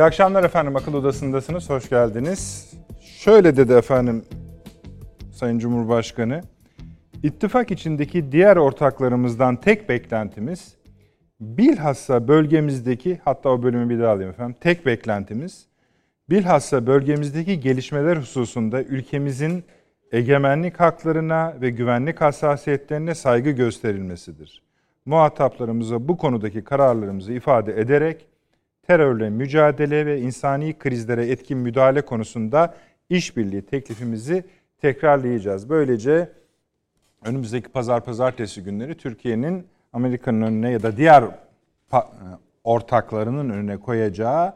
[0.00, 0.76] İyi akşamlar efendim.
[0.76, 1.70] Akıl Odası'ndasınız.
[1.70, 2.72] Hoş geldiniz.
[3.00, 4.24] Şöyle dedi efendim
[5.32, 6.40] Sayın Cumhurbaşkanı.
[7.22, 10.76] İttifak içindeki diğer ortaklarımızdan tek beklentimiz
[11.40, 14.56] bilhassa bölgemizdeki hatta o bölümü bir daha alayım efendim.
[14.60, 15.66] Tek beklentimiz
[16.30, 19.64] bilhassa bölgemizdeki gelişmeler hususunda ülkemizin
[20.12, 24.62] egemenlik haklarına ve güvenlik hassasiyetlerine saygı gösterilmesidir.
[25.06, 28.29] Muhataplarımıza bu konudaki kararlarımızı ifade ederek
[28.90, 32.74] terörle mücadele ve insani krizlere etkin müdahale konusunda
[33.08, 34.44] işbirliği teklifimizi
[34.78, 35.68] tekrarlayacağız.
[35.68, 36.32] Böylece
[37.24, 41.24] önümüzdeki pazar pazartesi günleri Türkiye'nin Amerika'nın önüne ya da diğer
[42.64, 44.54] ortaklarının önüne koyacağı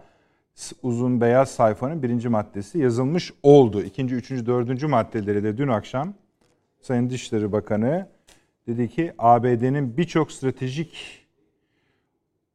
[0.83, 3.83] uzun beyaz sayfanın birinci maddesi yazılmış oldu.
[3.83, 6.15] İkinci, üçüncü, dördüncü maddeleri de dün akşam
[6.81, 8.07] Sayın Dışişleri Bakanı
[8.67, 11.24] dedi ki ABD'nin birçok stratejik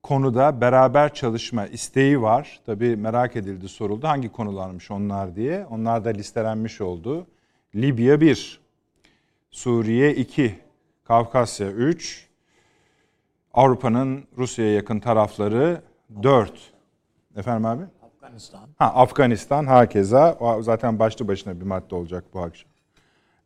[0.10, 2.60] konuda beraber çalışma isteği var.
[2.66, 5.66] Tabii merak edildi, soruldu hangi konularmış onlar diye.
[5.66, 7.28] Onlar da listelenmiş oldu.
[7.76, 8.62] Libya 1,
[9.52, 10.60] Suriye 2,
[11.04, 12.28] Kafkasya 3,
[13.54, 15.82] Avrupa'nın Rusya'ya yakın tarafları
[16.24, 16.54] 4.
[17.36, 17.84] Efendim abi?
[18.04, 18.70] Afganistan.
[18.78, 20.38] Ha, Afganistan hakeza.
[20.40, 22.72] O zaten başlı başına bir madde olacak bu akşam.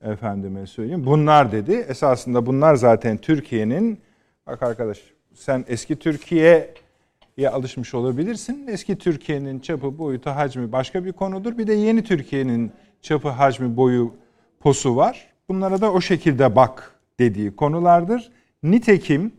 [0.01, 1.05] Efendime söyleyeyim.
[1.05, 1.73] Bunlar dedi.
[1.73, 4.01] Esasında bunlar zaten Türkiye'nin
[4.47, 8.67] bak arkadaş sen eski Türkiye'ye alışmış olabilirsin.
[8.67, 11.57] Eski Türkiye'nin çapı, boyutu, hacmi başka bir konudur.
[11.57, 14.13] Bir de yeni Türkiye'nin çapı, hacmi, boyu,
[14.59, 15.27] posu var.
[15.49, 18.31] Bunlara da o şekilde bak dediği konulardır.
[18.63, 19.31] Nitekim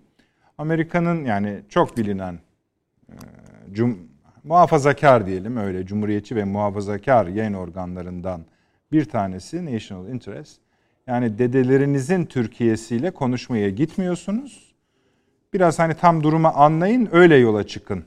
[0.59, 2.39] Amerika'nın yani çok bilinen
[3.09, 3.15] e,
[3.73, 3.99] cum,
[4.45, 8.45] muhafazakar diyelim öyle cumhuriyetçi ve muhafazakar yayın organlarından
[8.93, 10.61] bir tanesi National Interest.
[11.07, 14.74] Yani dedelerinizin Türkiye'siyle konuşmaya gitmiyorsunuz.
[15.55, 18.05] Biraz hani tam durumu anlayın öyle yola çıkın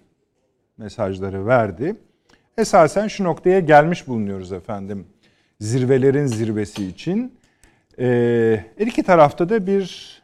[0.78, 1.96] mesajları verdi.
[2.58, 5.08] Esasen şu noktaya gelmiş bulunuyoruz efendim.
[5.59, 7.40] Zirvelerin zirvesi için.
[8.00, 10.18] Ee, iki tarafta da bir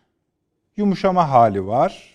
[0.78, 2.14] yumuşama hali var.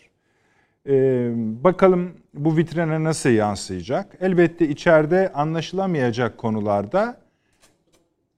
[0.89, 1.31] Ee,
[1.65, 4.17] bakalım bu vitrine nasıl yansıyacak?
[4.21, 7.21] Elbette içeride anlaşılamayacak konularda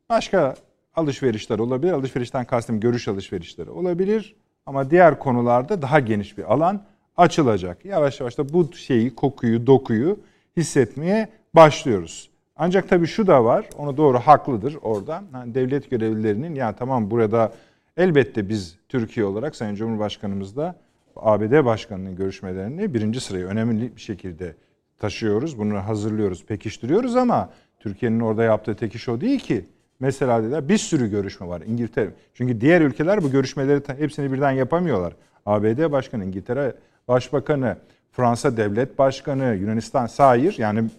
[0.08, 0.54] başka
[0.94, 1.92] alışverişler olabilir.
[1.92, 4.36] Alışverişten kastım görüş alışverişleri olabilir.
[4.70, 6.82] Ama diğer konularda daha geniş bir alan
[7.16, 7.84] açılacak.
[7.84, 10.20] Yavaş yavaş da bu şeyi, kokuyu, dokuyu
[10.56, 12.30] hissetmeye başlıyoruz.
[12.56, 15.22] Ancak tabii şu da var, onu doğru haklıdır orada.
[15.34, 17.52] Yani devlet görevlilerinin ya tamam burada
[17.96, 20.74] elbette biz Türkiye olarak Sayın Cumhurbaşkanımız da
[21.16, 24.54] ABD Başkanı'nın görüşmelerini birinci sıraya önemli bir şekilde
[24.98, 25.58] taşıyoruz.
[25.58, 27.50] Bunu hazırlıyoruz, pekiştiriyoruz ama
[27.80, 29.64] Türkiye'nin orada yaptığı tek iş o değil ki.
[30.00, 32.10] Mesela dediler bir sürü görüşme var İngiltere.
[32.34, 35.12] Çünkü diğer ülkeler bu görüşmeleri hepsini birden yapamıyorlar.
[35.46, 36.74] ABD Başkanı, İngiltere
[37.08, 37.76] Başbakanı,
[38.12, 40.90] Fransa Devlet Başkanı, Yunanistan sair yani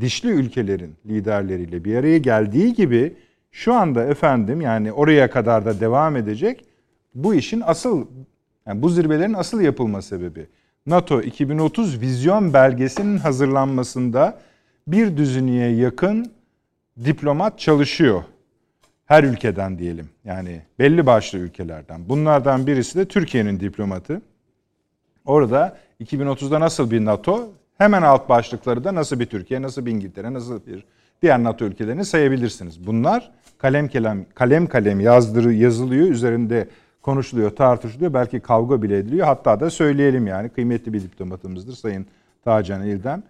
[0.00, 3.14] dişli ülkelerin liderleriyle bir araya geldiği gibi
[3.50, 6.64] şu anda efendim yani oraya kadar da devam edecek
[7.14, 8.06] bu işin asıl
[8.66, 10.46] yani bu zirvelerin asıl yapılma sebebi
[10.86, 14.38] NATO 2030 vizyon belgesinin hazırlanmasında
[14.88, 16.32] bir düzineye yakın
[17.04, 18.22] diplomat çalışıyor.
[19.06, 20.08] Her ülkeden diyelim.
[20.24, 22.08] Yani belli başlı ülkelerden.
[22.08, 24.22] Bunlardan birisi de Türkiye'nin diplomatı.
[25.24, 30.32] Orada 2030'da nasıl bir NATO, hemen alt başlıkları da nasıl bir Türkiye, nasıl bir İngiltere,
[30.32, 30.84] nasıl bir
[31.22, 32.86] diğer NATO ülkelerini sayabilirsiniz.
[32.86, 36.68] Bunlar kalem kalem kalem kalem yazdırı yazılıyor, üzerinde
[37.02, 38.14] konuşuluyor, tartışılıyor.
[38.14, 39.26] Belki kavga bile ediliyor.
[39.26, 42.06] Hatta da söyleyelim yani kıymetli bir diplomatımızdır Sayın
[42.44, 43.22] Tacan İldem.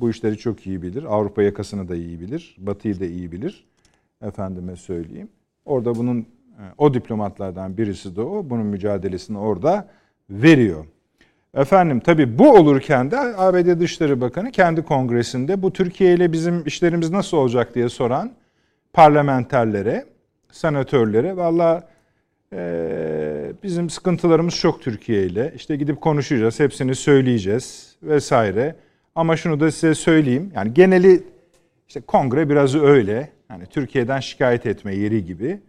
[0.00, 1.04] Bu işleri çok iyi bilir.
[1.04, 2.56] Avrupa yakasını da iyi bilir.
[2.58, 3.69] Batı'yı da iyi bilir.
[4.22, 5.28] Efendime söyleyeyim.
[5.64, 6.24] Orada bunun e,
[6.78, 8.50] o diplomatlardan birisi de o.
[8.50, 9.88] Bunun mücadelesini orada
[10.30, 10.84] veriyor.
[11.54, 17.10] Efendim tabi bu olurken de ABD Dışişleri Bakanı kendi kongresinde bu Türkiye ile bizim işlerimiz
[17.10, 18.32] nasıl olacak diye soran
[18.92, 20.04] parlamenterlere,
[20.50, 21.88] senatörlere valla
[22.52, 25.52] ee, bizim sıkıntılarımız çok Türkiye ile.
[25.56, 28.76] İşte gidip konuşacağız, hepsini söyleyeceğiz vesaire.
[29.14, 30.52] Ama şunu da size söyleyeyim.
[30.54, 31.22] Yani geneli
[31.88, 33.30] işte kongre biraz öyle.
[33.50, 35.60] Yani Türkiye'den şikayet etme yeri gibi.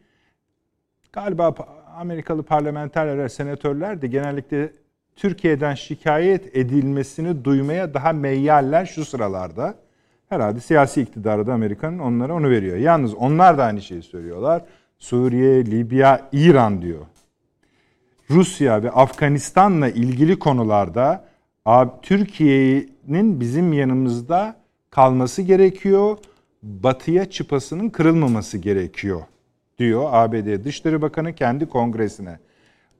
[1.13, 1.55] Galiba
[1.95, 4.71] Amerikalı parlamenterler, senatörler de genellikle
[5.15, 9.75] Türkiye'den şikayet edilmesini duymaya daha meyyaller şu sıralarda.
[10.29, 12.77] Herhalde siyasi iktidarı da Amerika'nın onlara onu veriyor.
[12.77, 14.65] Yalnız onlar da aynı şeyi söylüyorlar.
[14.99, 17.05] Suriye, Libya, İran diyor.
[18.29, 21.25] Rusya ve Afganistan'la ilgili konularda
[22.01, 24.55] Türkiye'nin bizim yanımızda
[24.89, 26.17] kalması gerekiyor.
[26.63, 29.21] Batıya çıpasının kırılmaması gerekiyor
[29.79, 32.39] diyor ABD Dışişleri Bakanı kendi kongresine.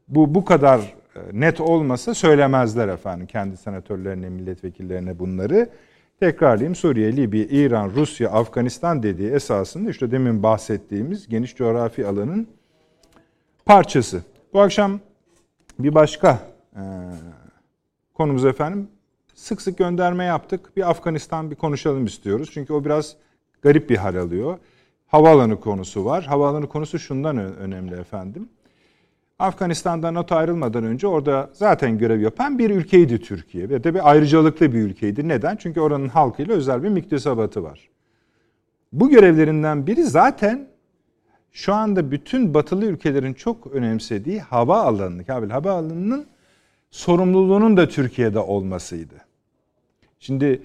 [0.08, 0.80] Bu bu kadar
[1.16, 5.70] e, net olmasa söylemezler efendim kendi senatörlerine, milletvekillerine bunları.
[6.20, 12.48] Tekrarlayayım Suriye, Libya, İran, Rusya, Afganistan dediği esasında işte demin bahsettiğimiz geniş coğrafi alanın
[13.66, 14.22] parçası.
[14.54, 15.00] Bu akşam
[15.80, 16.40] bir başka
[16.76, 16.82] e,
[18.14, 18.88] konumuz efendim
[19.34, 20.78] sık sık gönderme yaptık.
[20.78, 22.50] Bir Afganistan bir konuşalım istiyoruz.
[22.54, 23.16] Çünkü o biraz
[23.62, 24.58] garip bir hal alıyor.
[25.08, 26.24] Havaalanı konusu var.
[26.24, 28.50] Havaalanı konusu şundan önemli efendim.
[29.40, 33.70] Afganistan'dan NATO ayrılmadan önce orada zaten görev yapan bir ülkeydi Türkiye.
[33.70, 35.28] Ve de bir ayrıcalıklı bir ülkeydi.
[35.28, 35.56] Neden?
[35.56, 37.90] Çünkü oranın halkıyla özel bir miktesabatı var.
[38.94, 40.68] Bu görevlerinden biri zaten
[41.52, 46.26] şu anda bütün batılı ülkelerin çok önemsediği hava alanı, Kabil hava alanının
[46.92, 49.16] sorumluluğunun da Türkiye'de olmasıydı.
[50.20, 50.62] Şimdi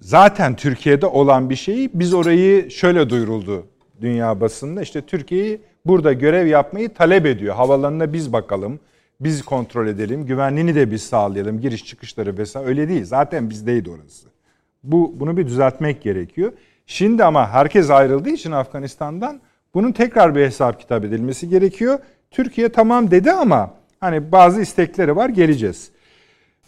[0.00, 3.66] zaten Türkiye'de olan bir şeyi biz orayı şöyle duyuruldu
[4.00, 4.82] dünya basında.
[4.82, 7.54] İşte Türkiye'yi burada görev yapmayı talep ediyor.
[7.54, 8.80] Havalarına biz bakalım,
[9.20, 12.68] biz kontrol edelim, güvenliğini de biz sağlayalım, giriş çıkışları vesaire.
[12.68, 13.04] Öyle değil.
[13.04, 14.28] Zaten bizdeydi orası.
[14.82, 16.52] Bu bunu bir düzeltmek gerekiyor.
[16.86, 19.40] Şimdi ama herkes ayrıldığı için Afganistan'dan
[19.74, 21.98] bunun tekrar bir hesap kitap edilmesi gerekiyor.
[22.30, 25.90] Türkiye tamam dedi ama hani bazı istekleri var geleceğiz.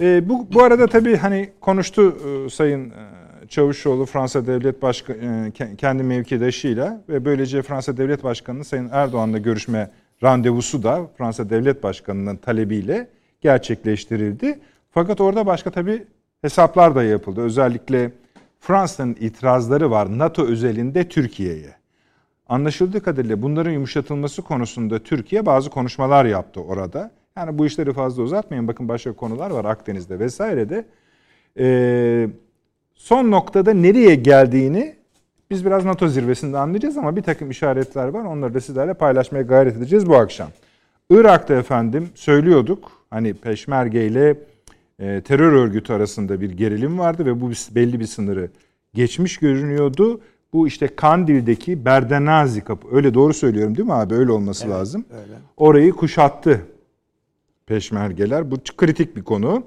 [0.00, 3.22] E, bu, bu arada tabii hani konuştu e, Sayın e,
[3.52, 9.90] Çavuşoğlu Fransa Devlet Başkanı e, kendi mevkidaşıyla ve böylece Fransa Devlet Başkanı Sayın Erdoğan'la görüşme
[10.22, 13.08] randevusu da Fransa Devlet Başkanı'nın talebiyle
[13.40, 14.60] gerçekleştirildi.
[14.90, 16.06] Fakat orada başka tabii
[16.43, 17.40] hesaplar da yapıldı.
[17.40, 18.12] Özellikle
[18.60, 21.75] Fransa'nın itirazları var NATO özelinde Türkiye'ye.
[22.49, 27.10] Anlaşıldığı kadarıyla bunların yumuşatılması konusunda Türkiye bazı konuşmalar yaptı orada.
[27.37, 28.69] Yani bu işleri fazla uzatmayın.
[28.69, 30.84] Bakın başka konular var Akdeniz'de vesairede.
[31.58, 32.28] Ee,
[33.02, 34.94] son noktada nereye geldiğini
[35.50, 38.25] biz biraz NATO zirvesinde anlayacağız ama bir takım işaretler var.
[38.25, 40.49] Onları da sizlerle paylaşmaya gayret edeceğiz bu akşam.
[41.10, 42.93] Irak'ta efendim söylüyorduk.
[43.10, 44.37] Hani Peşmerge ile
[44.99, 48.50] e, terör örgütü arasında bir gerilim vardı ve bu belli bir sınırı
[48.94, 50.20] geçmiş görünüyordu.
[50.52, 52.96] Bu işte Kandil'deki Berdenazi kapı.
[52.96, 54.14] Öyle doğru söylüyorum değil mi abi?
[54.14, 55.04] Öyle olması evet, lazım.
[55.10, 55.38] Öyle.
[55.56, 56.60] Orayı kuşattı
[57.66, 58.50] peşmergeler.
[58.50, 59.64] Bu kritik bir konu.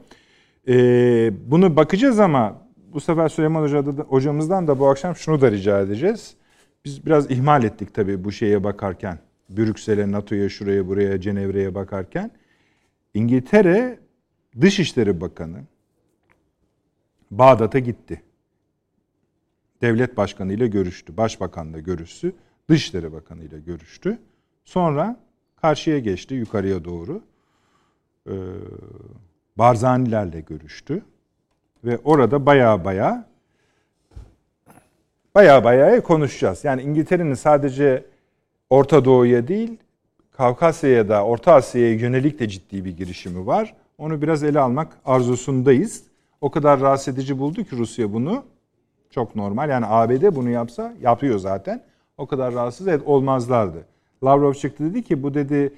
[0.68, 2.65] Ee, bunu bakacağız ama
[2.96, 6.36] bu sefer Süleyman Hoca da, hocamızdan da bu akşam şunu da rica edeceğiz.
[6.86, 9.20] Biz biraz ihmal ettik tabii bu şeye bakarken.
[9.50, 12.32] Brüksel'e, NATO'ya, şuraya, buraya, Cenevre'ye bakarken.
[13.14, 14.00] İngiltere
[14.62, 15.64] Dışişleri Bakanı
[17.32, 18.22] Bağdat'a gitti.
[19.82, 21.18] Devlet Başkanı ile görüştü.
[21.18, 22.36] Başbakanla görüştü.
[22.70, 24.20] Dışişleri Bakanı ile görüştü.
[24.66, 25.20] Sonra
[25.62, 27.22] karşıya geçti yukarıya doğru
[28.28, 28.34] e,
[29.58, 31.04] Barzanilerle görüştü.
[31.86, 33.26] Ve orada baya baya
[35.36, 36.64] baya baya konuşacağız.
[36.64, 38.06] Yani İngiltere'nin sadece
[38.70, 39.78] Orta Doğu'ya değil
[40.32, 43.76] Kavkasya'ya da Orta Asya'ya yönelik de ciddi bir girişimi var.
[43.98, 46.04] Onu biraz ele almak arzusundayız.
[46.42, 48.44] O kadar rahatsız edici buldu ki Rusya bunu.
[49.10, 49.70] Çok normal.
[49.70, 51.84] Yani ABD bunu yapsa yapıyor zaten.
[52.18, 53.86] O kadar rahatsız olmazlardı.
[54.24, 55.74] Lavrov çıktı dedi ki bu dedi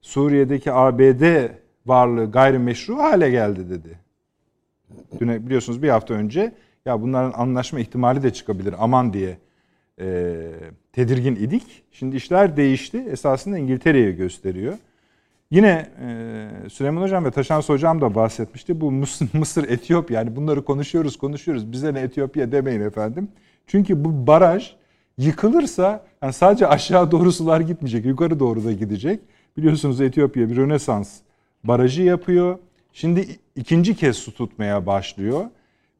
[0.00, 1.48] Suriye'deki ABD
[1.86, 4.07] varlığı gayrimeşru hale geldi dedi.
[5.20, 6.52] Dün biliyorsunuz bir hafta önce
[6.86, 9.38] ya bunların anlaşma ihtimali de çıkabilir aman diye
[10.00, 10.36] e,
[10.92, 11.82] tedirgin idik.
[11.92, 12.98] Şimdi işler değişti.
[13.10, 14.74] Esasında İngiltere'ye gösteriyor.
[15.50, 18.80] Yine e, Süleyman Hocam ve Taşan Hocam da bahsetmişti.
[18.80, 21.72] Bu Mısır, Mısır, Etiyopya yani bunları konuşuyoruz konuşuyoruz.
[21.72, 23.28] Bize ne Etiyopya demeyin efendim.
[23.66, 24.74] Çünkü bu baraj
[25.18, 28.04] yıkılırsa yani sadece aşağı doğru sular gitmeyecek.
[28.04, 29.20] Yukarı doğru da gidecek.
[29.56, 31.18] Biliyorsunuz Etiyopya bir Rönesans
[31.64, 32.58] barajı yapıyor.
[32.92, 35.44] Şimdi ikinci kez su tutmaya başlıyor.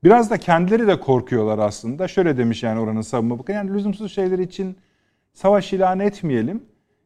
[0.04, 2.08] Biraz da kendileri de korkuyorlar aslında.
[2.08, 3.56] Şöyle demiş yani oranın savunma bakanı.
[3.56, 4.76] Yani lüzumsuz şeyler için
[5.32, 6.62] savaş ilan etmeyelim.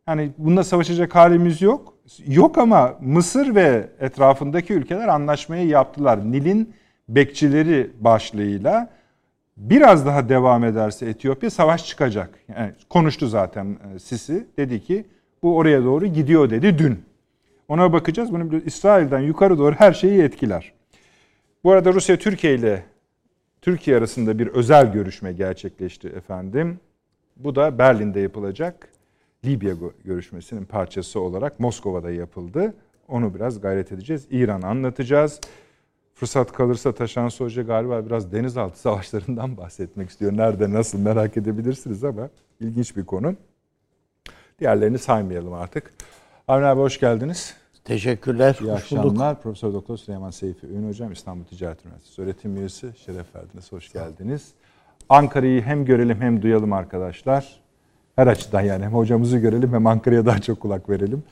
[0.09, 1.95] Yani bunda savaşacak halimiz yok.
[2.27, 6.33] Yok ama Mısır ve etrafındaki ülkeler anlaşmayı yaptılar.
[6.33, 6.75] Nil'in
[7.09, 8.91] bekçileri başlığıyla
[9.57, 12.39] biraz daha devam ederse Etiyopya savaş çıkacak.
[12.57, 14.47] Yani konuştu zaten e, Sisi.
[14.57, 15.07] Dedi ki
[15.43, 17.05] bu oraya doğru gidiyor dedi dün.
[17.69, 18.33] Ona bakacağız.
[18.33, 20.73] Bunu İsrail'den yukarı doğru her şeyi etkiler.
[21.65, 22.85] Bu arada Rusya Türkiye ile
[23.63, 26.81] Türkiye arasında bir özel görüşme gerçekleşti efendim.
[27.37, 28.89] Bu da Berlin'de yapılacak
[29.45, 32.75] Libya görüşmesinin parçası olarak Moskova'da yapıldı.
[33.09, 34.27] Onu biraz gayret edeceğiz.
[34.31, 35.41] İran'ı anlatacağız.
[36.15, 40.37] Fırsat kalırsa Taşan Hoca galiba biraz denizaltı savaşlarından bahsetmek istiyor.
[40.37, 42.29] Nerede nasıl merak edebilirsiniz ama
[42.61, 43.35] ilginç bir konu.
[44.59, 45.93] Diğerlerini saymayalım artık.
[46.53, 47.55] Avni abi hoş geldiniz.
[47.85, 48.59] Teşekkürler.
[48.61, 49.43] İyi akşamlar.
[49.43, 52.91] Profesör Doktor Süleyman Seyfi Ün Hocam İstanbul Ticaret Üniversitesi öğretim üyesi.
[52.97, 53.73] Şeref verdiniz.
[53.73, 54.49] Hoş geldiniz.
[55.09, 57.61] Ankara'yı hem görelim hem duyalım arkadaşlar.
[58.17, 61.23] Her açıdan yani hem hocamızı görelim hem Ankara'ya daha çok kulak verelim.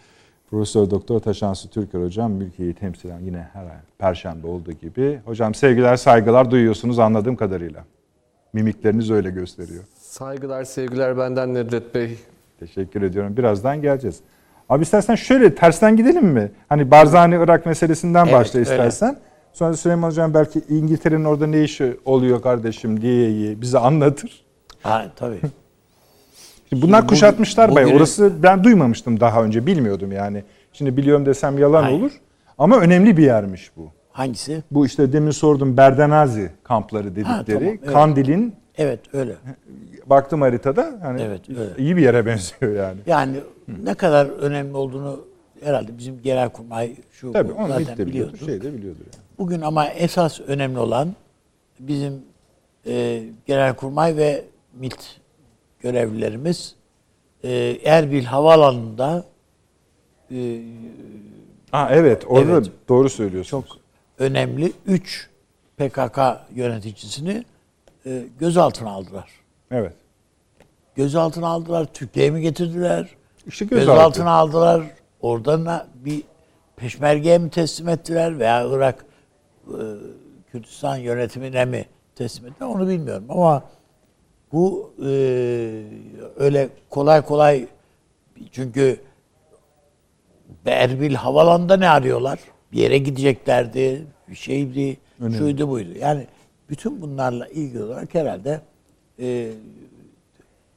[0.50, 5.20] Profesör Doktor Taşansı Türker hocam mülkiyeyi temsilen yine her ay perşembe olduğu gibi.
[5.24, 7.84] Hocam sevgiler saygılar duyuyorsunuz anladığım kadarıyla.
[8.52, 9.84] Mimikleriniz öyle gösteriyor.
[9.98, 12.18] Saygılar sevgiler benden Nedret Bey.
[12.60, 13.36] Teşekkür ediyorum.
[13.36, 14.20] Birazdan geleceğiz.
[14.70, 16.50] Abi istersen şöyle tersten gidelim mi?
[16.68, 18.70] Hani Barzani Irak meselesinden Evet, başla öyle.
[18.70, 19.16] istersen.
[19.52, 24.44] Sonra Süleyman Hocam belki İngiltere'nin orada ne işi oluyor kardeşim diye bize anlatır.
[24.82, 25.40] Ha, tabii.
[26.68, 27.86] Şimdi bunlar Şimdi kuşatmışlar bugün- bayağı.
[27.86, 30.44] bugünün- Orası ben duymamıştım daha önce bilmiyordum yani.
[30.72, 32.00] Şimdi biliyorum desem yalan Hayır.
[32.00, 32.12] olur.
[32.58, 33.90] Ama önemli bir yermiş bu.
[34.12, 34.62] Hangisi?
[34.70, 37.28] Bu işte demin sordum Berdenazi kampları dedikleri.
[37.36, 37.92] Ha, tamam, evet.
[37.92, 39.32] Kandil'in Evet öyle.
[40.10, 41.70] Baktım haritada yani Evet, öyle.
[41.78, 43.00] iyi bir yere benziyor yani.
[43.06, 43.36] Yani
[43.82, 45.24] ne kadar önemli olduğunu
[45.64, 48.52] herhalde bizim genelkurmay şu Tabii onu zaten de biliyordur, biliyordu.
[48.52, 49.24] şey de biliyordur yani.
[49.38, 51.14] Bugün ama esas önemli olan
[51.80, 52.22] bizim
[52.86, 55.20] e, genelkurmay ve MİT
[55.80, 56.74] görevlilerimiz
[57.44, 59.24] e, Erbil Havaalanı'nda
[60.34, 60.60] e,
[61.70, 62.66] Ha evet orada Evet.
[62.88, 63.66] doğru söylüyorsunuz.
[63.68, 63.76] çok
[64.18, 65.30] önemli 3
[65.76, 66.18] PKK
[66.54, 67.44] yöneticisini
[68.06, 69.30] e, gözaltına aldılar.
[69.70, 69.92] Evet.
[70.94, 73.08] Gözaltına aldılar, Türkiye'ye mi getirdiler?
[73.46, 73.90] İşte gözaltı.
[73.90, 74.82] Gözaltına aldılar.
[75.20, 76.22] Oradan da bir
[76.76, 79.04] peşmergeye mi teslim ettiler veya Irak
[79.66, 79.78] e,
[80.52, 83.62] Kürdistan yönetimine mi teslim ettiler onu bilmiyorum ama
[84.52, 85.10] bu e,
[86.36, 87.66] öyle kolay kolay
[88.52, 89.00] çünkü
[90.66, 92.38] Erbil havalanında ne arıyorlar?
[92.72, 94.96] Bir yere gideceklerdi, bir şeydi,
[95.38, 95.90] şuydu buydu.
[96.00, 96.26] Yani
[96.68, 98.60] bütün bunlarla ilgili olarak herhalde
[99.18, 99.50] e,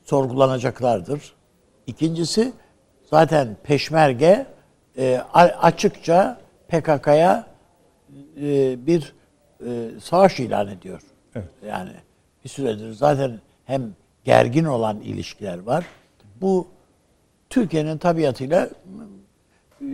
[0.03, 1.33] sorgulanacaklardır.
[1.87, 2.53] İkincisi
[3.09, 4.45] zaten peşmerge
[4.97, 5.21] e,
[5.61, 7.47] açıkça PKK'ya
[8.37, 9.13] e, bir
[9.65, 11.01] e, savaş ilan ediyor.
[11.35, 11.47] Evet.
[11.67, 11.91] Yani
[12.43, 13.93] bir süredir zaten hem
[14.23, 15.85] gergin olan ilişkiler var.
[16.41, 16.67] Bu
[17.49, 18.69] Türkiye'nin tabiatıyla
[19.81, 19.85] e,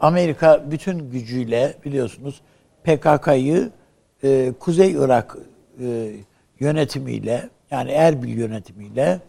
[0.00, 2.40] Amerika bütün gücüyle biliyorsunuz
[2.84, 3.70] PKK'yı
[4.24, 5.36] e, Kuzey Irak
[5.80, 6.10] e,
[6.60, 9.20] yönetimiyle yani Erbil yönetimiyle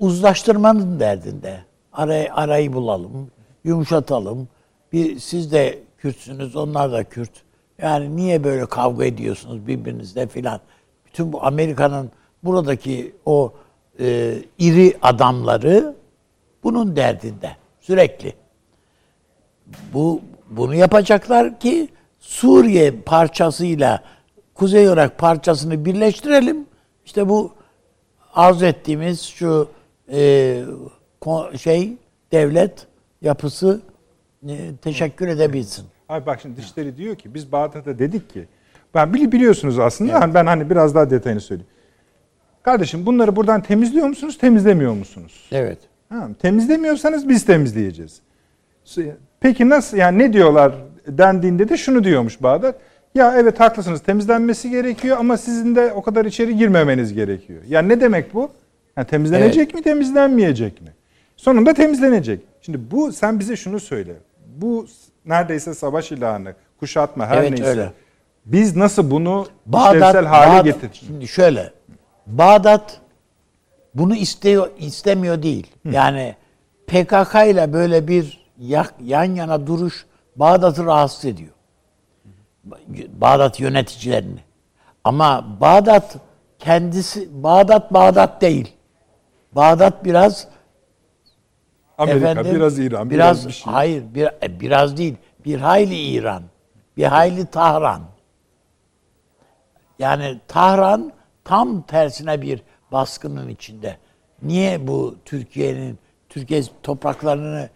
[0.00, 1.60] uzlaştırmanın derdinde.
[1.92, 3.30] Arayı, arayı bulalım,
[3.64, 4.48] yumuşatalım.
[4.92, 7.30] Bir, siz de Kürtsünüz, onlar da Kürt.
[7.82, 10.60] Yani niye böyle kavga ediyorsunuz birbirinizle filan.
[11.06, 12.10] Bütün bu Amerika'nın
[12.42, 13.52] buradaki o
[14.00, 15.94] e, iri adamları
[16.64, 17.50] bunun derdinde
[17.80, 18.34] sürekli.
[19.92, 21.88] Bu bunu yapacaklar ki
[22.18, 24.02] Suriye parçasıyla
[24.54, 26.66] Kuzey Irak parçasını birleştirelim.
[27.04, 27.52] İşte bu
[28.34, 29.68] arz ettiğimiz şu
[30.12, 30.62] e,
[31.56, 31.92] şey
[32.32, 32.86] devlet
[33.22, 33.80] yapısı
[34.48, 35.84] e, teşekkür edebilsin.
[36.08, 38.44] Abi bak şimdi dışları diyor ki biz Bağdat'ta dedik ki
[38.94, 41.70] ben bili- biliyorsunuz aslında hani ben hani biraz daha detayını söyleyeyim.
[42.62, 45.48] Kardeşim bunları buradan temizliyor musunuz, temizlemiyor musunuz?
[45.52, 45.78] Evet.
[46.08, 48.20] Ha, temizlemiyorsanız biz temizleyeceğiz.
[49.40, 50.72] Peki nasıl yani ne diyorlar
[51.08, 52.74] dendiğinde de şunu diyormuş Bağdat.
[53.14, 57.62] Ya evet haklısınız temizlenmesi gerekiyor ama sizin de o kadar içeri girmemeniz gerekiyor.
[57.68, 58.50] Yani ne demek bu?
[58.96, 60.88] Yani temizlenecek mi temizlenmeyecek mi?
[61.36, 62.40] Sonunda temizlenecek.
[62.60, 64.14] Şimdi bu sen bize şunu söyle.
[64.56, 64.86] Bu
[65.24, 67.64] neredeyse savaş ilanı, kuşatma her Evet, neyse.
[67.64, 67.92] öyle.
[68.46, 71.04] Biz nasıl bunu Bağdat, hale Bağdat- getirdik?
[71.06, 71.72] Şimdi şöyle.
[72.26, 73.00] Bağdat
[73.94, 75.66] bunu istiyor istemiyor değil.
[75.90, 76.34] Yani
[76.86, 78.46] PKK ile böyle bir
[79.04, 81.50] yan yana duruş Bağdat'ı rahatsız ediyor.
[83.20, 84.40] Bağdat yöneticilerini.
[85.04, 86.16] Ama Bağdat
[86.58, 88.72] kendisi Bağdat Bağdat değil.
[89.56, 90.48] Bağdat biraz
[91.98, 93.72] Amerika, efendim, biraz İran, biraz, bir şey.
[93.72, 95.14] Hayır, bir, e, biraz değil.
[95.44, 96.42] Bir hayli İran,
[96.96, 98.02] bir hayli Tahran.
[99.98, 101.12] Yani Tahran
[101.44, 103.96] tam tersine bir baskının içinde.
[104.42, 105.98] Niye bu Türkiye'nin
[106.28, 107.68] Türkiye topraklarını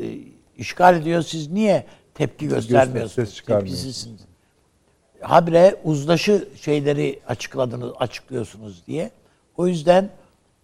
[0.00, 0.18] e,
[0.56, 1.22] işgal ediyor?
[1.22, 3.42] Siz niye tepki göstermiyorsunuz?
[3.46, 4.20] Tepkisizsiniz.
[5.20, 9.10] Habire uzlaşı şeyleri açıkladınız, açıklıyorsunuz diye.
[9.56, 10.10] O yüzden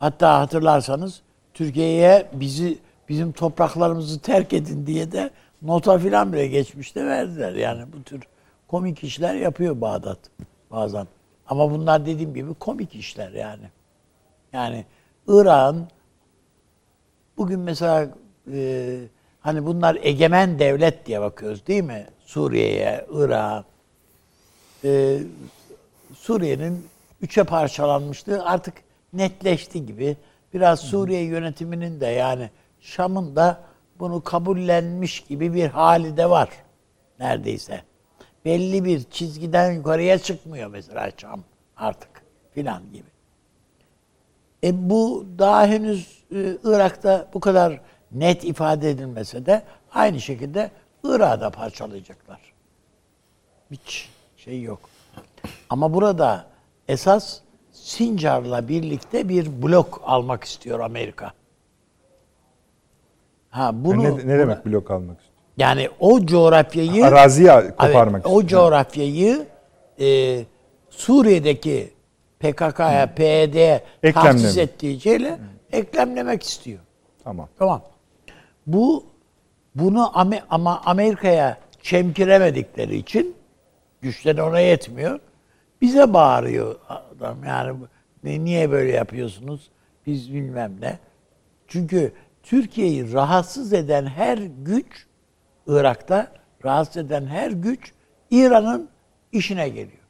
[0.02, 1.22] hatta hatırlarsanız
[1.54, 2.78] Türkiye'ye bizi
[3.08, 5.30] bizim topraklarımızı terk edin diye de
[5.62, 7.52] nota filan bile geçmişte verdiler.
[7.52, 8.22] Yani bu tür
[8.68, 10.18] komik işler yapıyor Bağdat
[10.70, 11.06] bazen.
[11.46, 13.64] Ama bunlar dediğim gibi komik işler yani.
[14.52, 14.84] Yani
[15.28, 15.88] İran
[17.36, 18.08] bugün mesela
[18.52, 18.98] e,
[19.40, 22.06] hani bunlar egemen devlet diye bakıyoruz değil mi?
[22.24, 23.64] Suriye'ye, Irak'a.
[24.84, 25.18] E,
[26.14, 26.86] Suriye'nin
[27.20, 28.74] üçe parçalanmışlığı artık
[29.12, 30.16] netleşti gibi.
[30.54, 32.50] Biraz Suriye yönetiminin de yani
[32.80, 33.60] Şam'ın da
[33.98, 36.48] bunu kabullenmiş gibi bir hali de var
[37.18, 37.82] neredeyse.
[38.44, 41.44] Belli bir çizgiden yukarıya çıkmıyor mesela Şam
[41.76, 42.10] artık
[42.54, 43.08] filan gibi.
[44.64, 47.80] E bu daha henüz e, Irak'ta bu kadar
[48.12, 49.62] net ifade edilmese de
[49.94, 50.70] Aynı şekilde
[51.04, 52.40] Irak'ı da parçalayacaklar.
[53.70, 54.80] Hiç şey yok.
[55.70, 56.46] Ama burada
[56.88, 57.40] esas
[57.92, 61.32] Sincar'la birlikte bir blok almak istiyor Amerika.
[63.50, 65.32] Ha bunu ne, ne demek blok almak istiyor?
[65.56, 68.36] yani o coğrafyayı Araziye koparmak Evet.
[68.36, 69.46] O coğrafyayı
[70.00, 70.38] e,
[70.90, 71.92] Suriye'deki
[72.40, 74.12] PKK'ya, PYD'ye Eklemleme.
[74.12, 75.38] tahsis ettiği şeyle
[75.72, 76.80] eklemlemek istiyor.
[77.24, 77.48] Tamam.
[77.58, 77.82] Tamam.
[78.66, 79.04] Bu
[79.74, 80.18] bunu
[80.50, 83.34] ama Amerika'ya çemkiremedikleri için
[84.02, 85.20] güçleri ona yetmiyor.
[85.82, 87.44] Bize bağırıyor adam.
[87.44, 87.76] Yani
[88.24, 89.70] "Ne- niye böyle yapıyorsunuz?
[90.06, 90.98] Biz bilmem ne.
[91.68, 92.12] Çünkü
[92.42, 95.06] Türkiye'yi rahatsız eden her güç
[95.66, 96.32] Irak'ta
[96.64, 97.92] rahatsız eden her güç
[98.30, 98.88] İran'ın
[99.32, 100.02] işine geliyor.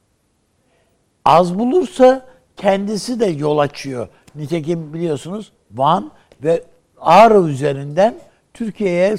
[1.25, 2.25] Az bulursa
[2.57, 4.07] kendisi de yol açıyor.
[4.35, 6.11] Nitekim biliyorsunuz Van
[6.43, 6.63] ve
[7.01, 8.15] Ağrı üzerinden
[8.53, 9.15] Türkiye'ye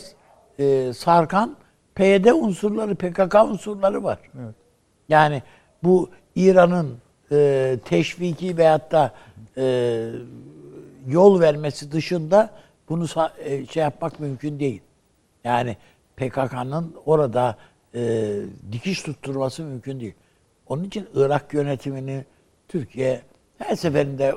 [0.58, 1.56] e, sarkan
[1.94, 4.18] PYD unsurları, PKK unsurları var.
[5.08, 5.42] Yani
[5.82, 6.98] bu İran'ın
[7.32, 9.14] e, teşviki veyahut da
[9.56, 10.08] e,
[11.08, 12.50] yol vermesi dışında
[12.88, 13.06] bunu
[13.38, 14.80] e, şey yapmak mümkün değil.
[15.44, 15.76] Yani
[16.16, 17.56] PKK'nın orada
[17.94, 18.32] e,
[18.72, 20.14] dikiş tutturması mümkün değil.
[20.66, 22.24] Onun için Irak yönetimini
[22.68, 23.22] Türkiye
[23.58, 24.34] her seferinde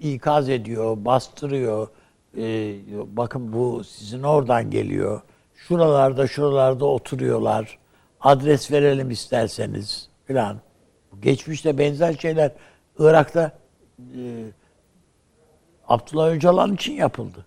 [0.00, 1.88] ikaz ediyor, bastırıyor.
[2.36, 2.74] E,
[3.16, 5.20] bakın bu sizin oradan geliyor.
[5.54, 7.78] Şuralarda şuralarda oturuyorlar.
[8.20, 10.56] Adres verelim isterseniz filan.
[11.20, 12.52] Geçmişte benzer şeyler
[12.98, 13.52] Irak'ta
[13.98, 14.44] e,
[15.88, 17.46] Abdullah Öcalan için yapıldı.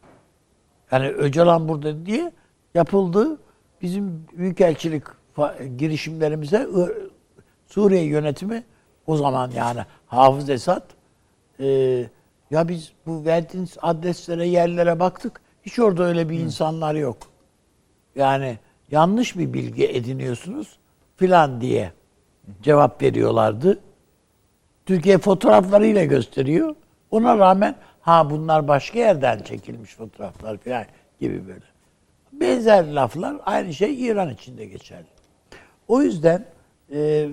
[0.92, 2.32] Yani Öcalan burada diye
[2.74, 3.40] yapıldı.
[3.82, 5.04] Bizim büyükelçilik
[5.78, 6.68] girişimlerimize
[7.68, 8.64] Suriye yönetimi
[9.08, 10.84] o zaman yani Hafız Esad
[11.60, 11.66] e,
[12.52, 15.42] ya biz bu verdiğiniz adreslere yerlere baktık.
[15.64, 17.18] Hiç orada öyle bir insanlar yok.
[18.16, 18.60] Yani
[18.92, 20.78] yanlış bir bilgi ediniyorsunuz
[21.18, 21.92] filan diye
[22.62, 23.80] cevap veriyorlardı.
[24.86, 26.76] Türkiye fotoğraflarıyla gösteriyor.
[27.12, 30.86] Ona rağmen ha bunlar başka yerden çekilmiş fotoğraflar falan
[31.20, 31.66] gibi böyle.
[32.34, 35.08] Benzer laflar aynı şey İran için de geçerli.
[35.88, 36.46] O yüzden
[36.92, 37.30] e,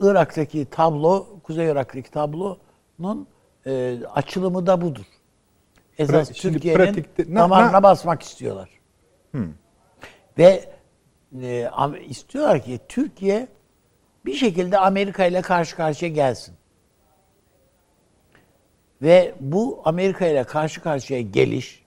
[0.00, 3.26] Irak'taki tablo, Kuzey Irak'taki tablonun
[3.66, 5.04] e, açılımı da budur.
[5.98, 8.68] Esas Türkiye'nin damarına na- basmak istiyorlar.
[10.38, 10.64] Ve
[11.42, 11.70] e,
[12.08, 13.48] istiyorlar ki Türkiye
[14.26, 16.54] bir şekilde Amerika ile karşı karşıya gelsin.
[19.02, 21.86] Ve bu Amerika ile karşı karşıya geliş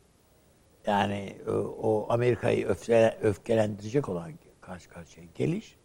[0.87, 5.75] yani o, o Amerika'yı öfke, öfkelendirecek olan karşı karşıya geliş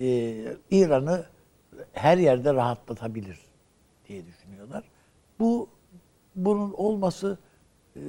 [0.00, 0.06] e,
[0.70, 1.26] İran'ı
[1.92, 3.38] her yerde rahatlatabilir
[4.08, 4.84] diye düşünüyorlar.
[5.38, 5.68] Bu
[6.36, 7.38] bunun olması
[7.96, 8.00] e,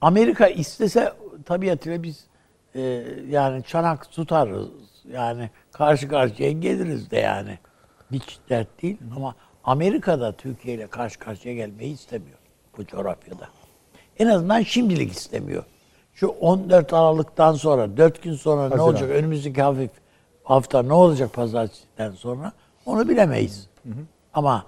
[0.00, 1.12] Amerika istese
[1.44, 2.26] tabiatıyla biz
[2.74, 2.80] e,
[3.28, 4.68] yani çanak tutarız.
[5.12, 7.58] Yani karşı karşıya geliriz de yani.
[8.12, 9.34] Hiç dert değil ama
[9.64, 12.38] Amerika da Türkiye ile karşı karşıya gelmeyi istemiyor
[12.78, 13.48] bu coğrafyada.
[14.18, 15.64] En azından şimdilik istemiyor.
[16.14, 18.84] Şu 14 Aralık'tan sonra, 4 gün sonra ne Haziran.
[18.88, 19.10] olacak?
[19.10, 19.90] Önümüzdeki hafif
[20.44, 22.52] hafta ne olacak pazartesiden sonra?
[22.86, 23.68] Onu bilemeyiz.
[24.34, 24.66] Ama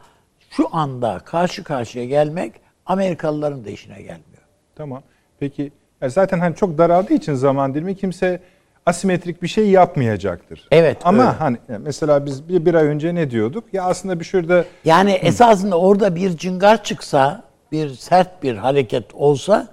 [0.50, 2.52] şu anda karşı karşıya gelmek
[2.86, 4.42] Amerikalıların da işine gelmiyor.
[4.74, 5.02] Tamam.
[5.38, 5.72] Peki
[6.06, 8.40] zaten hani çok daraldığı için zaman dilimi kimse
[8.87, 10.68] asimetrik bir şey yapmayacaktır.
[10.70, 11.33] Evet, Ama öyle.
[11.33, 13.64] hani mesela biz bir, bir ay önce ne diyorduk?
[13.72, 19.68] Ya aslında bir şurada Yani esasında orada bir cıngar çıksa, bir sert bir hareket olsa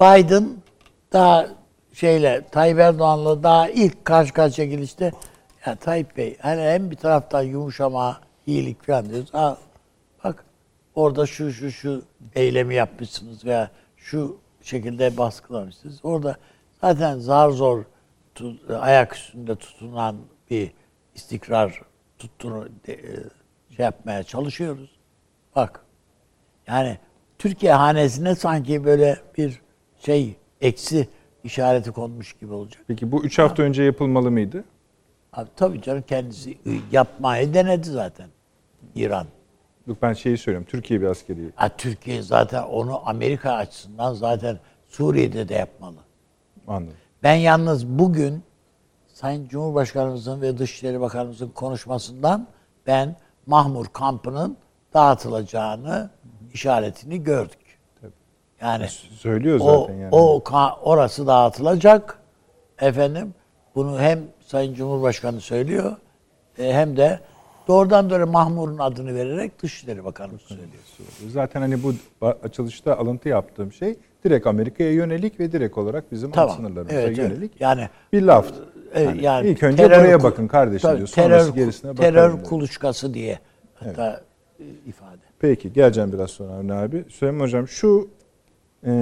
[0.00, 0.48] Biden
[1.12, 1.46] daha
[1.92, 5.12] şeyle Tayyip Erdoğan'la daha ilk karşı karşıya gelişte
[5.66, 9.34] ya Tayyip Bey hani hem bir taraftan yumuşama, iyilik falan diyoruz.
[9.34, 9.56] Ha,
[10.24, 10.44] bak
[10.94, 12.02] orada şu şu şu
[12.34, 16.00] eylemi yapmışsınız veya şu şekilde baskılamışsınız.
[16.02, 16.36] Orada
[16.80, 17.84] zaten zar zor
[18.80, 20.16] ayak üstünde tutunan
[20.50, 20.70] bir
[21.14, 21.80] istikrar
[22.18, 23.14] tuttunu de- e,
[23.76, 24.90] şey yapmaya çalışıyoruz.
[25.56, 25.80] Bak
[26.66, 26.98] yani
[27.38, 29.60] Türkiye hanesine sanki böyle bir
[29.98, 31.08] şey eksi
[31.44, 32.82] işareti konmuş gibi olacak.
[32.88, 34.64] peki bu 3 hafta önce yapılmalı mıydı?
[35.32, 36.58] Abi, tabii canım kendisi
[36.92, 38.28] yapmayı denedi zaten
[38.94, 39.26] İran.
[39.86, 40.68] Yok ben şeyi söylüyorum.
[40.70, 41.50] Türkiye bir askeri.
[41.54, 45.96] Ha, Türkiye zaten onu Amerika açısından zaten Suriye'de de yapmalı.
[46.68, 46.96] Anladım.
[47.26, 48.42] Ben yalnız bugün
[49.06, 52.46] Sayın Cumhurbaşkanımızın ve Dışişleri Bakanımızın konuşmasından
[52.86, 54.56] ben Mahmur kampının
[54.94, 56.10] dağıtılacağını
[56.52, 57.78] işaretini gördük.
[58.60, 60.08] Yani Söylüyor o, zaten yani.
[60.12, 60.42] o
[60.82, 62.18] orası dağıtılacak.
[62.80, 63.34] Efendim
[63.74, 65.96] bunu hem Sayın Cumhurbaşkanı söylüyor
[66.58, 67.20] e, hem de
[67.68, 70.68] doğrudan doğruya Mahmur'un adını vererek Dışişleri Bakanı söylüyor.
[71.28, 71.94] Zaten hani bu
[72.42, 76.56] açılışta alıntı yaptığım şey direkt Amerika'ya yönelik ve direkt olarak bizim Tamam.
[76.56, 77.18] sınırlarımıza Evet, evet.
[77.18, 78.52] yönelik Yani bir laf.
[78.94, 81.08] e, Yani yani ilk önce terör buraya bakın kardeşim tabii, diyor.
[81.08, 82.10] Sonrası gerisine bakalım.
[82.14, 83.38] terör kuluçkası diye
[83.74, 84.20] hatta
[84.60, 85.18] e, ifade.
[85.38, 87.04] Peki geleceğim biraz sonra Avni abi.
[87.08, 88.08] Süleyman Hocam şu
[88.86, 88.92] e,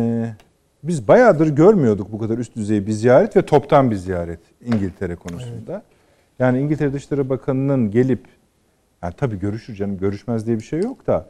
[0.82, 5.82] biz bayağıdır görmüyorduk bu kadar üst düzey bir ziyaret ve toptan bir ziyaret İngiltere konusunda.
[6.38, 8.24] Yani İngiltere Dışişleri Bakanı'nın gelip
[9.02, 11.26] yani tabii görüşür canım görüşmez diye bir şey yok da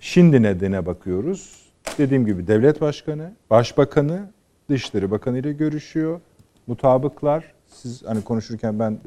[0.00, 1.63] şimdi nedene bakıyoruz.
[1.98, 4.30] Dediğim gibi devlet başkanı, başbakanı,
[4.70, 6.20] Dışişleri Bakanı ile görüşüyor.
[6.66, 7.54] Mutabıklar.
[7.66, 8.98] Siz hani konuşurken ben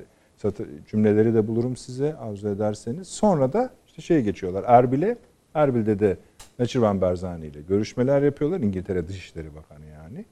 [0.87, 3.07] cümleleri de bulurum size arzu ederseniz.
[3.07, 5.17] Sonra da işte şeye geçiyorlar Erbil'e.
[5.53, 6.17] Erbil'de de
[6.59, 8.59] Naçirvan Berzani ile görüşmeler yapıyorlar.
[8.59, 10.25] İngiltere Dışişleri Bakanı yani.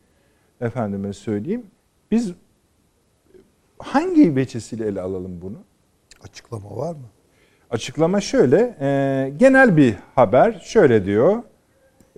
[0.61, 1.65] Efendime söyleyeyim.
[2.11, 2.33] Biz
[3.79, 5.57] hangi veçesiyle ele alalım bunu?
[6.23, 7.05] Açıklama var mı?
[7.69, 11.43] Açıklama şöyle, e, genel bir haber şöyle diyor.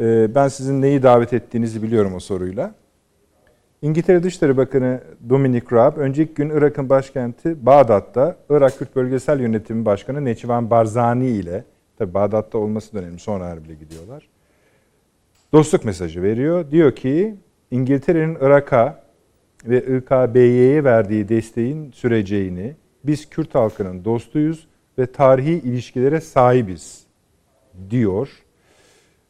[0.01, 2.75] E, ben sizin neyi davet ettiğinizi biliyorum o soruyla.
[3.81, 10.25] İngiltere Dışişleri Bakanı Dominic Raab, önceki gün Irak'ın başkenti Bağdat'ta Irak Kürt Bölgesel Yönetimi Başkanı
[10.25, 11.63] Neçivan Barzani ile,
[11.97, 14.29] tabi Bağdat'ta olması da önemli, sonra Erbil'e gidiyorlar.
[15.53, 16.71] Dostluk mesajı veriyor.
[16.71, 17.35] Diyor ki
[17.71, 19.03] İngiltere'nin Irak'a
[19.65, 27.05] ve İKB'ye verdiği desteğin süreceğini, biz Kürt halkının dostuyuz ve tarihi ilişkilere sahibiz
[27.89, 28.29] diyor.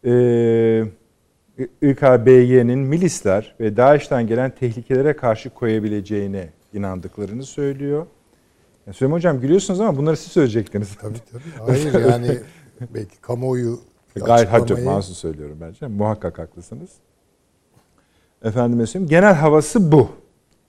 [0.06, 0.84] Ee,
[1.82, 8.06] İKBY'nin milisler ve DAEŞ'ten gelen tehlikelere karşı koyabileceğine inandıklarını söylüyor.
[8.88, 10.96] Ya Süleyman Hocam gülüyorsunuz ama bunları siz söyleyecektiniz.
[11.02, 11.72] Tabii tabii.
[11.72, 12.40] Hayır yani
[12.94, 13.80] belki kamuoyu
[14.26, 15.88] Gayet hacı mahsus söylüyorum bence.
[15.88, 16.90] Muhakkak haklısınız.
[18.44, 19.10] Efendim söyleyeyim.
[19.10, 20.10] Genel havası bu.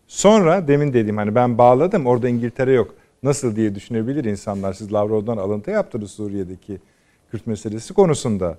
[0.06, 2.94] Sonra demin dediğim hani ben bağladım orada İngiltere yok.
[3.22, 4.72] Nasıl diye düşünebilir insanlar.
[4.72, 6.80] Siz Lavrov'dan alıntı yaptınız Suriye'deki
[7.30, 8.58] Kürt meselesi konusunda.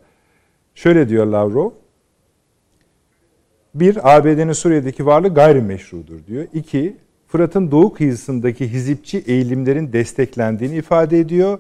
[0.80, 1.72] Şöyle diyor Lavrov.
[3.76, 6.48] Bir, ABD'nin Suriye'deki varlığı gayrimeşrudur diyor.
[6.54, 11.60] İki, Fırat'ın doğu kıyısındaki hizipçi eğilimlerin desteklendiğini ifade ediyor.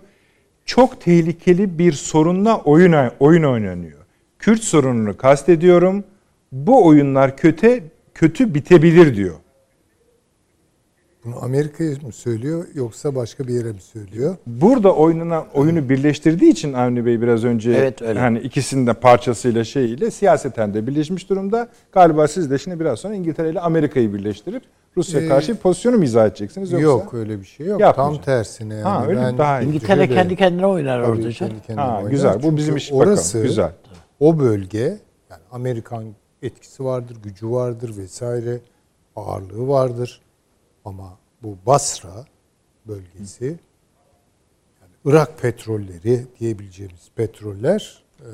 [0.66, 4.00] Çok tehlikeli bir sorunla oyun, oyun oynanıyor.
[4.40, 6.04] Kürt sorununu kastediyorum.
[6.52, 9.36] Bu oyunlar kötü kötü bitebilir diyor.
[11.26, 14.36] Bunu Amerika'ya mı söylüyor yoksa başka bir yere mi söylüyor?
[14.48, 18.20] Burada oynanan oyunu birleştirdiği için Avni Bey biraz önce Evet, öyle.
[18.20, 21.70] hani ikisinin de parçasıyla şeyiyle siyaseten de birleşmiş durumda.
[21.92, 24.64] Galiba siz de şimdi biraz sonra İngiltere ile Amerika'yı birleştirip
[24.98, 26.84] Rusya Ee, karşı bir pozisyonu mu izah edeceksiniz yoksa?
[26.88, 27.82] Yok öyle bir şey yok.
[27.96, 28.74] Tam tersine.
[28.74, 29.38] Yani Ha, öyle mi?
[29.38, 29.62] Daha.
[29.62, 31.30] İngiltere Şöyle- kendi kendine oynar orada.
[31.30, 32.10] kendi kendine Ha, oynar.
[32.12, 32.36] güzel.
[32.38, 33.48] Bu Çünkü bizim iş orası, bakalım.
[33.50, 33.72] Güzel.
[34.20, 34.80] O bölge
[35.30, 36.04] yani Amerikan
[36.42, 38.60] etkisi vardır, gücü vardır vesaire,
[39.16, 40.22] ağırlığı vardır.
[40.90, 42.26] Ama bu Basra
[42.88, 43.46] bölgesi
[44.82, 48.32] yani Irak petrolleri diyebileceğimiz petroller e,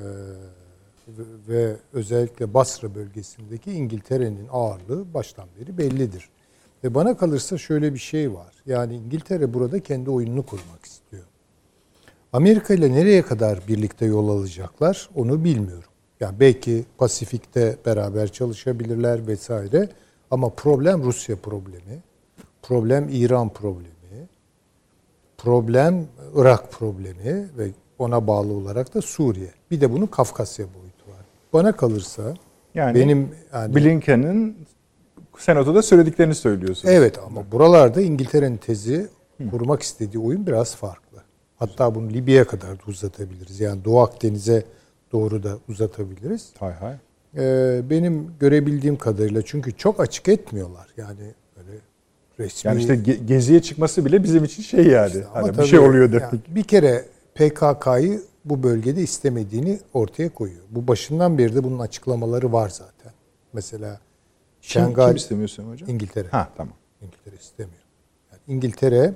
[1.48, 6.30] ve, özellikle Basra bölgesindeki İngiltere'nin ağırlığı baştan beri bellidir.
[6.84, 8.54] Ve bana kalırsa şöyle bir şey var.
[8.66, 11.24] Yani İngiltere burada kendi oyununu kurmak istiyor.
[12.34, 15.90] Amerika ile nereye kadar birlikte yol alacaklar onu bilmiyorum.
[16.20, 19.90] Yani belki Pasifik'te beraber çalışabilirler vesaire
[20.32, 22.04] ama problem Rusya problemi,
[22.68, 24.28] problem İran problemi,
[25.38, 29.52] problem Irak problemi ve ona bağlı olarak da Suriye.
[29.72, 31.26] Bir de bunun Kafkasya boyutu var.
[31.54, 32.34] Bana kalırsa
[32.76, 34.58] Yani benim yani Blinken'in
[35.38, 36.94] senatoda söylediklerini söylüyorsunuz.
[36.94, 39.08] Evet ama buralarda İngiltere'nin tezi
[39.52, 41.18] kurmak istediği oyun biraz farklı.
[41.56, 43.60] Hatta bunu Libya'ya kadar da uzatabiliriz.
[43.60, 44.64] Yani Doğu Akdeniz'e
[45.12, 46.54] doğru da uzatabiliriz.
[46.60, 46.96] Hay hay.
[47.38, 50.88] Ee, benim görebildiğim kadarıyla çünkü çok açık etmiyorlar.
[50.98, 51.80] Yani böyle
[52.40, 52.68] resmi...
[52.70, 55.08] Yani işte ge- geziye çıkması bile bizim için şey yani.
[55.08, 56.22] İşte ama hani bir şey oluyor demek.
[56.22, 60.62] yani bir kere PKK'yı bu bölgede istemediğini ortaya koyuyor.
[60.70, 63.12] Bu başından beri de bunun açıklamaları var zaten.
[63.54, 64.00] Mesela
[64.62, 65.90] Şengal kim istemiyorsun hocam?
[65.90, 66.28] İngiltere.
[66.28, 66.74] Ha tamam.
[67.02, 67.84] İngiltere istemiyor.
[68.32, 69.14] Yani İngiltere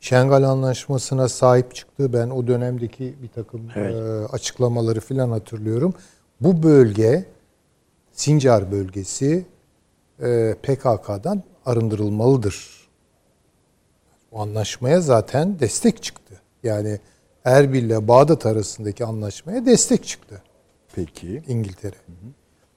[0.00, 2.12] Şengal Anlaşması'na sahip çıktı.
[2.12, 3.94] Ben o dönemdeki bir takım Evet.
[3.94, 5.94] e, açıklamaları filan hatırlıyorum.
[6.40, 7.24] Bu bölge
[8.12, 9.46] Sincar bölgesi
[10.22, 12.88] e, PKK'dan arındırılmalıdır.
[14.32, 16.40] O anlaşmaya zaten destek çıktı.
[16.62, 17.00] Yani
[17.44, 20.42] Erbil ile Bağdat arasındaki anlaşmaya destek çıktı.
[20.94, 21.42] Peki.
[21.48, 21.96] İngiltere.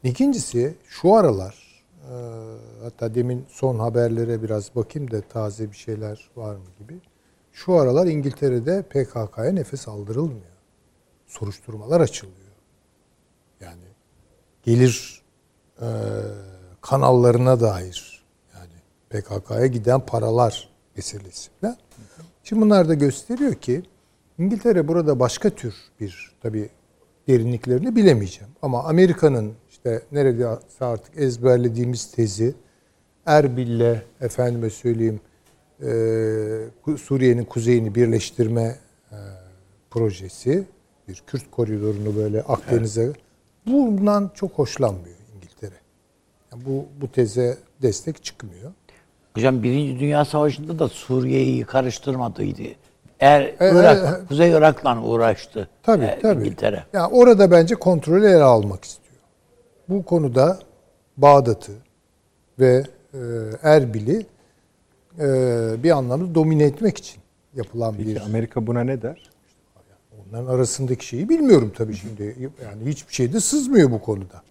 [0.04, 2.14] İkincisi şu aralar e,
[2.84, 7.00] hatta demin son haberlere biraz bakayım da taze bir şeyler var mı gibi.
[7.54, 10.52] Şu aralar İngiltere'de PKK'ya nefes aldırılmıyor.
[11.28, 12.38] Soruşturmalar açılıyor.
[13.62, 13.84] Yani
[14.64, 15.22] gelir
[15.82, 15.88] e,
[16.82, 18.11] kanallarına dair
[19.12, 21.78] PKK'ya giden paralar meselesi falan.
[22.44, 23.84] Şimdi bunlar da gösteriyor ki
[24.38, 26.70] İngiltere burada başka tür bir tabii
[27.28, 28.54] derinliklerini bilemeyeceğim.
[28.62, 32.54] Ama Amerika'nın işte neredeyse artık ezberlediğimiz tezi
[33.26, 35.20] Erbil'le efendime söyleyeyim
[35.82, 38.80] e, Suriye'nin kuzeyini birleştirme
[39.12, 39.18] e,
[39.90, 40.64] projesi
[41.08, 43.14] bir Kürt koridorunu böyle Akdeniz'e
[43.68, 45.76] bundan çok hoşlanmıyor İngiltere.
[46.52, 48.72] Yani bu bu teze destek çıkmıyor.
[49.34, 52.62] Hocam Birinci Dünya Savaşı'nda da Suriye'yi karıştırmadıydı.
[53.20, 56.40] Eğer E, Irak, Kuzey Irak'la uğraştı Tabii e, tabii.
[56.42, 56.84] İngiltere.
[56.94, 59.16] Yani orada bence kontrolü ele almak istiyor.
[59.90, 60.60] Bu konuda
[61.18, 61.72] Bağdat'ı
[62.60, 63.20] ve e,
[63.64, 64.26] Erbil'i
[65.20, 65.26] e,
[65.84, 67.22] bir anlamda domine etmek için
[67.56, 69.32] yapılan Peki bir Amerika buna ne der?
[70.30, 72.36] onların arasındaki şeyi bilmiyorum tabii şimdi.
[72.66, 74.42] Yani hiçbir şey de sızmıyor bu konuda.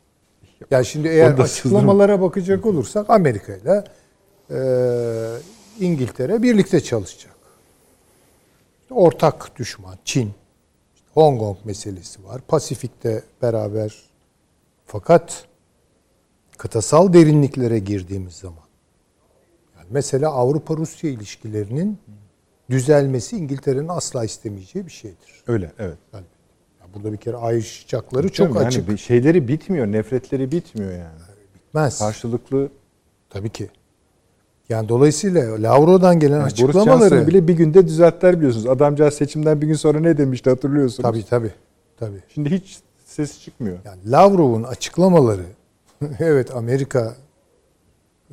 [0.71, 3.85] Yani şimdi eğer açıklamalara bakacak olursak Amerika ile e,
[5.81, 7.37] İngiltere birlikte çalışacak.
[8.91, 10.35] Ortak düşman Çin,
[10.95, 12.41] işte Hong Kong meselesi var.
[12.49, 14.03] Pasifik'te beraber
[14.87, 15.45] fakat
[16.59, 18.65] kıtasal derinliklere girdiğimiz zaman
[19.77, 21.99] yani mesela Avrupa-Rusya ilişkilerinin
[22.71, 25.45] düzelmesi İngiltere'nin asla istemeyeceği bir şeydir.
[25.47, 25.99] Öyle evet.
[26.13, 26.25] Yani
[26.95, 28.89] burada bir kere ayrışacakları Çok çok yani açık.
[28.89, 31.21] bir şeyleri bitmiyor, nefretleri bitmiyor yani.
[31.55, 31.99] Bitmez.
[31.99, 32.71] Karşılıklı
[33.31, 33.71] Tabii ki.
[34.71, 38.67] Yani dolayısıyla Lavro'dan gelen yani açıklamaları bile bir günde düzelttiler biliyorsunuz.
[38.67, 41.03] Adamcağız seçimden bir gün sonra ne demişti hatırlıyorsunuz.
[41.03, 41.53] tabii tabii.
[41.97, 42.23] Tabii.
[42.35, 43.79] Şimdi hiç ses çıkmıyor.
[43.85, 45.45] Yani Lavrov'un açıklamaları
[46.19, 47.17] evet Amerika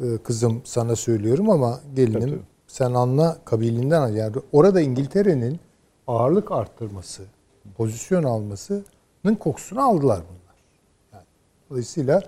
[0.02, 4.08] e, kızım sana söylüyorum ama gelinim Tabii, sen anla kabilinden.
[4.08, 5.60] Yani orada İngiltere'nin
[6.08, 7.24] ağırlık arttırması,
[7.78, 10.56] pozisyon almasının kokusunu aldılar bunlar.
[11.14, 11.26] Yani,
[11.70, 12.22] dolayısıyla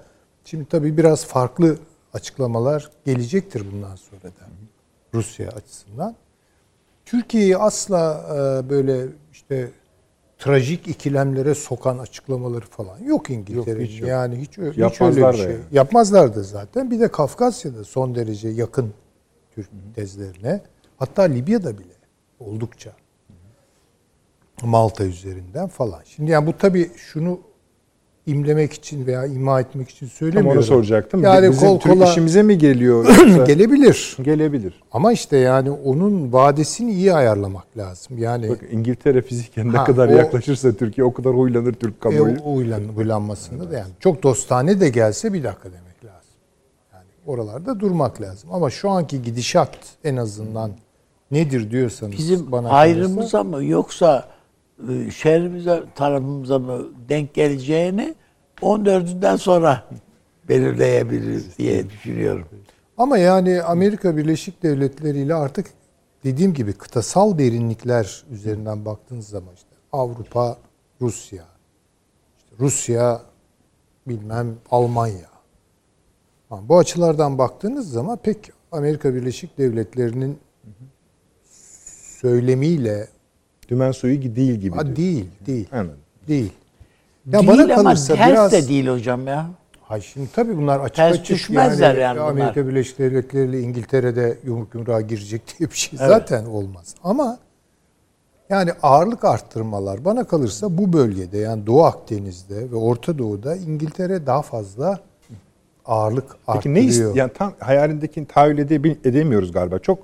[0.45, 1.77] şimdi tabii biraz farklı
[2.13, 4.49] açıklamalar gelecektir bundan sonra da
[5.13, 6.15] Rusya açısından.
[7.05, 9.71] Türkiye'yi asla e, böyle işte
[10.37, 13.85] trajik ikilemlere sokan açıklamaları falan yok İngiltere'nin.
[13.85, 14.09] hiç yok.
[14.09, 15.45] Yani hiç, hiç öyle bir şey.
[15.45, 15.57] yani.
[15.71, 16.91] Yapmazlar da zaten.
[16.91, 18.93] Bir de Kafkasya'da son derece yakın
[19.55, 20.61] Türk tezlerine.
[20.97, 21.93] Hatta Libya'da bile
[22.39, 22.91] oldukça.
[24.63, 26.01] Malta üzerinden falan.
[26.05, 27.39] Şimdi yani bu tabii şunu
[28.31, 30.57] imlemek için veya ima etmek için Tam söylemiyorum.
[30.57, 31.23] onu soracaktım.
[31.23, 33.05] Yani Bizim kol Türk kola işimize mi geliyor?
[33.27, 34.17] yoksa- gelebilir.
[34.21, 34.73] Gelebilir.
[34.91, 38.17] Ama işte yani onun vadesini iyi ayarlamak lazım.
[38.17, 41.99] Yani Bak İngiltere fiziken ne Ha, kadar o- yaklaşırsa Türkiye o kadar huylanır Türk e,
[41.99, 42.37] kamuoyu.
[42.45, 46.29] o uylan, uylanmasında da yani çok dostane de gelse bir dakika demek lazım.
[46.93, 48.49] Yani oralarda durmak lazım.
[48.53, 50.71] Ama şu anki gidişat en azından
[51.31, 54.27] nedir diyorsanız Bizim bana hayrımıza mı yoksa
[54.89, 58.15] e, şehrimize tarafımıza mı denk geleceğini
[58.61, 59.83] 14'ünden sonra
[60.49, 62.47] belirleyebiliriz diye düşünüyorum.
[62.97, 65.67] Ama yani Amerika Birleşik Devletleri ile artık
[66.23, 70.57] dediğim gibi kıtasal derinlikler üzerinden baktığınız zaman işte Avrupa,
[71.01, 71.43] Rusya,
[72.37, 73.21] işte Rusya,
[74.07, 75.29] bilmem Almanya.
[76.51, 80.37] Bu açılardan baktığınız zaman pek Amerika Birleşik Devletleri'nin
[82.21, 83.07] söylemiyle
[83.69, 84.75] Dümen suyu değil gibi.
[84.75, 85.99] ha, değil, değil, Anladım.
[86.27, 86.51] değil.
[87.25, 89.49] Ya değil bana ama kalırsa ters biraz de değil hocam ya.
[89.81, 92.29] Hayır şimdi tabii bunlar açık Ters açık düşmezler yani bunlar.
[92.29, 96.95] Amerika Birleşik Devletleri ile İngiltere'de yumruk yumruğa girecek diye bir şey zaten olmaz.
[97.03, 97.37] Ama
[98.49, 104.41] yani ağırlık arttırmalar bana kalırsa bu bölgede yani Doğu Akdeniz'de ve Orta Doğu'da İngiltere daha
[104.41, 104.99] fazla
[105.85, 107.09] ağırlık Peki ne arttırıyor.
[107.09, 108.57] ist yani tam hayalindekini tahayyül
[109.05, 109.79] edemiyoruz galiba.
[109.79, 109.99] Çok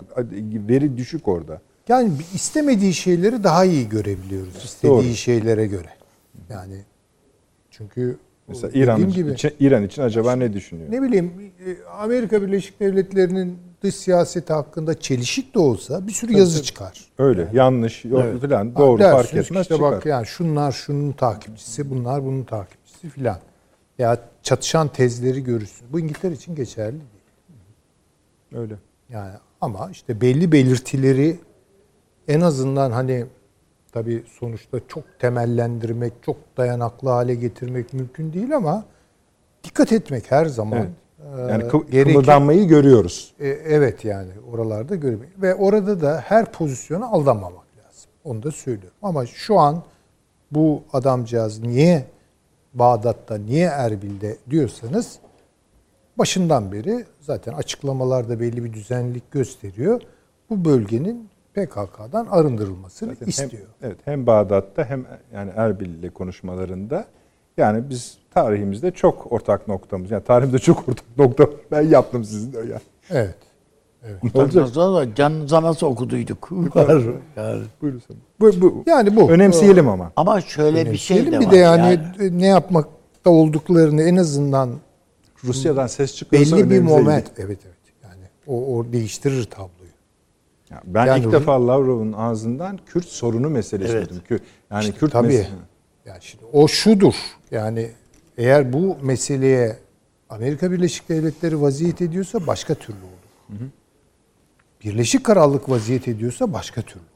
[0.69, 1.62] veri düşük orada.
[1.88, 4.63] Yani istemediği şeyleri daha iyi görebiliyoruz.
[4.63, 5.04] istediği Doğru.
[5.04, 5.89] şeylere göre.
[6.49, 6.75] Yani
[7.77, 10.91] çünkü Mesela İran gibi- için, İran için acaba ne düşünüyor?
[10.91, 11.33] Ne bileyim
[11.67, 17.05] e, Amerika Birleşik Devletleri'nin dış siyaseti hakkında çelişik de olsa bir sürü yazı çıkar.
[17.17, 18.41] Öyle yanlış yok Evet.
[18.41, 19.91] falan doğru Dersiniz fark etmez işte çıkar.
[19.91, 23.38] bak yani şunlar şunun takipçisi, bunlar bunun takipçisi filan.
[23.97, 25.88] Ya çatışan tezleri görürsün.
[25.91, 27.01] Bu İngiltere için geçerli değil.
[28.63, 28.75] Öyle.
[29.09, 31.39] Yani ama işte belli belirtileri
[32.27, 33.25] en azından hani
[33.95, 38.84] tabii sonuçta çok temellendirmek, çok dayanaklı hale getirmek mümkün değil ama
[39.63, 41.51] dikkat etmek her zaman Evet.
[41.51, 42.13] Yani kı- gerekir.
[42.13, 43.34] kımıldanmayı görüyoruz.
[43.39, 45.41] E, evet yani oralarda görmek.
[45.41, 48.10] Ve orada da her pozisyona aldanmamak lazım.
[48.23, 48.97] Onu da söylüyorum.
[49.01, 49.84] Ama şu an
[50.51, 52.05] bu adamcağız niye
[52.73, 55.19] Bağdat'ta, niye Erbil'de diyorsanız
[56.17, 60.01] başından beri zaten açıklamalarda belli bir düzenlilik gösteriyor.
[60.49, 63.63] Bu bölgenin PKK'dan arındırılmasını Zaten istiyor.
[63.79, 67.05] Hem, evet hem Bağdat'ta hem yani Erbil ile konuşmalarında
[67.57, 70.11] yani biz tarihimizde çok ortak noktamız.
[70.11, 72.81] Yani tarihimizde çok ortak nokta ben yaptım sizin de ya.
[73.09, 73.35] Evet.
[74.23, 76.49] Utanmazdan da canınıza nasıl okuduyduk?
[77.35, 77.63] yani.
[77.81, 78.17] Buyurun sen.
[78.39, 78.83] Bu, bu.
[78.87, 79.31] Yani bu.
[79.31, 80.11] Önemseyelim ama.
[80.15, 81.41] Ama şöyle bir şey de Önemseyelim.
[81.41, 81.51] var.
[81.51, 81.99] bir de yani,
[82.39, 84.69] ne yapmakta olduklarını en azından
[85.43, 87.31] Rusya'dan ses çıkıyorsa belli bir moment.
[87.37, 87.75] Evet evet.
[88.03, 89.74] Yani o, o değiştirir tabloyu.
[90.69, 94.10] Ya Ben Yani ilk defa Lavrov'un ağzından Kürt sorunu meselesi Evet.
[94.30, 94.39] Kü-
[94.71, 95.28] Yani Kürt Tabii.
[95.28, 95.51] meselesi.
[96.06, 97.13] Yani şimdi o şudur.
[97.51, 97.91] Yani
[98.38, 99.78] eğer bu meseleye
[100.30, 103.60] Amerika Birleşik Devletleri vaziyet ediyorsa başka türlü olur.
[104.86, 107.10] Birleşik Krallık vaziyet ediyorsa başka türlü olur.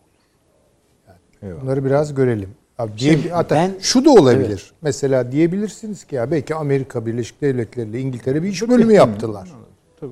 [1.42, 1.56] Eyvallah.
[1.58, 2.50] Yani bunları biraz görelim.
[2.78, 4.72] Abi diye, Şimdi hatta ben- şu da olabilir.
[4.82, 9.50] Mesela diyebilirsiniz ki ya belki Amerika Birleşik Devletleri ile İngiltere bir iş bölümü yaptılar.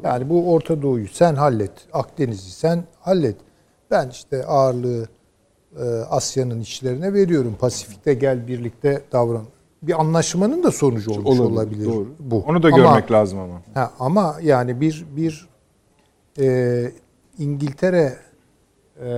[0.04, 3.36] Yani bu Orta Doğu'yu sen hallet, Akdeniz'i sen hallet.
[3.92, 5.08] Ben işte ağırlığı
[5.80, 7.56] e, Asya'nın işlerine veriyorum.
[7.60, 9.44] Pasifik'te gel birlikte davran.
[9.82, 12.08] Bir anlaşmanın da sonucu olmuş olabilir, Doğru.
[12.20, 12.44] bu.
[12.48, 13.62] Onu da Ama- görmek lazım ama.
[13.74, 15.48] Ha, ama yani bir bir
[16.40, 16.92] e,
[17.38, 18.14] İngiltere
[19.04, 19.10] e,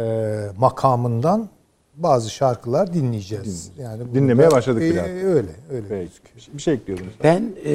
[0.58, 1.50] makamından
[2.04, 3.72] bazı şarkılar dinleyeceğiz.
[3.78, 5.02] Yani bunu Dinlemeye da- başladık e, bile.
[5.02, 5.88] öyle öyle.
[5.90, 6.54] Peki.
[6.58, 7.14] Bir şey ekliyordunuz.
[7.24, 7.74] Ben e,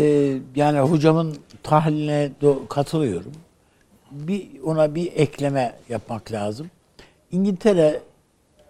[0.57, 3.33] yani hocamın tahliline do- katılıyorum.
[4.11, 6.71] Bir ona bir ekleme yapmak lazım.
[7.31, 8.01] İngiltere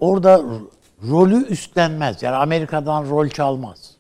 [0.01, 0.43] orada
[1.11, 2.23] rolü üstlenmez.
[2.23, 3.91] Yani Amerika'dan rol çalmaz.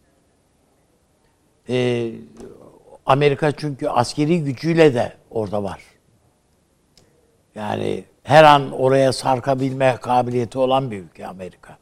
[1.68, 2.10] E,
[3.06, 5.82] Amerika çünkü askeri gücüyle de orada var.
[7.54, 11.78] Yani her an oraya sarkabilme kabiliyeti olan bir ülke Amerika.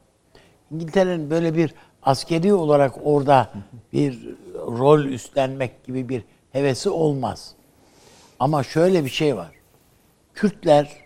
[0.70, 3.50] İngiltere'nin böyle bir askeri olarak orada
[3.92, 7.54] bir rol üstlenmek gibi bir hevesi olmaz.
[8.40, 9.50] Ama şöyle bir şey var.
[10.34, 10.96] Kürtler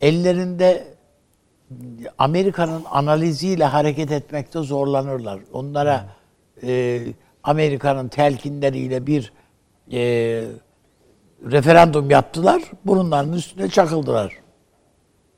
[0.00, 0.94] ellerinde
[2.18, 5.40] Amerika'nın analiziyle hareket etmekte zorlanırlar.
[5.52, 6.06] Onlara
[6.62, 7.00] e,
[7.42, 9.32] Amerika'nın telkinleriyle bir
[9.92, 10.44] e,
[11.44, 12.62] referandum yaptılar.
[12.84, 14.32] Burunlarının üstüne çakıldılar.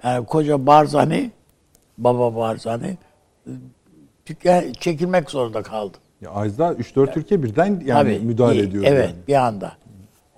[0.05, 1.31] Yani koca Barzani,
[1.99, 2.99] baba Barzani
[4.45, 5.97] e, çekilmek zorunda kaldı.
[6.21, 8.85] Ya az daha 3-4 ülke birden yani Tabii, müdahale iyi, ediyor.
[8.87, 9.17] Evet, yani.
[9.29, 9.73] bir anda.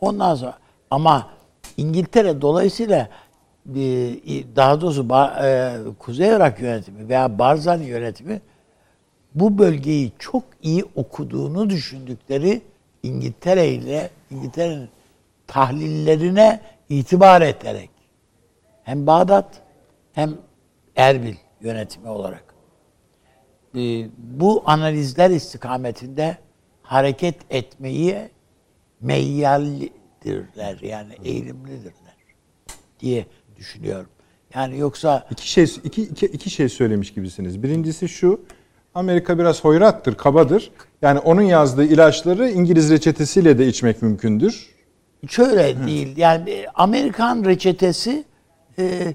[0.01, 0.59] Ondan sonra
[0.90, 1.29] ama
[1.77, 3.09] İngiltere dolayısıyla
[3.77, 3.79] e,
[4.57, 5.09] daha doğrusu
[5.42, 8.40] e, Kuzey Irak yönetimi veya Barzani yönetimi
[9.35, 12.62] bu bölgeyi çok iyi okuduğunu düşündükleri
[13.03, 14.88] İngiltere ile İngiltere'nin
[15.52, 17.90] tahlillerine itibar ederek
[18.84, 19.62] hem Bağdat
[20.12, 20.34] hem
[20.96, 22.44] Erbil yönetimi olarak
[23.74, 26.36] e, bu analizler istikametinde
[26.82, 28.16] hareket etmeyi
[29.00, 32.16] meyyaldirler yani eğilimlidirler
[33.00, 34.10] diye düşünüyorum.
[34.54, 37.62] Yani yoksa İki şey iki, iki, iki şey söylemiş gibisiniz.
[37.62, 38.40] Birincisi şu.
[38.94, 40.70] Amerika biraz hoyrattır, kabadır.
[41.02, 44.71] Yani onun yazdığı ilaçları İngiliz reçetesiyle de içmek mümkündür.
[45.28, 46.16] Şöyle değil.
[46.16, 48.24] Yani Amerikan reçetesi
[48.78, 49.14] e,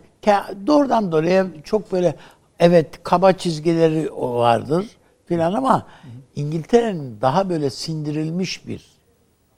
[0.67, 2.15] doğrudan doğruya çok böyle
[2.59, 4.85] evet kaba çizgileri vardır
[5.25, 5.87] filan ama
[6.35, 8.85] İngiltere'nin daha böyle sindirilmiş bir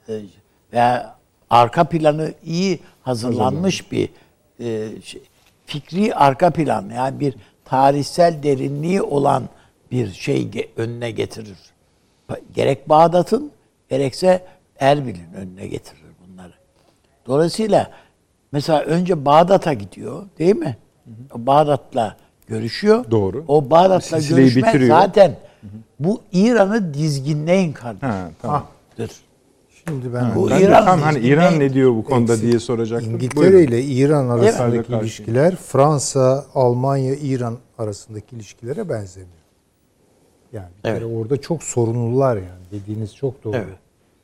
[0.09, 0.21] e,
[0.73, 1.15] veya
[1.49, 4.09] arka planı iyi hazırlanmış bir
[4.59, 5.21] e, şey,
[5.65, 7.35] fikri arka plan yani bir
[7.65, 9.49] tarihsel derinliği olan
[9.91, 11.57] bir şey önüne getirir.
[12.53, 13.51] Gerek Bağdat'ın
[13.89, 14.45] gerekse
[14.79, 15.98] Erbil'in önüne getirir.
[17.27, 17.91] Dolayısıyla
[18.51, 20.77] mesela önce Bağdat'a gidiyor değil mi?
[21.36, 23.05] O Bağdat'la görüşüyor.
[23.12, 23.43] Doğru.
[23.47, 24.97] O Bağdat'la Sicilya'yı görüşme bitiriyor.
[25.01, 25.36] zaten
[25.99, 28.10] bu İran'ı dizginleyin kardeşim.
[28.10, 28.65] Ha, tamam.
[29.88, 32.47] Şimdi ben Bu Ben İran de tam hani İran ne diyor bu konuda eksik.
[32.49, 33.12] diye soracaktım.
[33.13, 33.60] İngiltere Buyurun.
[33.67, 35.03] ile İran arasındaki Karşı.
[35.05, 39.34] ilişkiler Fransa, Almanya, İran arasındaki ilişkilere benzemiyor.
[40.53, 40.99] Yani bir Evet.
[41.01, 43.55] kere orada çok sorunlular yani dediğiniz çok doğru.
[43.58, 43.77] Evet.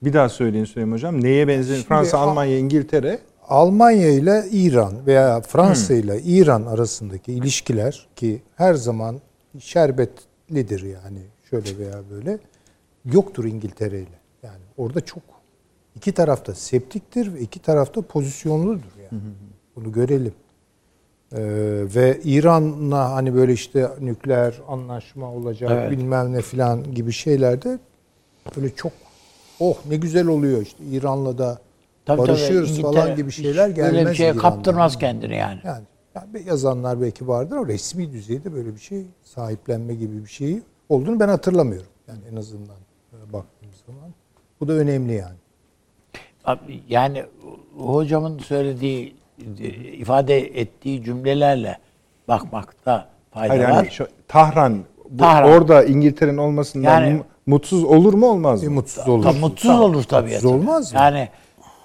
[0.05, 1.23] Bir daha söyleyin Süleyman Hocam.
[1.23, 1.77] Neye benziyor?
[1.77, 3.19] Şimdi Fransa, Almanya, İngiltere.
[3.49, 9.21] Almanya ile İran veya Fransa ile İran arasındaki ilişkiler ki her zaman
[9.59, 12.39] şerbetlidir yani şöyle veya böyle
[13.05, 14.19] yoktur İngiltere ile.
[14.43, 15.23] Yani orada çok
[15.95, 19.23] iki tarafta septiktir ve iki tarafta pozisyonludur yani.
[19.75, 20.33] Bunu görelim.
[21.31, 21.37] Ee,
[21.95, 25.91] ve İran'la hani böyle işte nükleer anlaşma olacak Evet.
[25.91, 27.79] bilmem ne filan gibi şeylerde
[28.57, 28.91] böyle çok
[29.59, 31.59] oh ne güzel oluyor işte İran'la da
[32.05, 33.93] Tabii tabii, barışıyoruz İngiltere falan gibi şeyler gelmez.
[33.93, 34.41] Öyle bir şeye İran'dan.
[34.41, 35.59] kaptırmaz kendini yani.
[35.63, 35.83] Yani,
[36.15, 41.19] yani yazanlar belki vardır ama resmi düzeyde böyle bir şey sahiplenme gibi bir şey olduğunu
[41.19, 41.87] ben hatırlamıyorum.
[42.07, 42.75] Yani en azından
[43.13, 44.09] e, baktığımız zaman.
[44.59, 45.35] Bu da önemli yani.
[46.45, 47.25] Abi, Yani
[47.77, 49.15] hocamın söylediği,
[49.93, 51.77] ifade ettiği cümlelerle
[52.27, 53.69] bakmakta fayda Hayır var.
[53.69, 54.79] yani şu, Tahran,
[55.09, 55.49] bu- Tahran.
[55.49, 58.73] orada İngiltere'nin olmasından Yani- mutsuz olur mu olmaz Bir mı?
[58.73, 59.23] mutsuz olur.
[59.23, 60.29] Tabii mutsuz olur tabii.
[60.29, 60.99] Mutsuz olmaz mı?
[60.99, 61.29] Yani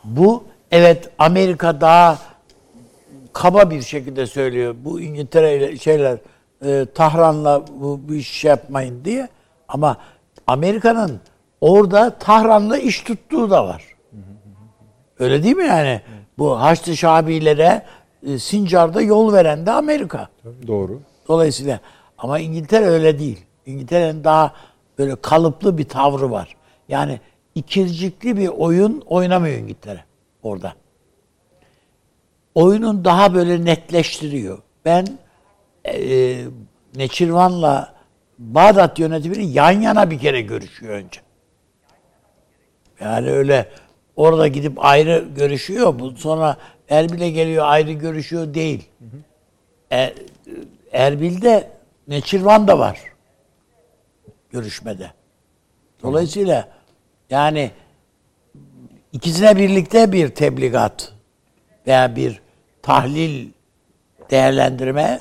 [0.04, 2.18] bu evet Amerika daha
[3.32, 4.74] kaba bir şekilde söylüyor.
[4.84, 6.18] Bu İngiltere ile şeyler
[6.64, 9.28] e, Tahran'la bu, bu iş yapmayın diye.
[9.68, 9.96] Ama
[10.46, 11.20] Amerika'nın
[11.60, 13.84] orada Tahran'la iş tuttuğu da var.
[15.18, 16.00] Öyle değil mi yani?
[16.38, 17.82] Bu Haçlı Şabilere
[18.26, 20.28] e, Sincar'da yol veren de Amerika.
[20.66, 21.00] Doğru.
[21.28, 21.80] Dolayısıyla
[22.18, 23.38] ama İngiltere öyle değil.
[23.66, 24.52] İngiltere'nin daha
[25.00, 26.56] böyle kalıplı bir tavrı var.
[26.88, 27.20] Yani
[27.54, 30.04] ikircikli bir oyun oynamıyor İngiltere
[30.42, 30.74] orada.
[32.54, 34.58] Oyunun daha böyle netleştiriyor.
[34.84, 35.06] Ben
[35.84, 36.44] e,
[36.96, 37.94] Neçirvan'la
[38.38, 41.20] Bağdat yönetimini yan yana bir kere görüşüyor önce.
[43.00, 43.68] Yani öyle
[44.16, 45.98] orada gidip ayrı görüşüyor.
[45.98, 46.56] Bu sonra
[46.88, 48.88] Erbil'e geliyor ayrı görüşüyor değil.
[49.92, 50.14] E,
[50.92, 51.70] Erbil'de
[52.08, 53.09] Neçirvan da var
[54.52, 55.10] görüşmede.
[56.02, 56.68] Dolayısıyla
[57.30, 57.70] yani
[59.12, 61.12] ikisine birlikte bir tebligat
[61.86, 62.40] veya bir
[62.82, 63.48] tahlil
[64.30, 65.18] değerlendirme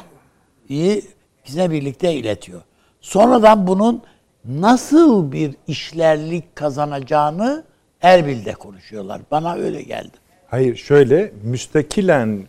[0.69, 2.61] ikisine birlikte iletiyor.
[3.01, 4.03] Sonradan bunun
[4.45, 7.63] nasıl bir işlerlik kazanacağını
[8.01, 9.21] Erbil'de konuşuyorlar.
[9.31, 10.17] Bana öyle geldi.
[10.47, 12.47] Hayır şöyle müstakilen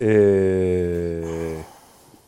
[0.00, 1.22] eee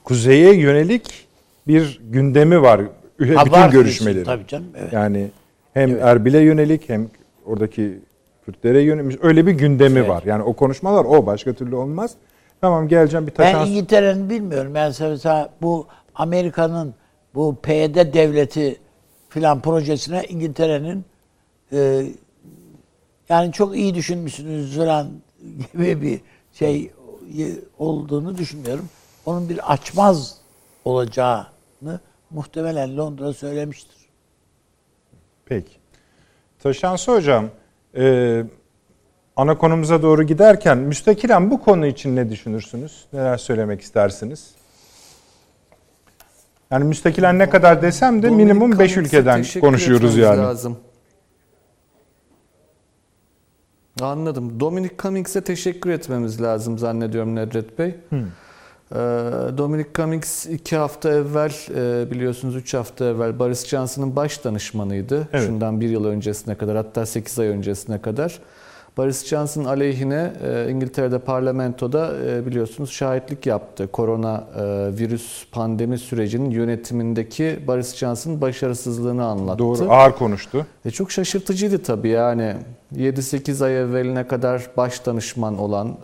[0.05, 1.29] kuzeye yönelik
[1.67, 2.81] bir gündemi var.
[3.23, 4.25] Bütün Ha, var görüşmeleri.
[4.25, 4.67] Tabii canım.
[4.77, 4.93] Evet.
[4.93, 5.31] Yani
[5.75, 7.09] hem Erbil'e yönelik hem
[7.47, 7.99] oradaki
[8.45, 10.09] Kürtlere yönelik öyle bir gündemi Evet.
[10.09, 10.23] var.
[10.27, 12.11] Yani o konuşmalar o başka türlü olmaz.
[12.61, 13.67] Tamam geleceğim bir Ben taşan.
[13.67, 14.75] İngiltere'nin bilmiyorum.
[14.75, 16.95] Ben mesela bu Amerika'nın
[17.35, 18.77] bu PYD devleti
[19.29, 21.05] filan projesine İngiltere'nin
[21.73, 22.07] e,
[23.29, 25.09] yani çok iyi düşünmüşsünüz falan
[25.73, 26.21] gibi bir
[26.53, 26.91] şey
[27.79, 28.89] olduğunu düşünmüyorum.
[29.27, 30.37] Onun bir açmaz
[30.85, 32.01] olacağını
[32.35, 33.97] muhtemelen Londra söylemiştir.
[35.45, 35.73] Peki.
[36.63, 37.51] Taşansı hocam
[37.97, 38.45] e,
[39.37, 43.05] ana konumuza doğru giderken müstakilen bu konu için ne düşünürsünüz?
[43.13, 44.55] Neler söylemek istersiniz?
[46.71, 50.39] Yani müstakilen ne kadar desem de minimum 5 Cummings'e ülkeden konuşuyoruz yani.
[50.39, 50.79] Lazım.
[54.01, 54.61] Anladım.
[54.61, 57.95] Dominic Cummings'e teşekkür etmemiz lazım zannediyorum Nedret Bey.
[58.13, 58.17] Ee,
[59.59, 65.29] Dominic Cummings iki hafta evvel e, biliyorsunuz üç hafta evvel Boris Johnson'ın baş danışmanıydı.
[65.33, 65.47] Evet.
[65.47, 68.39] Şundan bir yıl öncesine kadar hatta 8 ay öncesine kadar.
[68.97, 73.89] Boris Johnson aleyhine e, İngiltere'de parlamentoda e, biliyorsunuz şahitlik yaptı.
[73.93, 74.63] Korona e,
[74.99, 79.59] virüs pandemi sürecinin yönetimindeki Boris Johnson'ın başarısızlığını anlattı.
[79.59, 80.67] Doğru ağır konuştu.
[80.85, 82.57] E çok şaşırtıcıydı tabii yani
[82.97, 85.97] 7-8 ay evveline kadar baş danışman olan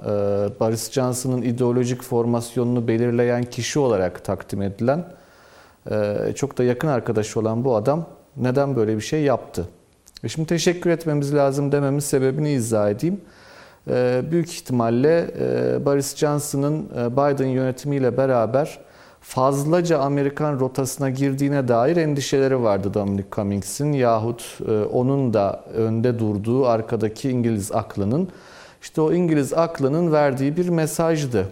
[0.61, 5.05] Boris Johnson'ın ideolojik formasyonunu belirleyen kişi olarak takdim edilen
[6.34, 9.68] çok da yakın arkadaşı olan bu adam neden böyle bir şey yaptı?
[10.24, 13.20] E şimdi teşekkür etmemiz lazım dememin sebebini izah edeyim.
[13.90, 18.78] E, büyük ihtimalle e, Boris Johnson'ın Biden yönetimiyle beraber
[19.20, 24.58] fazlaca Amerikan rotasına girdiğine dair endişeleri vardı Dominic Cummings'in yahut
[24.92, 28.28] onun da önde durduğu arkadaki İngiliz aklının.
[28.82, 31.46] İşte o İngiliz aklının verdiği bir mesajdı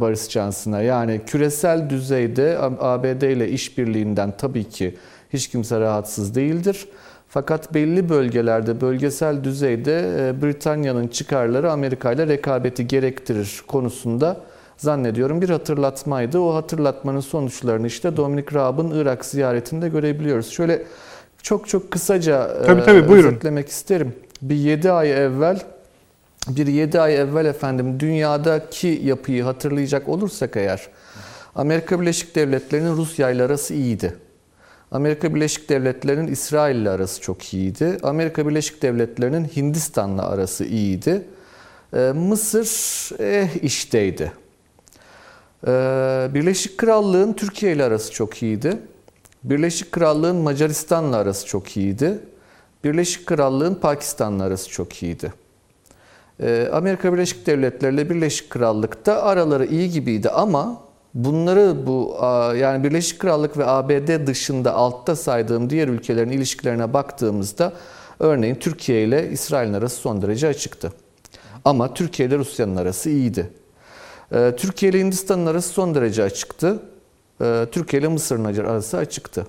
[0.00, 0.80] Boris Johnson'a.
[0.80, 4.96] Yani küresel düzeyde ABD ile işbirliğinden tabii ki
[5.32, 6.88] hiç kimse rahatsız değildir.
[7.36, 14.40] Fakat belli bölgelerde, bölgesel düzeyde e, Britanya'nın çıkarları Amerika ile rekabeti gerektirir konusunda
[14.76, 16.38] zannediyorum bir hatırlatmaydı.
[16.38, 20.50] O hatırlatmanın sonuçlarını işte Dominic Raab'ın Irak ziyaretinde görebiliyoruz.
[20.50, 20.82] Şöyle
[21.42, 23.28] çok çok kısaca Tabii, tabii, buyurun.
[23.28, 24.14] özetlemek isterim.
[24.42, 25.60] Bir 7 ay evvel
[26.48, 30.88] bir 7 ay evvel efendim dünyadaki yapıyı hatırlayacak olursak eğer
[31.54, 34.25] Amerika Birleşik Devletleri'nin Rusya ile arası iyiydi.
[34.90, 37.98] Amerika Birleşik Devletleri'nin İsrail ile arası çok iyiydi.
[38.02, 41.22] Amerika Birleşik Devletleri'nin Hindistan'la arası iyiydi.
[41.94, 42.68] Ee, Mısır
[43.20, 44.32] eh işteydi.
[45.66, 48.76] Ee, Birleşik Krallığın Türkiye ile arası çok iyiydi.
[49.44, 52.18] Birleşik Krallığın Macaristan'la arası çok iyiydi.
[52.84, 55.32] Birleşik Krallığın Pakistan'la arası çok iyiydi.
[56.40, 60.85] Ee, Amerika Birleşik Devletleri ile Birleşik Krallık'ta araları iyi gibiydi ama
[61.16, 62.16] bunları bu
[62.56, 67.72] yani Birleşik Krallık ve ABD dışında altta saydığım diğer ülkelerin ilişkilerine baktığımızda
[68.20, 70.92] örneğin Türkiye ile İsrail'in arası son derece açıktı.
[71.64, 73.50] Ama Türkiye ile Rusya'nın arası iyiydi.
[74.32, 76.82] Ee, Türkiye ile Hindistan'ın arası son derece açıktı.
[77.42, 79.46] Ee, Türkiye ile Mısır'ın arası açıktı.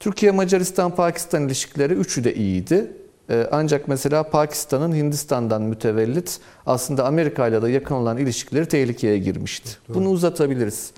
[0.00, 2.92] Türkiye, Macaristan, Pakistan ilişkileri üçü de iyiydi.
[3.30, 9.70] Ee, Ancak mesela Pakistan'ın Hindistan'dan mütevellit aslında Amerika ile de yakın olan ilişkileri tehlikeye girmişti.
[9.88, 10.90] Bunu uzatabiliriz.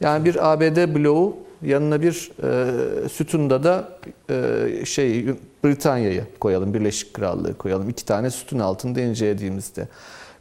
[0.00, 3.88] Yani bir ABD bloğu yanına bir e, sütunda da
[4.30, 5.26] e, şey
[5.64, 7.88] Britanya'yı koyalım, Birleşik Krallığı koyalım.
[7.88, 9.88] İki tane sütun altında incelediğimizde.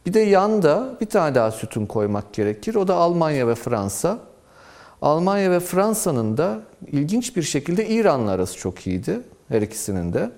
[0.06, 2.76] Bir de yanda bir tane daha sütun koymak gerekir.
[2.76, 4.20] O da Almanya ve Fransa.
[5.02, 9.20] Almanya ve Fransa'nın da ilginç bir şekilde İran'la arası çok iyiydi.
[9.50, 10.32] Her ikisinin de.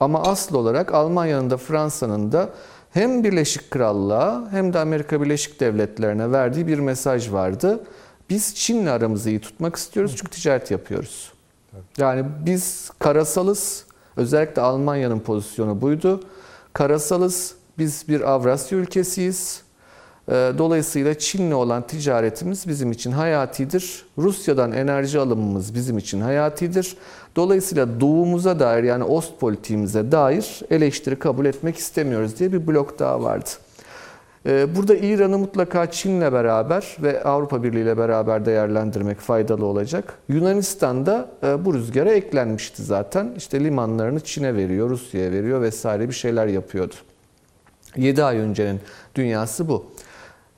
[0.00, 2.48] Ama asıl olarak Almanya'nın da Fransa'nın da
[2.90, 7.80] hem Birleşik Krallığa hem de Amerika Birleşik Devletleri'ne verdiği bir mesaj vardı.
[8.30, 11.32] Biz Çin'le aramızı iyi tutmak istiyoruz çünkü ticaret yapıyoruz.
[11.98, 13.84] Yani biz karasalız.
[14.16, 16.20] Özellikle Almanya'nın pozisyonu buydu.
[16.72, 17.54] Karasalız.
[17.78, 19.62] Biz bir Avrasya ülkesiyiz.
[20.28, 24.06] Ee, Dolayısıyla Çin'le olan ticaretimiz bizim için hayatidir.
[24.18, 26.96] Rusya'dan enerji alımımız bizim için hayatidir.
[27.36, 33.22] Dolayısıyla doğumuza dair yani Ost politiğimize dair eleştiri kabul etmek istemiyoruz diye bir blok daha
[33.22, 33.50] vardı.
[34.46, 40.14] Ee, Burada İran'ı mutlaka Çin'le beraber ve Avrupa Birliği ile beraber değerlendirmek faydalı olacak.
[40.28, 43.34] Yunanistan da e, bu rüzgara eklenmişti zaten.
[43.36, 46.94] İşte limanlarını Çin'e veriyor, Rusya'ya veriyor vesaire bir şeyler yapıyordu.
[47.96, 48.80] 7 ay öncenin
[49.14, 49.86] dünyası bu.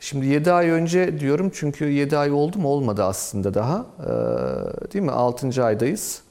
[0.00, 3.86] Şimdi 7 ay önce diyorum çünkü 7 ay oldu mu olmadı aslında daha.
[4.00, 5.10] Ee, değil mi?
[5.10, 5.64] 6.
[5.64, 6.22] aydayız.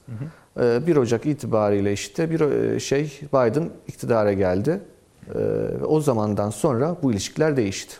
[0.59, 4.79] Ee, 1 Ocak itibariyle işte bir e, şey Biden iktidara geldi.
[5.29, 5.39] Ee,
[5.81, 7.95] ve o zamandan sonra bu ilişkiler değişti.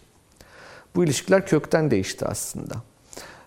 [0.95, 2.75] Bu ilişkiler kökten değişti aslında.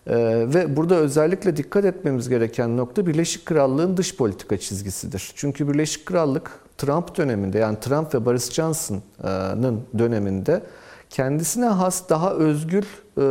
[0.07, 0.15] Ee,
[0.53, 5.31] ve burada özellikle dikkat etmemiz gereken nokta Birleşik Krallık'ın dış politika çizgisidir.
[5.35, 10.63] Çünkü Birleşik Krallık Trump döneminde yani Trump ve Boris Johnson'ın döneminde
[11.09, 12.83] kendisine has daha özgül
[13.17, 13.21] e,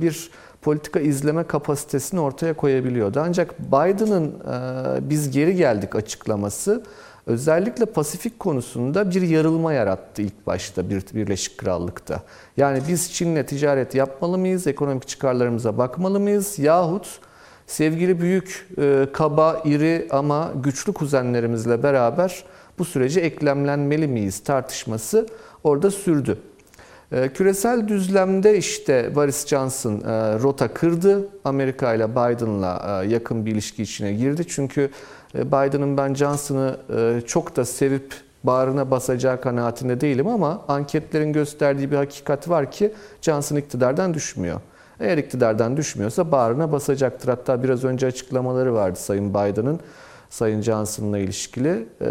[0.00, 0.30] bir
[0.62, 3.20] politika izleme kapasitesini ortaya koyabiliyordu.
[3.24, 6.82] Ancak Biden'ın e, biz geri geldik açıklaması
[7.30, 12.22] özellikle Pasifik konusunda bir yarılma yarattı ilk başta bir Birleşik Krallık'ta.
[12.56, 17.20] Yani biz Çin'le ticaret yapmalı mıyız, ekonomik çıkarlarımıza bakmalı mıyız yahut
[17.66, 22.44] sevgili büyük, e, kaba, iri ama güçlü kuzenlerimizle beraber
[22.78, 25.26] bu sürece eklemlenmeli miyiz tartışması
[25.64, 26.38] orada sürdü.
[27.12, 31.28] E, Küresel düzlemde işte Boris Johnson e, rota kırdı.
[31.44, 34.44] Amerika ile Biden'la yakın bir ilişki içine girdi.
[34.48, 34.90] Çünkü
[35.34, 38.14] Biden'ın ben Johnson'ı e, çok da sevip
[38.44, 44.60] bağrına basacağı kanaatinde değilim ama anketlerin gösterdiği bir hakikat var ki Johnson iktidardan düşmüyor.
[45.00, 47.28] Eğer iktidardan düşmüyorsa bağrına basacaktır.
[47.28, 49.80] Hatta biraz önce açıklamaları vardı Sayın Biden'ın.
[50.30, 52.06] Sayın Johnson'la ilişkili ee,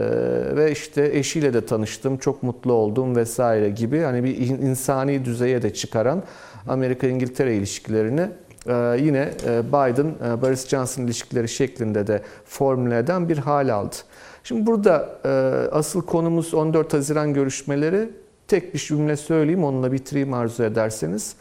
[0.56, 5.74] ve işte eşiyle de tanıştım, çok mutlu oldum vesaire gibi hani bir insani düzeye de
[5.74, 6.24] çıkaran
[6.68, 8.30] Amerika-İngiltere ilişkilerini e,
[8.74, 13.96] yine e, Biden e, Boris Johnson ilişkileri şeklinde de formüle eden bir hal aldı.
[14.44, 15.30] Şimdi burada e,
[15.72, 18.10] asıl konumuz 14 Haziran görüşmeleri.
[18.48, 21.36] Tek bir cümle söyleyeyim, onunla bitireyim arzu ederseniz.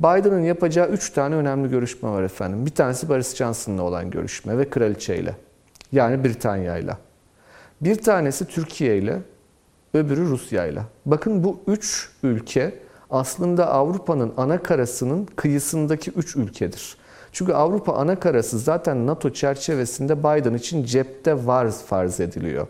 [0.00, 2.66] Biden'ın yapacağı 3 tane önemli görüşme var efendim.
[2.66, 5.36] Bir tanesi Boris Johnson'la olan görüşme ve kraliçeyle.
[5.92, 6.96] Yani Britanya ile.
[7.80, 9.18] Bir tanesi Türkiye ile,
[9.94, 10.80] öbürü Rusya ile.
[11.06, 12.74] Bakın bu üç ülke
[13.14, 16.96] aslında Avrupa'nın ana karasının kıyısındaki üç ülkedir.
[17.32, 22.66] Çünkü Avrupa ana karası zaten NATO çerçevesinde Biden için cepte var farz ediliyor.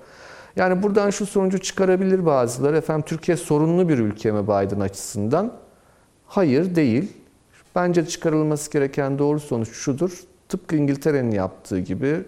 [0.57, 2.77] Yani buradan şu sonucu çıkarabilir bazıları.
[2.77, 5.53] Efendim Türkiye sorunlu bir ülke mi Biden açısından?
[6.27, 7.13] Hayır değil.
[7.75, 10.21] Bence çıkarılması gereken doğru sonuç şudur.
[10.49, 12.25] Tıpkı İngiltere'nin yaptığı gibi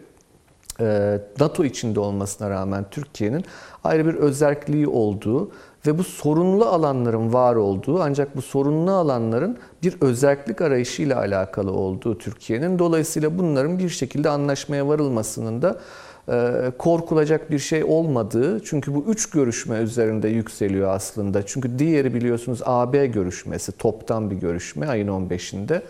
[0.81, 3.45] e, NATO içinde olmasına rağmen Türkiye'nin
[3.85, 5.51] ayrı bir özelliği olduğu
[5.87, 12.19] ve bu sorunlu alanların var olduğu ancak bu sorunlu alanların bir özellik arayışıyla alakalı olduğu
[12.19, 15.81] Türkiye'nin dolayısıyla bunların bir şekilde anlaşmaya varılmasının da
[16.29, 21.47] e, korkulacak bir şey olmadığı çünkü bu üç görüşme üzerinde yükseliyor aslında.
[21.47, 25.83] Çünkü diğeri biliyorsunuz AB görüşmesi toptan bir görüşme ayın 15'inde.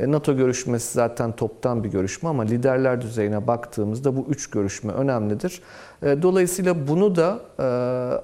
[0.00, 5.62] E, NATO görüşmesi zaten toptan bir görüşme ama liderler düzeyine baktığımızda bu üç görüşme önemlidir.
[6.02, 7.62] E, dolayısıyla bunu da e,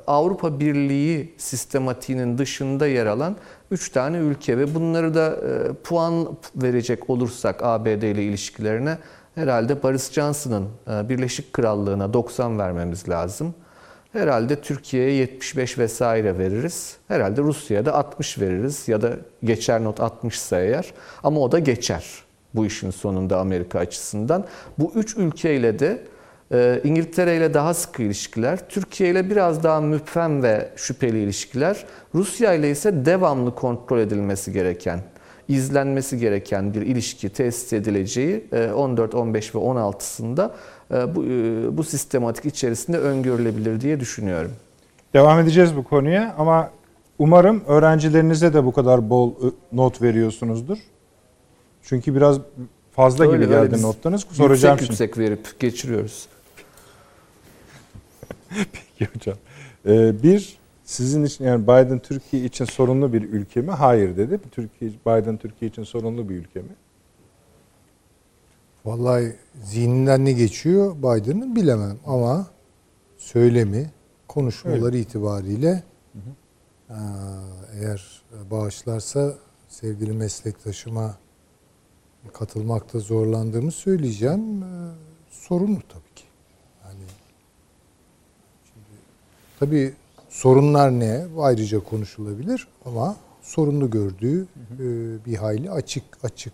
[0.06, 3.36] Avrupa Birliği sistematiğinin dışında yer alan
[3.70, 5.36] üç tane ülke ve bunları da
[5.84, 8.98] puan verecek olursak ABD ile ilişkilerine
[9.34, 10.68] herhalde Boris Johnson'ın
[11.08, 13.54] Birleşik Krallığı'na 90 vermemiz lazım.
[14.16, 16.96] Herhalde Türkiye'ye 75 vesaire veririz.
[17.08, 19.12] Herhalde Rusya'ya da 60 veririz ya da
[19.44, 20.92] geçer not 60 ise eğer.
[21.22, 22.04] Ama o da geçer
[22.54, 24.44] bu işin sonunda Amerika açısından.
[24.78, 26.02] Bu üç ülkeyle de
[26.52, 32.54] e, İngiltere ile daha sıkı ilişkiler, Türkiye ile biraz daha müphem ve şüpheli ilişkiler, Rusya
[32.54, 35.00] ile ise devamlı kontrol edilmesi gereken,
[35.48, 38.44] izlenmesi gereken bir ilişki tesis edileceği
[38.74, 40.50] 14, e, 15 ve 16'sında e,
[40.90, 44.52] bu, e, bu sistematik içerisinde öngörülebilir diye düşünüyorum.
[45.14, 46.70] Devam edeceğiz bu konuya ama
[47.18, 49.32] umarım öğrencilerinize de bu kadar bol
[49.72, 50.78] not veriyorsunuzdur.
[51.82, 52.38] Çünkü biraz
[52.92, 54.26] fazla öyle, gibi geldi notlarınız.
[54.30, 55.02] Soracağım yüksek şimdi.
[55.02, 56.28] yüksek verip geçiriyoruz.
[58.72, 59.36] Peki hocam.
[59.86, 63.70] Ee, bir Sizin için yani Biden Türkiye için sorunlu bir ülke mi?
[63.70, 64.40] Hayır dedi.
[64.50, 66.68] Türkiye Biden Türkiye için sorunlu bir ülke mi?
[68.86, 72.46] Vallahi zihninden ne geçiyor Biden'ın bilemem ama
[73.18, 73.90] söylemi,
[74.28, 75.82] konuşmaları itibariyle
[76.90, 76.96] eee,
[77.80, 79.34] eğer bağışlarsa
[79.68, 81.16] sevgili meslektaşıma
[82.32, 84.62] katılmakta zorlandığımı söyleyeceğim.
[84.62, 84.68] Eee,
[85.30, 86.24] sorunlu tabii ki.
[86.84, 87.00] Yani
[88.64, 88.86] şimdi
[89.60, 89.94] tabii
[90.28, 94.86] sorunlar ne ayrıca konuşulabilir ama sorunlu gördüğü eee,
[95.26, 96.52] bir hayli açık açık.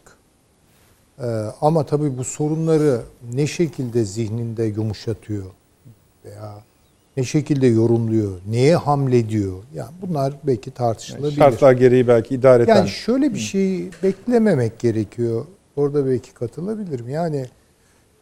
[1.23, 1.27] Ee,
[1.61, 3.01] ama tabii bu sorunları
[3.35, 5.45] ne şekilde zihninde yumuşatıyor
[6.25, 6.55] veya
[7.17, 9.59] ne şekilde yorumluyor, neye hamlediyor?
[9.75, 11.37] Yani bunlar belki tartışılabilir.
[11.37, 12.77] Şartlar gereği belki idareten.
[12.77, 15.45] Yani şöyle bir şey beklememek gerekiyor.
[15.77, 17.09] Orada belki katılabilirim.
[17.09, 17.47] Yani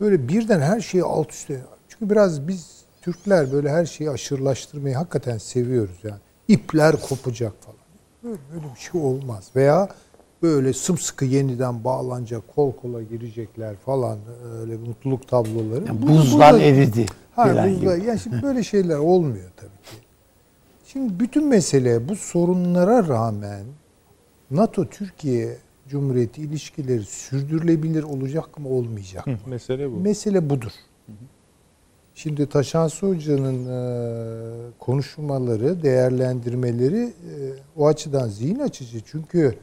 [0.01, 1.61] böyle birden her şeyi alt üstte.
[1.89, 6.21] Çünkü biraz biz Türkler böyle her şeyi aşırılaştırmayı hakikaten seviyoruz yani.
[6.49, 7.79] İpler kopacak falan.
[8.25, 9.51] Böyle, böyle bir şey olmaz.
[9.57, 9.89] Veya
[10.43, 14.19] böyle sımsıkı yeniden bağlanacak, kol kola girecekler falan
[14.61, 15.85] öyle mutluluk tabloları.
[15.87, 18.07] Yani Bu- buzlar burada- eridi Ha, buzlar, gibi.
[18.09, 19.97] yani şimdi böyle şeyler olmuyor tabii ki.
[20.87, 23.63] Şimdi bütün mesele bu sorunlara rağmen
[24.51, 25.57] NATO Türkiye
[25.89, 29.33] Cumhuriyeti ilişkileri sürdürülebilir olacak mı olmayacak mı?
[29.45, 29.97] Hı, mesele bu.
[29.97, 30.73] Mesele budur.
[32.15, 37.35] Şimdi Taşansı Hoca'nın e, konuşmaları, değerlendirmeleri e,
[37.77, 39.01] o açıdan zihin açıcı.
[39.07, 39.55] Çünkü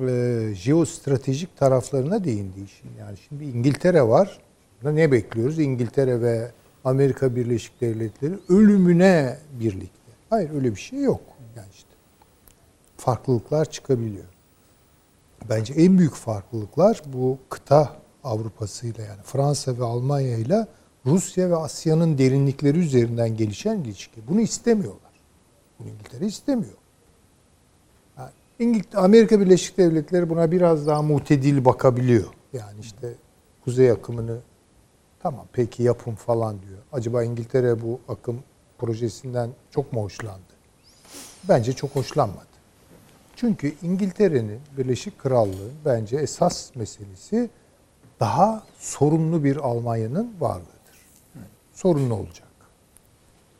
[0.00, 2.90] e, jeostratejik taraflarına değindi işin.
[2.98, 4.40] Yani şimdi İngiltere var.
[4.84, 5.58] Ne bekliyoruz?
[5.58, 6.50] İngiltere ve
[6.84, 10.12] Amerika Birleşik Devletleri ölümüne birlikte.
[10.30, 11.20] Hayır öyle bir şey yok.
[11.56, 11.88] Yani işte
[12.96, 14.24] farklılıklar çıkabiliyor.
[15.48, 20.66] Bence en büyük farklılıklar bu kıta Avrupa'sıyla yani Fransa ve Almanya ile
[21.06, 24.28] Rusya ve Asya'nın derinlikleri üzerinden gelişen ilişki.
[24.28, 25.12] Bunu istemiyorlar.
[25.80, 26.81] İngiltere istemiyor.
[28.58, 32.26] İngiltere, Amerika Birleşik Devletleri buna biraz daha mutedil bakabiliyor.
[32.52, 33.14] Yani işte
[33.64, 34.38] kuzey akımını
[35.22, 36.78] tamam peki yapın falan diyor.
[36.92, 38.42] Acaba İngiltere bu akım
[38.78, 40.52] projesinden çok mu hoşlandı?
[41.48, 42.46] Bence çok hoşlanmadı.
[43.36, 47.50] Çünkü İngiltere'nin Birleşik Krallığı bence esas meselesi
[48.20, 50.72] daha sorunlu bir Almanya'nın varlığıdır.
[51.72, 52.48] Sorunlu olacak.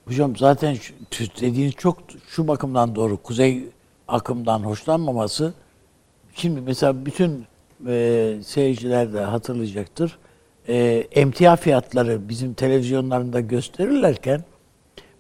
[0.05, 0.95] Hocam zaten şu,
[1.41, 3.23] dediğiniz çok şu bakımdan doğru.
[3.23, 3.69] Kuzey
[4.13, 5.53] akımdan hoşlanmaması.
[6.35, 7.47] Şimdi mesela bütün
[7.89, 10.19] e, seyirciler de hatırlayacaktır.
[10.69, 14.45] E, emtia fiyatları bizim televizyonlarında gösterirlerken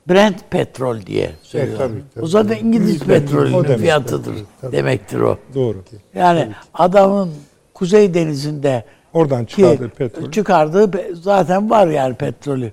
[0.09, 1.88] Brent petrol diye söylüyorlar.
[1.88, 2.24] tabii, tabii.
[2.24, 4.72] O zaten İngiliz petrolünün fiyatıdır tabii.
[4.72, 5.38] demektir o.
[5.55, 5.84] Doğru.
[6.14, 7.30] Yani adamın
[7.74, 10.30] Kuzey Denizi'nde Oradan çıkardığı petrol.
[10.30, 12.72] çıkardığı zaten var yani petrolü.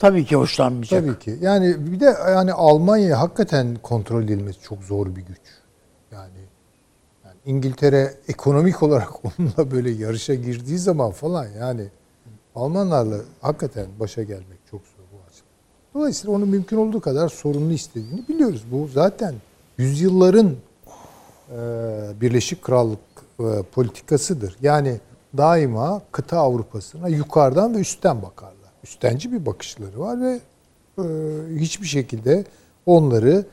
[0.00, 1.04] Tabii ki hoşlanmayacak.
[1.04, 1.38] Tabii ki.
[1.40, 5.40] Yani bir de yani Almanya hakikaten kontrol edilmesi çok zor bir güç.
[6.12, 6.40] Yani,
[7.24, 11.88] yani İngiltere ekonomik olarak onunla böyle yarışa girdiği zaman falan yani
[12.54, 15.48] Almanlarla hakikaten başa gelmek çok zor bu açıdan.
[15.94, 18.64] Dolayısıyla onu mümkün olduğu kadar sorunlu istediğini biliyoruz.
[18.72, 19.34] Bu zaten
[19.78, 20.56] yüzyılların
[21.50, 21.56] e,
[22.20, 22.98] Birleşik Krallık
[23.40, 24.56] e, politikasıdır.
[24.62, 25.00] Yani
[25.36, 28.59] daima kıta Avrupa'sına yukarıdan ve üstten bakarlar.
[28.84, 30.40] Üstenci bir bakışları var ve
[30.98, 31.04] e,
[31.58, 32.44] hiçbir şekilde
[32.86, 33.46] onları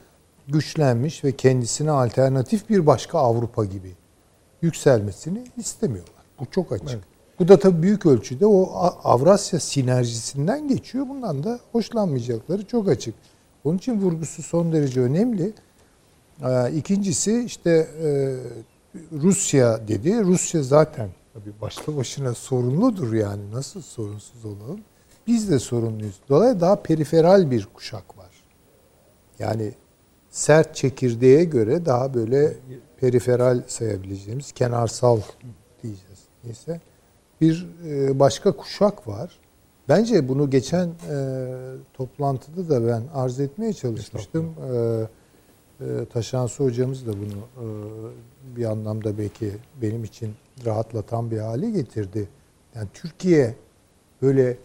[0.48, 3.92] güçlenmiş ve kendisine alternatif bir başka Avrupa gibi
[4.62, 6.24] yükselmesini istemiyorlar.
[6.40, 7.00] Bu çok açık.
[7.40, 8.70] Bu da tabii büyük ölçüde o
[9.04, 11.10] Avrasya sinerjisinden geçiyor.
[11.10, 13.16] Bundan da hoşlanmayacakları çok açık.
[13.64, 15.54] Onun için vurgusu son derece önemli.
[16.44, 18.36] Ee, İkincisi işte e,
[19.12, 20.24] Rusya dedi.
[20.24, 23.52] Rusya zaten tabii başlı başına sorunludur yani.
[23.52, 24.80] Nasıl sorunsuz olalım?
[25.28, 26.20] Biz de sorunluyuz.
[26.30, 28.32] Dolayısıyla daha periferal bir kuşak var.
[29.40, 29.72] Yani
[30.30, 32.54] sert çekirdeğe göre daha böyle
[32.98, 35.20] periferal sayabileceğimiz kenarsal
[35.84, 36.20] diyeceğiz.
[36.44, 36.82] Neyse.
[37.42, 39.40] Bir e, başka kuşak var.
[39.90, 41.48] Bence bunu geçen e,
[41.94, 44.54] toplantıda da ben arz etmeye çalışmıştım.
[44.74, 45.08] E,
[45.86, 47.66] e, Taşansı hocamız da bunu e,
[48.56, 49.52] bir anlamda belki
[49.82, 50.34] benim için
[50.66, 52.30] rahatlatan bir hale getirdi.
[52.76, 53.56] Yani Türkiye
[54.22, 54.58] böyle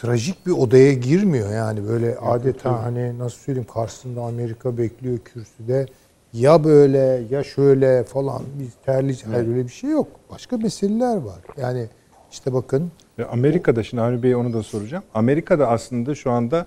[0.00, 5.86] trajik bir odaya girmiyor yani böyle adeta hani nasıl söyleyeyim karşısında Amerika bekliyor kürsüde
[6.32, 10.08] ya böyle ya şöyle falan biz terlice hayır öyle bir şey yok.
[10.30, 11.38] Başka meseleler var.
[11.56, 11.86] Yani
[12.30, 12.90] işte bakın
[13.30, 15.04] Amerika'da şimdi Avni Bey onu da soracağım.
[15.14, 16.66] Amerika'da aslında şu anda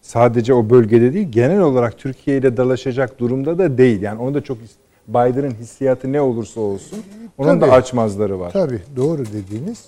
[0.00, 4.02] sadece o bölgede değil genel olarak Türkiye ile dalaşacak durumda da değil.
[4.02, 4.58] Yani onu da çok
[5.08, 6.98] Biden'ın hissiyatı ne olursa olsun
[7.38, 7.70] onun Tabii.
[7.70, 8.50] da açmazları var.
[8.52, 9.84] Tabii doğru dediğiniz.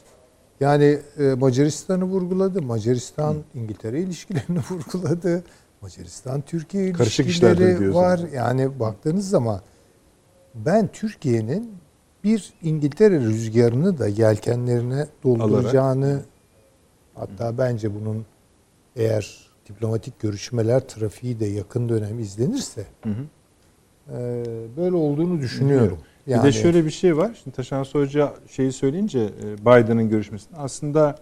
[0.61, 2.63] Yani e, Macaristan'ı vurguladı.
[2.63, 5.45] Macaristan İngiltere ilişkilerini vurguladı.
[5.81, 8.21] Macaristan Türkiye Karışık ilişkileri var.
[8.35, 9.61] Yani baktığınız zaman
[10.55, 11.71] ben Türkiye'nin
[12.25, 16.23] bir İngiltere rüzgarını da yelkenlerine dolduracağını
[17.15, 18.27] hatta bence bunun
[18.97, 19.39] eğer
[19.69, 24.45] diplomatik görüşmeler trafiği de yakın dönem izlenirse e,
[24.77, 25.99] böyle olduğunu düşünüyorum.
[26.27, 27.31] Bir de şöyle bir şey var.
[27.43, 31.19] Şimdi Taşan Hoca şeyi söyleyince e, Biden'ın görüşmesinde aslında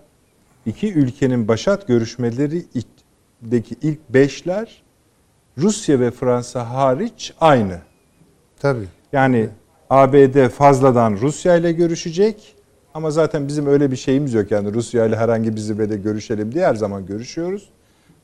[0.66, 4.82] iki ülkenin başat görüşmelerindeki ilk beşler
[5.58, 7.78] Rusya ve Fransa hariç aynı.
[8.60, 8.86] tabii.
[9.12, 9.48] Yani
[9.90, 12.54] ABD fazladan Rusya ile görüşecek
[12.94, 14.50] ama zaten bizim öyle bir şeyimiz yok.
[14.50, 17.68] Yani Rusya ile herhangi bir zirvede görüşelim diye her zaman görüşüyoruz.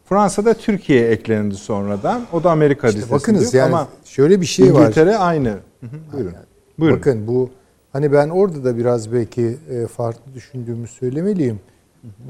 [0.04, 2.22] Fransa da Türkiye'ye eklendi sonradan.
[2.32, 4.82] O da Amerika İşte listesinde bakınız yok yani ama şöyle bir şey var.
[4.82, 5.48] İngiltere aynı.
[5.48, 6.34] Hı hı, Buyurun.
[6.78, 6.98] Buyurun.
[6.98, 7.50] Bakın bu
[7.92, 11.60] hani ben orada da biraz belki e, farklı düşündüğümü söylemeliyim.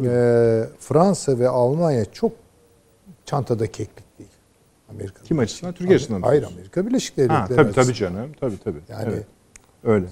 [0.05, 2.33] E, Fransa ve Almanya çok
[3.25, 4.31] çantada keklik değil.
[4.91, 5.23] Amerika.
[5.23, 5.75] Kim açısından?
[5.75, 6.23] Türkiye açısından.
[6.23, 6.43] Hayır.
[6.43, 8.13] Amerika Birleşik Devletleri Ha, tabii tabii açısından.
[8.15, 8.31] canım.
[8.41, 8.79] Tabii tabii.
[8.89, 9.27] Yani Evet,
[9.85, 10.07] öyle.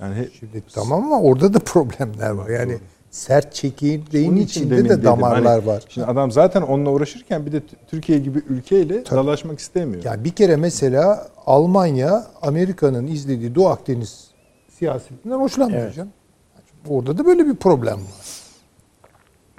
[0.00, 2.48] Yani şimdi tamam ama orada da problemler var.
[2.48, 2.78] Yani
[3.16, 5.84] sert çekirdeğin Onun içinde de dedim, damarlar hani var.
[5.88, 10.04] Şimdi adam zaten onunla uğraşırken bir de Türkiye gibi ülkeyle dalaşmak istemiyor.
[10.04, 14.30] Yani bir kere mesela Almanya Amerika'nın izlediği Doğu Akdeniz
[14.78, 15.94] siyasetinden hoşlanmıyor Evet.
[15.94, 16.12] canım.
[16.88, 18.26] Orada da böyle bir problem var.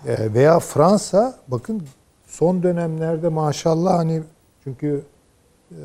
[0.07, 1.83] Ee, veya Fransa bakın
[2.27, 4.23] son dönemlerde maşallah hani
[4.63, 5.01] çünkü
[5.71, 5.75] e,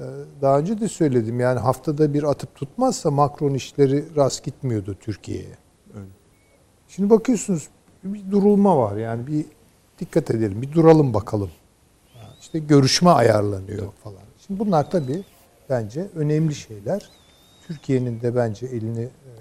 [0.43, 5.62] daha önce de söyledim yani haftada bir atıp tutmazsa Macron işleri rast gitmiyordu Türkiye'ye.
[6.97, 7.69] Şimdi bakıyorsunuz
[8.05, 9.45] bir durulma var yani bir
[9.99, 11.51] dikkat edelim bir duralım bakalım.
[12.41, 14.23] İşte görüşme ayarlanıyor falan.
[14.47, 15.25] Şimdi bunlar tabii
[15.71, 17.11] bence önemli şeyler.
[17.67, 19.33] Türkiye'nin de bence elini e,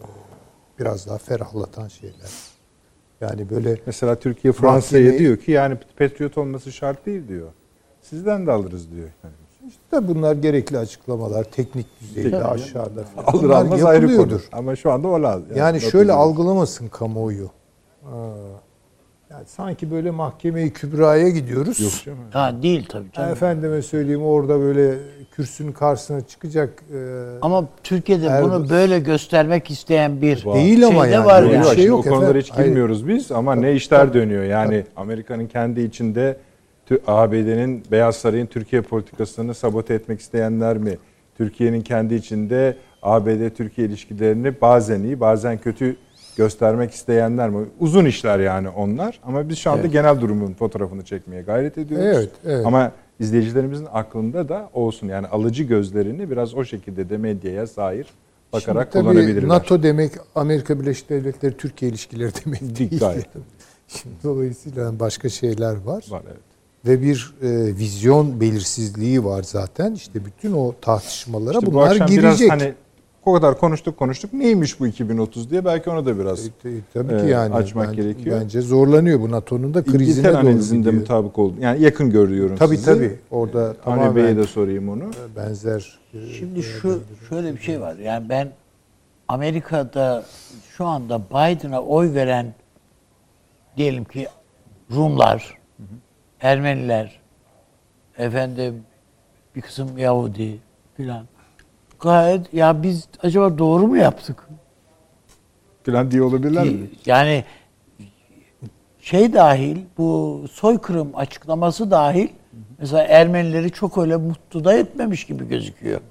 [0.80, 2.32] biraz daha ferahlatan şeyler.
[3.22, 7.50] Yani böyle Mesela Türkiye Fransa'ya diyor ki yani Patriot olması şart değil diyor.
[8.02, 9.10] Sizden de alırız diyor.
[9.24, 9.34] Yani
[9.72, 13.26] işte bunlar gerekli açıklamalar teknik düzeyde aşağıda falan.
[13.28, 14.12] Alır Bunlar almaz ayrı konu.
[14.12, 14.48] yapılıyordur.
[14.52, 15.46] Ama şu anda o lazım.
[15.56, 17.50] Yani şöyle algılamasın kamuoyu.
[19.32, 22.06] Yani sanki böyle mahkemeyi kübraya gidiyoruz.
[22.32, 23.32] Ha değil tabii canım.
[23.32, 24.98] Efendime söyleyeyim orada böyle
[25.32, 26.84] kürsünün karşısına çıkacak.
[26.94, 26.98] e,
[27.42, 30.56] Ama Türkiye'de bunu böyle göstermek isteyen bir Var.
[30.56, 31.26] değil ama şey de yani.
[31.26, 32.42] var bir Yok, şey şimdi yok o konulara efendim.
[32.42, 32.68] hiç Hayır.
[32.68, 34.44] girmiyoruz biz ama ne işler dönüyor.
[34.44, 36.38] Yani Amerika'nın kendi içinde
[37.08, 40.98] ABD'nin Beyaz Saray'ın Türkiye politikasını sabote etmek isteyenler mi?
[41.38, 45.96] Türkiye'nin kendi içinde ABD-Türkiye ilişkilerini bazen iyi bazen kötü
[46.38, 47.66] göstermek isteyenler mi?
[47.80, 49.20] Uzun işler yani onlar.
[49.24, 49.94] Ama biz şu anda Evet.
[49.94, 52.08] genel durumun fotoğrafını çekmeye gayret ediyoruz.
[52.16, 52.66] Evet, evet.
[52.66, 55.08] Ama izleyicilerimizin aklında da olsun.
[55.08, 58.08] Yani alıcı gözlerini biraz o şekilde de medyaya sahir
[58.54, 59.48] bakarak Şimdi tabii kullanabilirler.
[59.48, 63.00] NATO demek Amerika Birleşik Devletleri Türkiye ilişkileri demek değil.
[63.00, 63.26] Gayet.
[63.88, 66.06] Şimdi dolayısıyla başka şeyler var.
[66.10, 66.51] Var evet.
[66.86, 69.94] Ve bir e, vizyon belirsizliği var zaten.
[69.94, 72.40] İşte bütün o tartışmalara İşte bu bunlar akşam girecek.
[72.40, 72.74] biraz hani
[73.26, 77.14] o kadar konuştuk konuştuk neymiş bu 2030 diye belki onu da biraz E, e, tabii
[77.14, 78.42] e, ki yani açmak ben- gerekiyor.
[78.42, 80.94] Bence zorlanıyor bu NATO'nun da krizine İngiltere doğru analizinde gidiyor.
[81.02, 81.56] mutabık oldu.
[81.62, 82.86] Yani yakın görüyorum Tabii sizi.
[82.86, 83.20] tabii.
[83.32, 85.04] Orada Avni tamamen Bey'e de sorayım onu.
[85.36, 86.00] benzer.
[86.14, 87.96] e, Şimdi şu şöyle bir şey var.
[87.96, 88.52] Yani ben
[89.28, 90.24] Amerika'da
[90.78, 92.54] şu anda Biden'a oy veren
[93.78, 94.28] diyelim ki
[94.96, 95.58] Rumlar,
[96.42, 97.20] Ermeniler,
[98.18, 98.84] efendim
[99.56, 100.60] bir kısım Yahudi
[100.98, 101.26] filan.
[102.00, 104.48] Gayet ya biz acaba doğru mu yaptık?
[105.84, 106.90] Falan diye olabilirler mi?
[107.06, 107.44] Yani
[109.02, 112.28] şey dahil bu soykırım açıklaması dahil
[112.80, 116.02] mesela Ermenileri çok öyle mutlu da etmemiş gibi gözüküyor.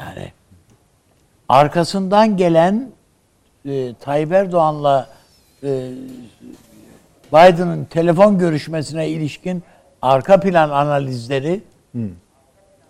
[0.00, 0.32] Yani
[1.48, 2.90] arkasından gelen
[3.64, 5.08] e, Tayyip Erdoğan'la
[5.62, 5.90] e,
[7.32, 9.62] Biden'ın telefon görüşmesine ilişkin
[10.02, 11.60] arka plan analizleri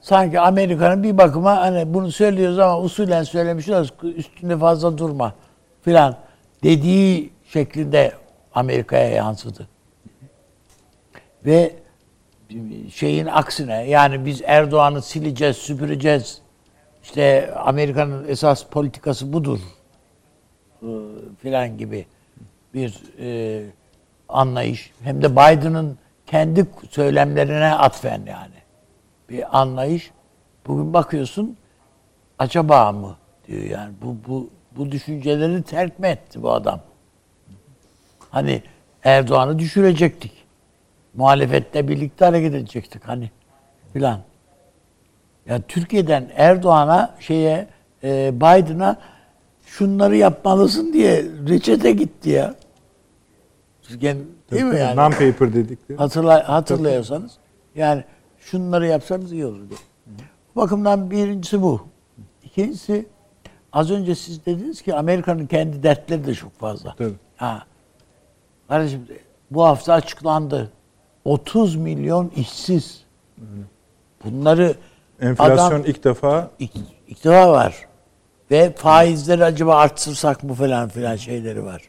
[0.01, 5.35] sanki Amerika'nın bir bakıma hani bunu söylüyoruz ama usulen söylemişiz üstünde fazla durma
[5.83, 6.17] filan
[6.63, 8.13] dediği şeklinde
[8.55, 9.69] Amerika'ya yansıdı.
[11.47, 11.75] Ve
[12.95, 16.39] şeyin aksine yani biz Erdoğan'ı sileceğiz, süpüreceğiz.
[17.03, 19.59] İşte Amerika'nın esas politikası budur.
[20.83, 20.87] Ee,
[21.43, 22.07] filan gibi
[22.75, 23.63] bir e,
[24.39, 24.91] anlayış.
[25.03, 28.55] Hem de Biden'ın kendi söylemlerine atfen yani
[29.29, 30.11] bir anlayış.
[30.67, 31.57] Bugün bakıyorsun
[32.39, 33.17] acaba mı
[33.47, 36.81] diyor yani bu bu bu düşünceleri terk mi etti bu adam?
[38.31, 38.63] Hani
[39.05, 40.33] Erdoğan'ı düşürecektik.
[41.15, 43.31] Muhalefetle birlikte hareket edecektik hani
[43.93, 44.21] filan.
[45.47, 47.69] Ya Türkiye'den Erdoğan'a şeye
[48.05, 48.97] e, Biden'a
[49.67, 52.55] şunları yapmalısın diye reçete gitti ya.
[53.83, 54.97] Türkiye'nin değil mi yani?
[55.01, 55.99] Non-paper dedikleri.
[55.99, 57.33] Hatırla, hatırlıyorsanız.
[57.75, 58.05] Yani
[58.39, 59.79] şunları yapsanız iyi olur diye.
[60.55, 61.81] Bu bakımdan birincisi bu.
[62.43, 63.07] İkincisi
[63.73, 66.95] az önce siz dediniz ki Amerika'nın kendi dertleri de çok fazla.
[66.99, 67.15] Tabii.
[67.37, 67.63] Ha.
[68.69, 69.07] Kardeşim
[69.51, 70.71] bu hafta açıklandı.
[71.25, 73.05] 30 milyon işsiz.
[74.25, 74.75] Bunları
[75.21, 76.71] Enflasyon adam ilk defa ik-
[77.09, 77.87] iktidar var.
[78.51, 81.83] Ve faizleri acaba arttırsak mı falan filan şeyleri var.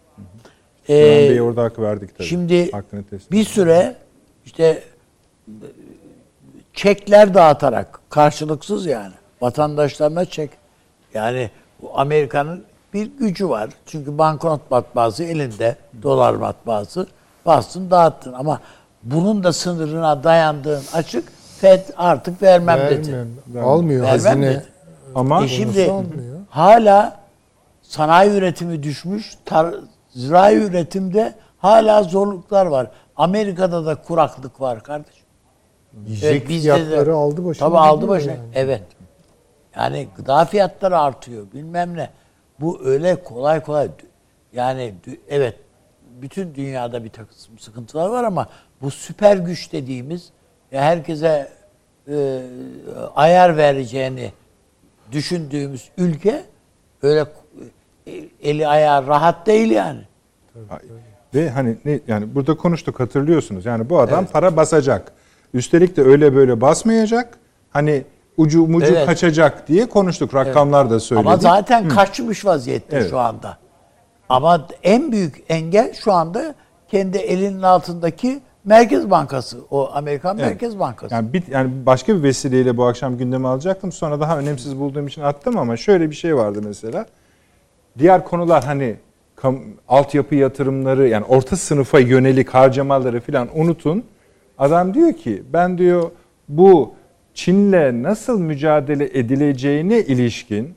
[0.88, 2.28] Kenan Ee, Bey orada hak verdik tabii.
[2.28, 3.96] Şimdi Hakkını teslim bir süre
[4.46, 4.84] işte
[6.74, 10.50] çekler dağıtarak karşılıksız yani vatandaşlarına çek
[11.14, 11.50] yani
[11.82, 12.64] bu Amerika'nın
[12.94, 13.70] bir gücü var.
[13.86, 17.08] Çünkü banknot matbaası elinde dolar matbaası
[17.46, 18.62] bastın dağıttın ama
[19.04, 21.24] bunun da sınırına dayandığın açık
[21.60, 23.26] Fed artık vermem dedi.
[23.64, 24.50] Almıyor Vermem hazine.
[24.50, 24.66] dedi.
[25.16, 26.40] Ama E şimdi almıyor.
[26.50, 27.20] hala
[27.82, 29.80] sanayi üretimi düşmüş, tar-
[30.16, 32.92] zirai üretimde hala zorluklar var.
[33.16, 35.24] Amerika'da da kuraklık var kardeşim.
[36.06, 37.68] Yiyecek de- fiyatları aldı başını.
[37.70, 38.32] Tabii aldı başını.
[38.32, 38.42] yani.
[38.56, 38.84] Evet.
[39.76, 42.10] Yani gıda fiyatları artıyor bilmem ne.
[42.60, 43.90] Bu öyle kolay kolay
[44.54, 44.94] yani
[45.30, 45.56] evet
[46.22, 48.48] bütün dünyada bir takım sıkıntılar var ama
[48.82, 50.30] bu süper güç dediğimiz
[50.72, 51.52] ya herkese
[52.08, 52.42] e,
[53.16, 54.32] ayar vereceğini
[55.12, 56.44] düşündüğümüz ülke
[57.02, 57.26] öyle
[58.42, 60.02] eli ayağı rahat değil yani.
[61.36, 63.66] ve hani ne yani burada konuştuk hatırlıyorsunuz.
[63.66, 65.12] Yani bu adam para basacak.
[65.54, 67.38] Üstelik de öyle böyle basmayacak.
[67.70, 68.04] Hani
[68.38, 69.06] ucu mucu Evet.
[69.06, 70.36] kaçacak diye konuştuk.
[70.36, 71.28] Rakamlar da söyledik.
[71.28, 73.10] Ama zaten kaçmış vaziyette Evet.
[73.10, 73.58] şu anda.
[74.30, 76.56] Ama en büyük engel şu anda
[76.88, 79.58] kendi elinin altındaki Merkez Bankası.
[79.72, 80.50] O Amerikan Evet.
[80.50, 81.14] Merkez Bankası.
[81.14, 83.92] Yani, bir, yani başka bir vesileyle bu akşam gündeme alacaktım.
[83.92, 87.06] Sonra daha önemsiz bulduğum için attım ama şöyle bir şey vardı mesela.
[87.98, 88.96] Diğer konular hani
[89.88, 94.04] altyapı yatırımları yani orta sınıfa yönelik harcamaları falan unutun.
[94.58, 96.12] Adam diyor ki ben diyor
[96.50, 96.94] bu
[97.34, 100.76] Çin'le nasıl mücadele edileceğine ilişkin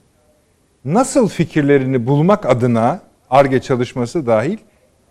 [0.85, 3.01] nasıl fikirlerini bulmak adına
[3.31, 4.59] ARGE çalışması dahil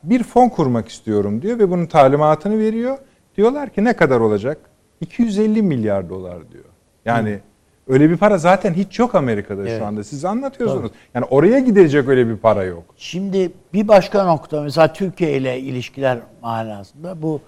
[0.03, 2.97] bir fon kurmak istiyorum diyor ve bunun talimatını veriyor.
[3.37, 4.57] Diyorlar ki ne kadar olacak?
[5.01, 6.65] 250 milyar dolar diyor.
[7.05, 7.39] Yani
[7.87, 9.79] öyle bir para zaten hiç yok Amerika'da Evet.
[9.79, 10.03] şu anda.
[10.03, 10.91] Siz anlatıyorsunuz.
[11.13, 12.83] Yani oraya gidecek öyle bir para yok.
[12.97, 17.41] Şimdi bir başka nokta mesela Türkiye ile ilişkiler manasında bu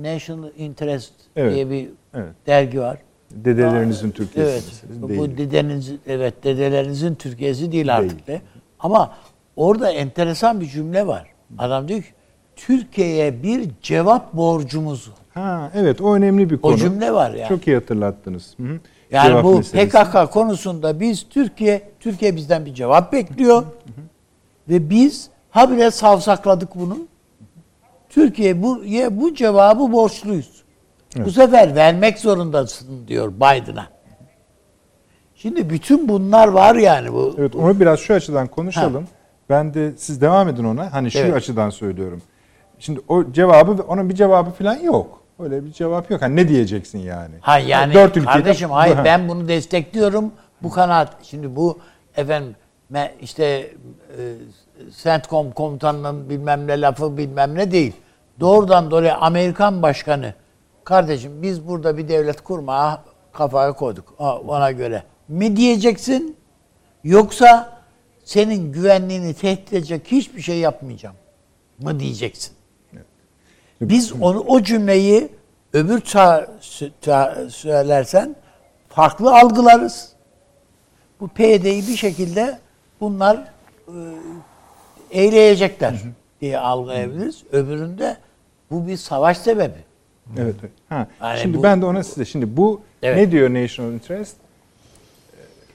[0.00, 2.32] National Interest Evet, diye bir evet.
[2.46, 2.98] dergi var.
[3.30, 4.64] Dedelerinizin Türkiye'si Evet.
[4.66, 5.38] meselesi Bu değil.
[5.38, 8.40] dedenizin evet dedelerinizin Türkiye'si değil artık de.
[8.78, 9.14] Ama
[9.56, 11.26] orada enteresan bir cümle var.
[11.58, 12.08] Adam diyor ki
[12.56, 15.16] Türkiye'ye bir cevap borcumuz var.
[15.34, 16.76] Ha evet o önemli bir konu.
[16.76, 17.48] cümle var yani.
[17.48, 18.54] Çok iyi hatırlattınız.
[18.56, 18.78] Hı hı.
[19.10, 19.88] Yani Cevap bu meselesi.
[19.88, 23.62] PKK konusunda biz Türkiye Türkiye bizden bir cevap bekliyor.
[24.68, 26.98] Ve biz habire savsakladık bunu.
[28.08, 30.62] Türkiye bu ye- bu cevabı borçluyuz.
[31.16, 33.86] Bu sefer vermek zorundasın diyor Biden'a.
[35.34, 37.34] Şimdi bütün bunlar var yani bu.
[37.38, 39.06] Evet onu biraz şu açıdan konuşalım.
[39.50, 40.92] Ben de siz devam edin ona.
[40.92, 41.34] Hani şu Evet.
[41.34, 42.22] açıdan söylüyorum.
[42.78, 45.20] Şimdi o cevabı onun bir cevabı falan yok.
[45.38, 46.22] Öyle bir cevap yok.
[46.22, 47.34] Hani ne diyeceksin yani?
[47.40, 49.04] Ha yani Dört ülkede- kardeşim hayır Ha.
[49.04, 50.32] ben bunu destekliyorum.
[50.62, 51.78] Bu kanaat şimdi bu
[52.16, 52.56] efendim
[53.20, 53.44] işte
[54.18, 54.34] e,
[55.02, 57.92] CENTCOM komutanının bilmem ne lafı bilmem ne değil.
[58.40, 60.34] Doğrudan dolayı Amerikan başkanı
[60.84, 64.14] kardeşim biz burada bir devlet kurmaya kafaya koyduk
[64.48, 66.36] ona göre mi diyeceksin
[67.04, 67.78] yoksa
[68.24, 71.16] senin güvenliğini tehdit edecek hiçbir şey yapmayacağım
[71.78, 72.55] mı diyeceksin.
[73.80, 75.28] Biz onu o cümleyi
[75.72, 78.36] öbür ça- sö- ça- söylersen
[78.88, 80.08] farklı algılarız.
[81.20, 82.58] Bu PYD'yi bir şekilde
[83.00, 83.36] bunlar
[83.88, 83.94] e,
[85.10, 85.94] eğleyecekler
[86.40, 87.42] diye algılayabiliriz.
[87.52, 88.16] Öbüründe
[88.70, 89.78] bu bir savaş sebebi.
[90.38, 90.54] Evet.
[90.88, 91.06] Ha.
[91.22, 93.16] Yani şimdi bu- ben de ona size şimdi bu Evet.
[93.16, 94.36] ne diyor national interest?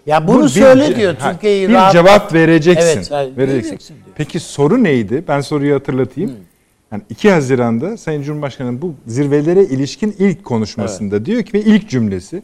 [0.05, 2.87] Ya Bu bunu bir söyle ce- diyor Türkiye'yi bir rahat cevap vereceksin.
[2.87, 3.37] Evet, vereceksin.
[3.37, 4.15] vereceksin diyor.
[4.15, 5.23] Peki soru neydi?
[5.27, 6.35] Ben soruyu hatırlatayım.
[6.91, 12.43] Yani 2 Haziran'da Sayın Cumhurbaşkanı'nın bu zirvelere ilişkin ilk konuşmasında diyor ki ve ilk cümlesi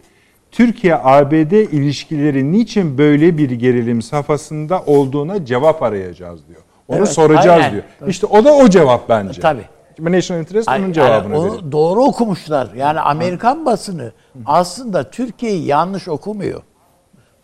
[0.51, 6.61] Türkiye ABD ilişkileri niçin böyle bir gerilim safhasında olduğuna cevap arayacağız diyor.
[6.87, 7.71] Onu Evet, soracağız aynen.
[7.71, 7.83] diyor.
[8.07, 9.41] İşte o da o cevap bence.
[9.41, 9.65] Tabii.
[9.99, 11.71] National Interest Ay- onun cevabını onu veriyor.
[11.71, 12.69] doğru okumuşlar.
[12.77, 14.11] Yani Amerikan basını
[14.45, 16.61] aslında Türkiye'yi yanlış okumuyor.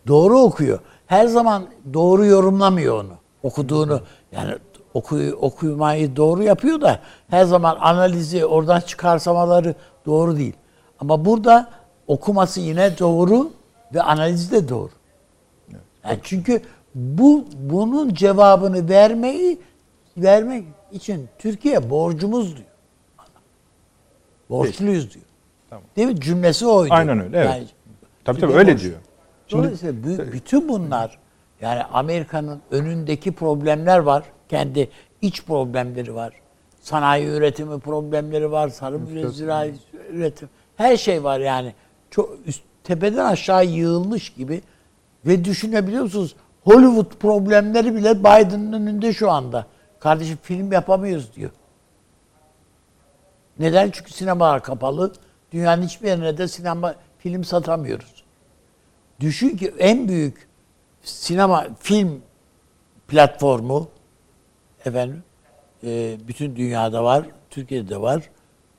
[0.06, 0.78] Doğru okuyor.
[1.06, 3.12] Her zaman doğru yorumlamıyor onu.
[3.42, 4.00] Okuduğunu
[4.32, 4.54] yani
[4.94, 9.74] oku, okumayı doğru yapıyor da her zaman analizi oradan çıkarsamaları
[10.06, 10.54] doğru değil.
[11.00, 11.70] Ama burada
[12.06, 13.50] okuması yine doğru
[13.94, 14.90] ve analizi de doğru.
[16.04, 16.62] Yani çünkü
[16.94, 19.58] bu bunun cevabını vermeyi
[20.16, 22.68] vermek için Türkiye borcumuz diyor.
[24.50, 25.24] Borçluyuz diyor.
[25.70, 25.84] Tamam.
[25.96, 26.20] Değil mi?
[26.20, 26.94] Cümlesi oydu.
[26.94, 27.48] Aynen öyle, evet.
[27.48, 27.66] Tabii
[28.24, 28.88] tabii Türkiye öyle borçlu.
[28.88, 29.00] diyor.
[29.50, 31.18] Dolayısıyla bü- bütün bunlar
[31.60, 34.24] yani Amerika'nın önündeki problemler var.
[34.54, 34.88] Kendi
[35.22, 36.32] iç problemleri var.
[36.80, 38.74] Sanayi üretimi problemleri var.
[38.74, 39.74] Tarım üretimi, zirai
[40.10, 40.48] üretim.
[40.76, 41.74] Her şey var yani.
[42.10, 44.62] Çok üst, tepeden aşağı yığılmış gibi
[45.26, 46.36] ve düşünebiliyor musunuz?
[46.64, 49.66] Hollywood problemleri bile Biden'ın önünde şu anda.
[50.00, 51.50] Kardeşim film yapamıyoruz diyor.
[53.58, 53.90] Neden?
[53.90, 55.12] Çünkü sinemalar kapalı.
[55.52, 58.24] Dünyanın hiçbir yerine de sinema film satamıyoruz.
[59.20, 60.48] Düşün ki en büyük
[61.02, 62.22] sinema film
[63.08, 63.88] platformu
[64.86, 65.22] efendim
[65.84, 68.22] e, bütün dünyada var, Türkiye'de de var.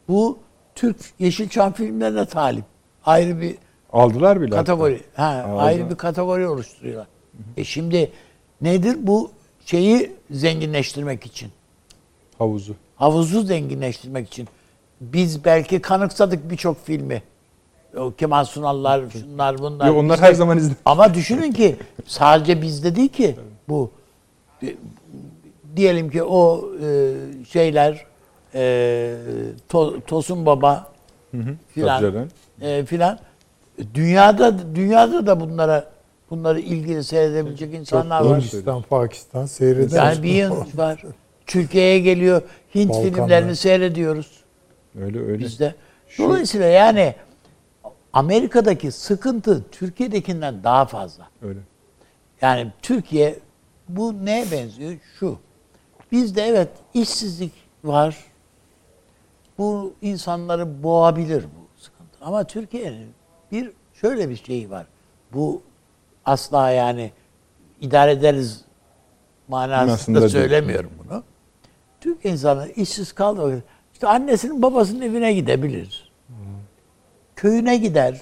[0.08, 0.40] Bu
[0.76, 2.64] Türk Yeşilçam filmlerine talip.
[3.06, 3.56] Ayrı bir
[3.94, 4.56] Aldılar bile.
[4.56, 5.02] kategori.
[5.16, 5.62] Ha, Aldı.
[5.62, 7.08] ayrı bir kategori oluşturuyorlar.
[7.58, 8.12] E şimdi
[8.62, 9.32] nedir bu
[9.66, 11.52] şeyi zenginleştirmek için?
[12.38, 12.76] Havuzu.
[12.96, 14.48] havuzu zenginleştirmek için
[15.02, 17.24] biz belki kanıksadık birçok filmi.
[17.98, 19.88] O Kemal Sunallar, şunlar bunlar.
[19.88, 21.76] Yo, onlar de- her zaman izle- Ama düşünün ki
[22.06, 23.36] sadece bizde değil ki
[23.70, 23.92] bu.
[25.76, 27.14] Diyelim ki o e,
[27.50, 28.06] şeyler
[28.54, 29.16] e,
[29.70, 30.92] To- Tosun Baba
[31.74, 32.30] filan
[32.62, 33.20] e, filan
[33.94, 35.92] dünyada dünyada da bunlara
[36.30, 38.38] bunları ilgili seyredebilecek insanlar var.
[38.42, 39.98] Hindistan, Pakistan seyreder.
[39.98, 41.02] Yani bir yıl var.
[41.46, 42.42] Türkiye'ye geliyor.
[42.76, 43.12] Hint Balkanlar.
[43.16, 44.44] filmlerini seyrediyoruz
[45.02, 45.40] Öyle öyle.
[45.40, 45.76] bizde.
[46.18, 47.16] Dolayısıyla yani
[48.14, 51.28] Amerika'daki sıkıntı Türkiye'dekinden daha fazla.
[51.42, 51.60] Öyle.
[52.42, 53.40] Yani Türkiye
[53.90, 54.94] bu neye benziyor?
[55.20, 55.38] Şu.
[56.16, 57.52] Bizde evet işsizlik
[57.84, 58.18] var.
[59.58, 62.18] Bu insanları boğabilir bu sıkıntı.
[62.22, 63.10] Ama Türkiye'nin
[63.52, 64.86] bir şöyle bir şeyi var.
[65.34, 65.62] Bu
[66.26, 67.12] asla yani
[67.82, 68.62] idare ederiz
[69.48, 70.30] manasında Manasında değil.
[70.32, 71.24] söylemiyorum bunu.
[72.02, 73.64] Türk insanı işsiz kaldı.
[73.94, 76.12] İşte annesinin babasının evine gidebilir.
[77.36, 78.22] Köyüne gider.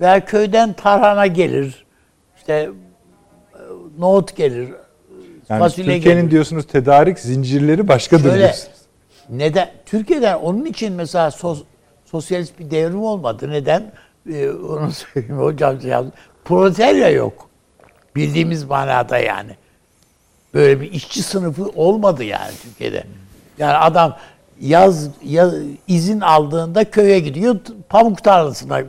[0.00, 1.86] Veya köyden tarhana gelir.
[2.36, 2.70] İşte e,
[3.98, 4.72] nohut gelir.
[5.48, 6.30] Yani fasulye Türkiye'nin gelir.
[6.30, 8.78] diyorsunuz tedarik zincirleri başkadır Şöyle, diyorsunuz.
[9.30, 9.70] neden?
[9.86, 11.62] Türkiye'den onun için mesela sos,
[12.04, 13.50] sosyalist bir devrim olmadı.
[13.50, 13.92] Neden?
[14.32, 15.76] Ee, onu söyleyeyim hocam.
[16.44, 17.48] Proletarya yok.
[18.16, 19.50] Bildiğimiz manada yani.
[20.54, 23.04] Böyle bir işçi sınıfı olmadı yani Türkiye'de.
[23.58, 24.16] Yani adam
[24.60, 25.54] yaz, yaz
[25.88, 27.56] izin aldığında köye gidiyor
[27.88, 28.82] pamuk tarlasına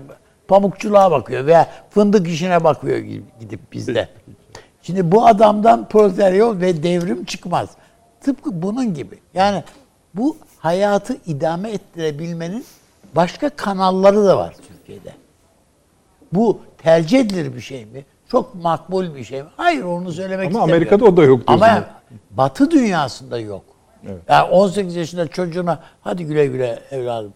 [0.47, 4.09] pamukçuluğa bakıyor veya fındık işine bakıyor gibi gidip bizde.
[4.85, 7.69] Şimdi bu adamdan proletarya ve devrim çıkmaz.
[8.21, 9.19] Tıpkı bunun gibi.
[9.33, 9.63] Yani
[10.13, 12.65] bu hayatı idame ettirebilmenin
[13.15, 15.11] başka kanalları da var Türkiye'de.
[16.33, 18.05] Bu tercih edilir bir şey mi?
[18.31, 19.49] Çok makbul bir şey mi?
[19.57, 20.73] Hayır onu söylemek Ama istemiyorum.
[20.73, 21.87] Amerika'da o da yok Ama diyorsunuz.
[22.31, 23.63] Batı dünyasında yok.
[24.07, 24.21] Evet.
[24.29, 27.33] Yani 18 yaşında çocuğuna hadi güle güle evladım.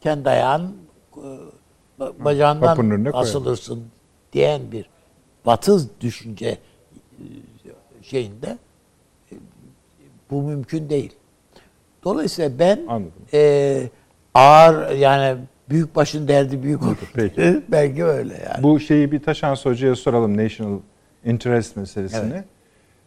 [0.00, 0.76] Kendi ayağın
[1.16, 1.20] e,
[2.00, 3.28] ba- bacağından önüne koyalım.
[3.28, 3.84] asılırsın
[4.32, 4.92] diyen bir
[5.46, 6.58] Batı düşünce
[8.02, 8.58] şeyinde
[9.32, 9.34] e,
[10.30, 11.12] bu mümkün değil.
[12.04, 13.12] Dolayısıyla ben Anladım.
[13.32, 13.82] e,
[14.34, 15.38] ağır yani
[15.70, 16.96] büyük başın derdi büyük olur.
[17.14, 17.62] Peki.
[17.68, 18.62] Belki öyle yani.
[18.62, 20.78] Bu şeyi bir Taşan Hoca'ya soralım National
[21.24, 22.44] Interest meselesini.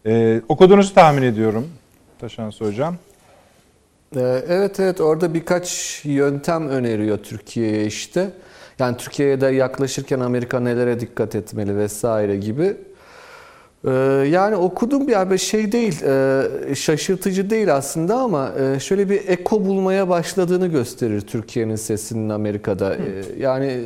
[0.05, 1.67] Ee, okuduğunuzu tahmin ediyorum
[2.19, 2.95] Taşan Hocam.
[4.15, 8.29] Ee, Evet evet orada birkaç yöntem öneriyor Türkiye'ye işte.
[8.79, 12.77] Yani Türkiye'ye de yaklaşırken Amerika nelere dikkat etmeli vesaire gibi.
[13.87, 13.91] Ee,
[14.31, 19.65] Yani okuduğum bir haber şey değil, e, şaşırtıcı değil aslında ama e, şöyle bir eko
[19.65, 22.95] bulmaya başladığını gösterir Türkiye'nin sesinin Amerika'da.
[22.95, 22.99] Ee,
[23.39, 23.83] Yani e,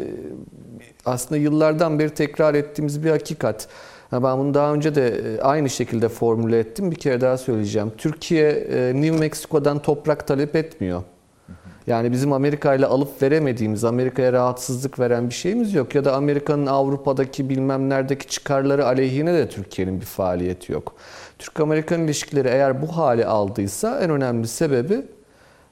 [1.05, 3.67] aslında yıllardan beri tekrar ettiğimiz bir hakikat.
[4.11, 6.91] Ha, Ben bunu daha önce de aynı şekilde formüle ettim.
[6.91, 7.91] Bir kere daha söyleyeceğim.
[7.97, 11.03] Türkiye New Mexico'dan toprak talep etmiyor.
[11.89, 15.95] Yani bizim Amerika ile alıp veremediğimiz, Amerika'ya rahatsızlık veren bir şeyimiz yok.
[15.95, 20.93] Ya da Amerika'nın Avrupa'daki bilmem neredeki çıkarları aleyhine de Türkiye'nin bir faaliyeti yok.
[21.39, 25.01] Türk-Amerikan ilişkileri eğer bu hale aldıysa en önemli sebebi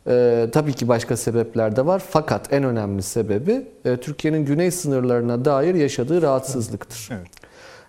[0.07, 2.03] e, tabii ki başka sebepler de var.
[2.09, 7.09] Fakat en önemli sebebi e, Türkiye'nin güney sınırlarına dair yaşadığı rahatsızlıktır.
[7.11, 7.27] Evet.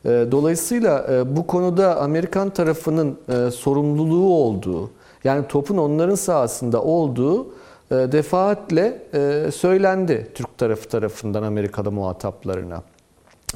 [0.05, 4.91] E, Dolayısıyla e, bu konuda Amerikan tarafının e, sorumluluğu olduğu,
[5.25, 7.58] yani topun onların sahasında olduğu
[7.91, 12.83] defaatle e, söylendi Türk tarafı tarafından Amerikalı muhataplarına.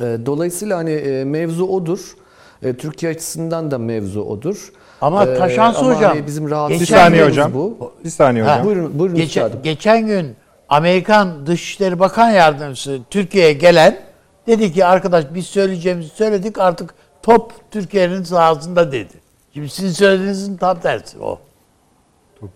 [0.00, 2.16] E, Dolayısıyla hani e, mevzu odur.
[2.62, 4.72] E, Türkiye açısından da mevzu odur.
[5.00, 7.54] Ama E, Taşansı ama hocam, hani bizim rahatsız Bir saniye hocam.
[7.54, 7.92] bu.
[8.04, 8.66] Bir saniye Ha, hocam.
[8.66, 9.62] Buyurun, buyurun Geçen, üstadım.
[9.62, 10.36] geçen gün
[10.68, 14.00] Amerikan Dışişleri Bakan Yardımcısı Türkiye'ye gelen
[14.46, 19.12] dedi ki arkadaş biz söyleyeceğimizi söyledik artık top Türkiye'nin sahasında dedi.
[19.54, 21.38] Şimdi sizin söylediğinizin tam tersi o.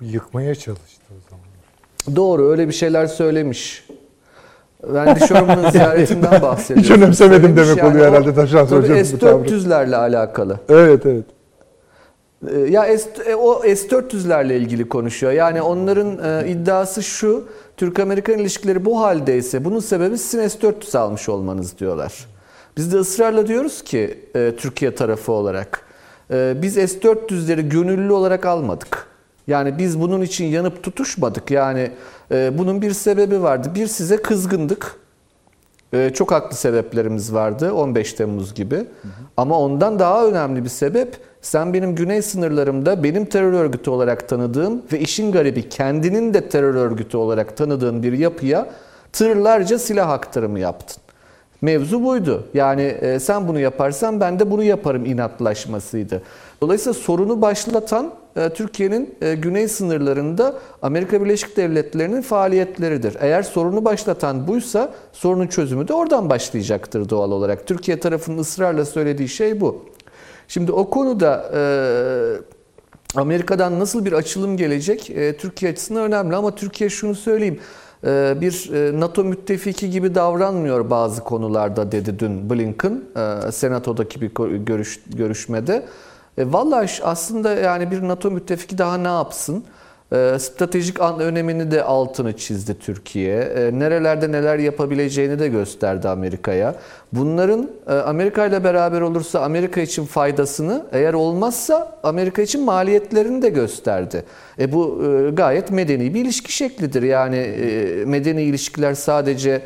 [0.01, 1.03] Yıkmaya çalıştı.
[2.17, 3.87] Doğru öyle bir şeyler söylemiş.
[4.81, 6.85] Wendy Sherman'ın ziyaretinden bahsediyor.
[6.85, 9.49] Hiç önemsemedim demek oluyor herhalde Taşan Tabii Hoca'nın bu tavrı.
[9.49, 10.61] S-400'lerle alakalı.
[10.69, 11.25] Evet evet.
[12.51, 15.33] Ee, Ya S, e, o S-400'lerle ilgili konuşuyor.
[15.33, 21.79] Yani onların e, iddiası şu, Türk-Amerikan ilişkileri bu haldeyse bunun sebebi sizin S-400 almış olmanız
[21.79, 22.27] diyorlar.
[22.77, 25.81] Biz de ısrarla diyoruz ki e, Türkiye tarafı olarak,
[26.31, 29.07] e, biz S-400'leri gönüllü olarak almadık.
[29.47, 31.51] Yani biz bunun için yanıp tutuşmadık.
[31.51, 31.91] Yani
[32.31, 33.73] e, bunun bir sebebi vardı.
[33.75, 34.97] Bir size kızgındık.
[35.95, 38.87] Ee, çok haklı sebeplerimiz vardı 15 Temmuz gibi.
[39.37, 44.83] Ama ondan daha önemli bir sebep sen benim güney sınırlarımda benim terör örgütü olarak tanıdığım
[44.93, 48.67] ve işin garibi kendinin de terör örgütü olarak tanıdığın bir yapıya
[49.13, 51.03] tırlarca silah aktarımı yaptın.
[51.63, 52.47] Mevzu buydu.
[52.55, 56.23] Yani e, sen bunu yaparsan ben de bunu yaparım inatlaşmasıydı.
[56.61, 58.11] Dolayısıyla sorunu başlatan e,
[58.55, 63.17] Türkiye'nin e, güney sınırlarında Amerika Birleşik Devletleri'nin faaliyetleridir.
[63.21, 67.67] Eğer sorunu başlatan buysa sorunun çözümü de oradan başlayacaktır doğal olarak.
[67.67, 69.85] Türkiye tarafının ısrarla söylediği şey bu.
[70.49, 71.61] Şimdi o konuda e,
[73.21, 77.61] Amerika'dan nasıl bir açılım gelecek e, Türkiye açısından önemli ama Türkiye şunu söyleyeyim
[78.05, 84.31] e, bir e, NATO müttefiki gibi davranmıyor bazı konularda dedi dün Blinken e, senatodaki bir
[84.57, 85.87] görüş, görüşmede.
[86.39, 89.65] E, Vallahi ş- aslında yani bir NATO müttefiki daha ne yapsın?
[90.13, 93.37] E, Stratejik an önemini de altını çizdi Türkiye.
[93.41, 96.75] E, Nerelerde neler yapabileceğini de gösterdi Amerika'ya.
[97.13, 103.49] Bunların e, Amerika ile beraber olursa Amerika için faydasını, eğer olmazsa Amerika için maliyetlerini de
[103.49, 104.25] gösterdi.
[104.59, 107.03] E bu e, gayet medeni bir ilişki şeklidir.
[107.03, 109.63] Yani e, medeni ilişkiler sadece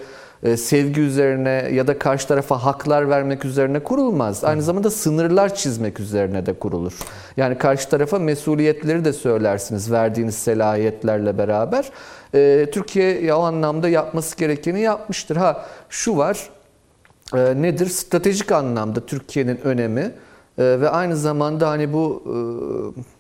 [0.57, 4.45] sevgi üzerine ya da karşı tarafa haklar vermek üzerine kurulmaz.
[4.45, 6.93] Aynı zamanda sınırlar çizmek üzerine de kurulur.
[7.37, 11.91] Yani karşı tarafa mesuliyetleri de söylersiniz verdiğiniz selahiyetlerle beraber.
[12.35, 15.37] E, Türkiye o anlamda yapması gerekeni yapmıştır.
[15.37, 16.51] Ha şu var
[17.35, 17.87] e, nedir?
[17.87, 20.01] Stratejik anlamda Türkiye'nin önemi
[20.59, 22.37] e, ve aynı zamanda hani bu e,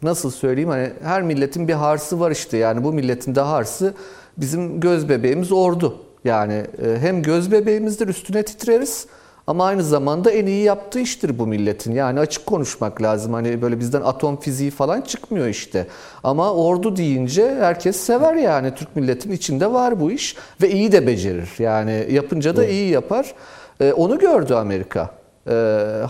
[0.07, 3.95] nasıl söyleyeyim hani her milletin bir harsı var işte yani bu milletin de harsı
[4.37, 6.10] bizim göz bebeğimiz ordu.
[6.25, 9.07] Yani e, hem göz bebeğimizdir üstüne titreriz
[9.47, 11.93] ama aynı zamanda en iyi yaptığı iştir bu milletin.
[11.95, 13.33] Yani açık konuşmak lazım.
[13.33, 15.87] Hani böyle bizden atom fiziği falan çıkmıyor işte.
[16.25, 18.75] Ama ordu deyince herkes sever yani.
[18.75, 21.49] Türk milletin içinde var bu iş ve iyi de becerir.
[21.59, 23.35] Yani yapınca da iyi yapar.
[23.81, 25.11] E, Onu gördü Amerika.
[25.47, 25.53] E,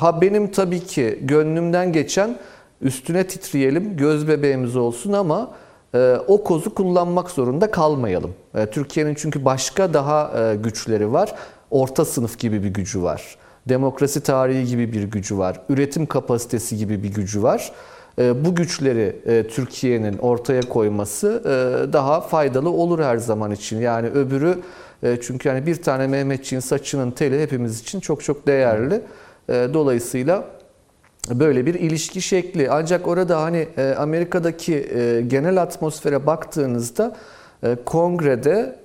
[0.01, 2.37] Ha benim tabii ki gönlümden geçen
[2.83, 5.51] üstüne titreyelim, göz bebeğimiz olsun ama
[6.29, 8.35] o kozu kullanmak zorunda kalmayalım.
[8.55, 11.35] E, Türkiye'nin çünkü başka daha e, güçleri var.
[11.71, 13.37] Orta sınıf gibi bir gücü var.
[13.69, 15.61] Demokrasi tarihi gibi bir gücü var.
[15.69, 17.73] Üretim kapasitesi gibi bir gücü var.
[18.19, 23.81] E, Bu güçleri e, Türkiye'nin ortaya koyması e, daha faydalı olur her zaman için.
[23.81, 24.59] Yani öbürü
[25.21, 29.03] çünkü hani bir tane Mehmetçiğin saçının teli hepimiz için çok çok değerli.
[29.49, 30.45] Dolayısıyla
[31.35, 32.71] böyle bir ilişki şekli.
[32.71, 37.17] Ancak orada hani e, Amerika'daki e, genel atmosfere baktığınızda
[37.63, 38.77] e, kongrede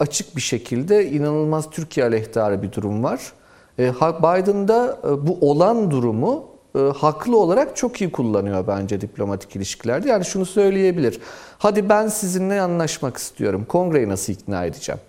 [0.00, 3.32] açık bir şekilde inanılmaz Türkiye aleyhtarı bir durum var.
[3.98, 6.44] Ha- Biden da e, bu olan durumu
[6.96, 10.08] haklı olarak çok iyi kullanıyor bence diplomatik ilişkilerde.
[10.08, 11.20] Yani şunu söyleyebilir.
[11.58, 13.64] Hadi ben sizinle anlaşmak istiyorum.
[13.68, 15.00] Kongreyi nasıl ikna edeceğim?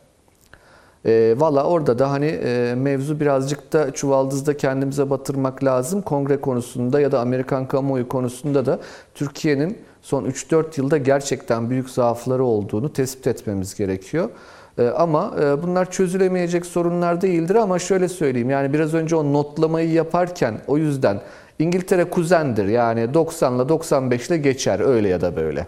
[1.05, 6.01] E, Valla orada da hani e, mevzu birazcık da çuvaldızda kendimize batırmak lazım.
[6.01, 8.79] Kongre konusunda ya da Amerikan kamuoyu konusunda da
[9.15, 14.29] Türkiye'nin son 3-4 yılda gerçekten büyük zaafları olduğunu tespit etmemiz gerekiyor.
[14.77, 19.91] E, ama e, bunlar çözülemeyecek sorunlar değildir ama şöyle söyleyeyim yani biraz önce o notlamayı
[19.91, 21.21] yaparken o yüzden
[21.59, 25.67] İngiltere kuzendir yani 90 ile 95 ile geçer öyle ya da böyle.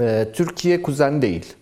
[0.00, 1.54] E, Türkiye kuzen değil.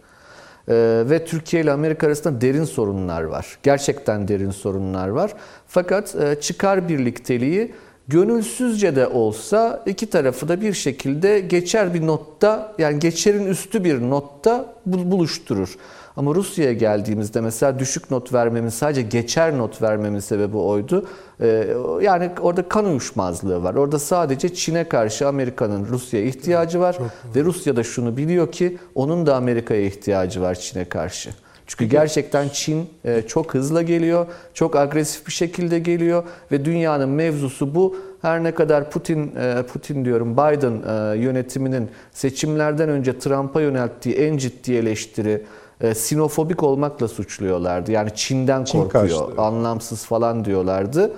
[0.68, 3.58] Ee, ve Türkiye ile Amerika arasında derin sorunlar var.
[3.62, 5.32] Gerçekten derin sorunlar var.
[5.68, 7.74] Fakat e, çıkar birlikteliği
[8.08, 14.00] gönülsüzce de olsa iki tarafı da bir şekilde geçer bir notta yani geçerin üstü bir
[14.00, 15.76] notta bul- buluşturur.
[16.16, 21.06] Ama Rusya'ya geldiğimizde mesela düşük not vermemin sadece geçer not vermemin sebebi oydu.
[21.40, 23.74] Ee, yani orada kan uyuşmazlığı var.
[23.74, 26.98] Orada sadece Çin'e karşı Amerika'nın Rusya'ya ihtiyacı var
[27.36, 31.30] ve Rusya da şunu biliyor ki onun da Amerika'ya ihtiyacı var Çin'e karşı.
[31.66, 37.74] Çünkü gerçekten Çin e, çok hızla geliyor, çok agresif bir şekilde geliyor ve dünyanın mevzusu
[37.74, 37.96] bu.
[38.22, 44.36] Her ne kadar Putin e, Putin diyorum Biden e, yönetiminin seçimlerden önce Trump'a yönelttiği en
[44.36, 45.42] ciddi eleştiri
[45.80, 47.92] e, sinofobik olmakla suçluyorlardı.
[47.92, 49.42] Yani Çin'den Çin korkuyor, karşıtı.
[49.42, 51.12] anlamsız falan diyorlardı.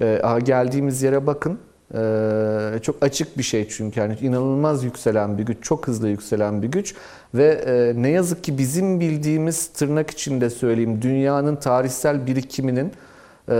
[0.00, 1.58] E, geldiğimiz yere bakın.
[1.94, 6.68] Ee, çok açık bir şey çünkü yani inanılmaz yükselen bir güç, çok hızlı yükselen bir
[6.68, 6.94] güç
[7.34, 12.92] ve e, ne yazık ki bizim bildiğimiz tırnak içinde söyleyeyim dünyanın tarihsel birikiminin
[13.48, 13.54] e,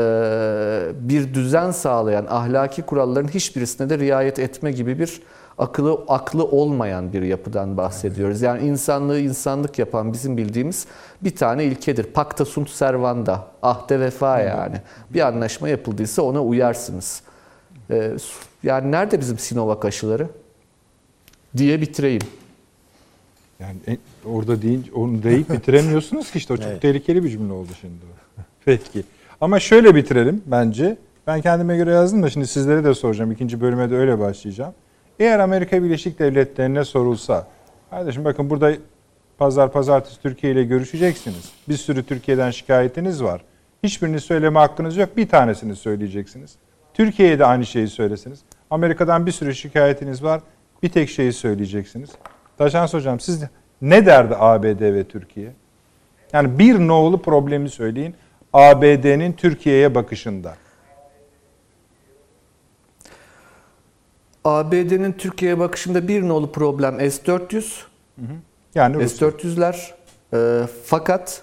[1.01, 5.23] bir düzen sağlayan ahlaki kuralların hiçbirisine de riayet etme gibi bir
[5.59, 8.43] akıllı aklı olmayan bir yapıdan bahsediyoruz.
[8.43, 10.87] Yani insanlığı insanlık yapan bizim bildiğimiz
[11.23, 12.05] bir tane ilkedir.
[12.05, 14.77] Pacta sunt servanda, ahde vefa yani.
[15.11, 17.23] Bir anlaşma yapıldıysa ona uyarsınız.
[17.91, 18.13] Ee,
[18.63, 20.29] yani nerede bizim Sinovac aşıları?
[21.57, 22.23] Diye bitireyim.
[23.61, 26.83] Yani orada deyince onu deyip bitiremiyorsunuz ki işte o çok Evet.
[26.83, 27.95] tehlikeli bir cümle oldu şimdi.
[28.65, 29.05] Peki.
[29.41, 30.97] Ama şöyle bitirelim bence.
[31.27, 33.33] Ben kendime göre yazdım da şimdi sizlere de soracağım.
[33.33, 34.75] İkinci bölüme de öyle başlayacağım.
[35.21, 37.47] Eğer Amerika Birleşik Devletleri'ne sorulsa,
[37.91, 38.73] kardeşim bakın burada
[39.39, 41.53] pazar pazartesi Türkiye ile görüşeceksiniz.
[41.69, 43.45] Bir sürü Türkiye'den şikayetiniz var.
[43.83, 45.17] Hiçbirini söyleme hakkınız yok.
[45.17, 46.57] Bir tanesini söyleyeceksiniz.
[46.95, 48.41] Türkiye'ye de aynı şeyi söylesiniz.
[48.71, 50.41] Amerika'dan bir sürü şikayetiniz var.
[50.83, 52.11] Bir tek şeyi söyleyeceksiniz.
[52.59, 53.43] Taşans Hocam siz
[53.83, 55.53] ne derdi ABD ve Türkiye?
[56.33, 58.15] Yani bir nolu problemi söyleyin.
[58.53, 60.55] ABD'nin Türkiye'ye bakışında.
[64.45, 67.65] ABD'nin Türkiye'ye bakışında bir nolu problem S-400.
[68.75, 69.09] Yani Rusya.
[69.09, 69.77] S-400'ler
[70.35, 71.43] e, fakat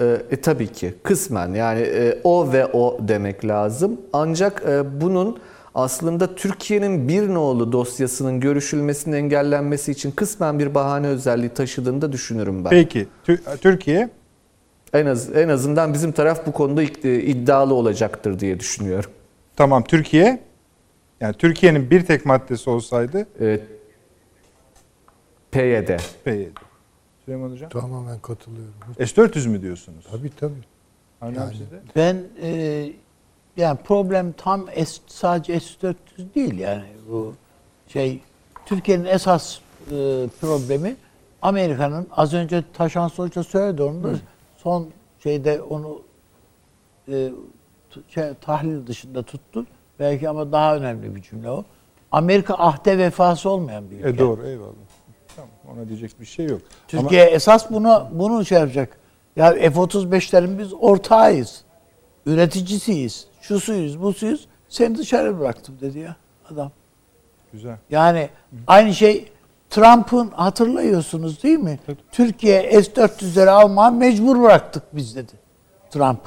[0.00, 4.00] e, e, tabii ki kısmen yani e, o ve o demek lazım.
[4.12, 5.38] Ancak e, bunun
[5.74, 12.64] aslında Türkiye'nin bir nolu dosyasının görüşülmesinin engellenmesi için kısmen bir bahane özelliği taşıdığını da düşünürüm
[12.64, 12.70] ben.
[12.70, 14.08] Peki Tü- Türkiye
[14.92, 19.10] En az en azından bizim taraf bu konuda id- iddialı olacaktır diye düşünüyorum.
[19.56, 20.40] tamam Türkiye
[21.24, 23.60] yani Türkiye'nin bir tek maddesi olsaydı E,
[25.50, 25.98] PYD.
[26.24, 26.56] PYD.
[27.24, 27.68] Süleyman Hocam.
[27.70, 28.74] Tamamen katılıyorum.
[28.98, 30.04] S-400 mü diyorsunuz?
[30.10, 30.52] Tabii tabii.
[31.20, 31.50] Aynen Yani.
[31.56, 31.80] sizde.
[31.96, 32.90] Ben e,
[33.56, 35.94] yani problem tam S, sadece S400
[36.34, 37.34] değil yani bu
[37.88, 38.20] şey
[38.66, 39.90] Türkiye'nin esas e,
[40.40, 40.96] problemi
[41.42, 44.10] Amerika'nın az önce Taşan Hoca söyledi onu da
[44.56, 44.88] son
[45.22, 46.02] şeyde onu
[47.08, 47.30] e,
[48.08, 49.66] şey, tahlil dışında tuttu.
[49.98, 51.64] Belki ama daha önemli bir cümle o.
[52.12, 54.08] Amerika ahde vefası olmayan bir ülke.
[54.08, 54.72] E doğru eyvallah.
[55.36, 56.60] Tamam ona diyecek bir şey yok.
[56.88, 58.98] Türkiye esas bunu bunu şey yapacak.
[59.36, 61.64] Ya F-35'lerin biz ortağıyız.
[62.26, 63.26] Üreticisiyiz.
[63.40, 64.48] Şusuyuz, busuyuz.
[64.68, 66.16] Seni dışarı bıraktım dedi ya
[66.50, 66.58] adam.
[66.58, 66.70] Ama
[67.52, 67.76] güzel.
[67.90, 68.28] Yani
[68.66, 69.32] aynı şey
[69.70, 71.78] Trump'ın hatırlıyorsunuz değil mi?
[72.12, 75.32] Türkiye S-400'leri almaya mecbur bıraktık biz dedi.
[75.90, 76.20] Trump.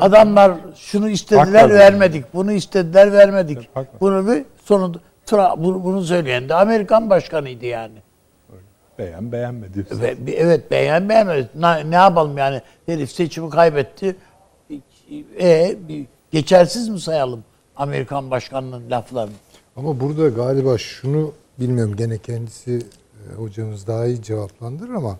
[0.00, 1.74] Adamlar şunu istediler Haklı.
[1.74, 2.34] vermedik.
[2.34, 3.68] Bunu istediler vermedik.
[3.74, 4.00] Haklı.
[4.00, 4.98] Bunu bir sonunda
[5.58, 7.98] bunu, bunu söyleyen de Amerikan başkanıydı yani.
[8.98, 9.86] Beğen beğenmedi.
[10.26, 11.48] Bir- Evet beğen beğenmedi.
[11.54, 12.62] Ne, ne yapalım yani?
[12.86, 14.16] Herif seçimi kaybetti.
[15.40, 17.44] E, bir- geçersiz mi sayalım
[17.76, 19.32] Amerikan başkanının laflarını?
[19.76, 22.72] Ama burada galiba şunu bilmiyorum gene kendisi
[23.32, 25.18] e, hocamız daha iyi cevaplandırır ama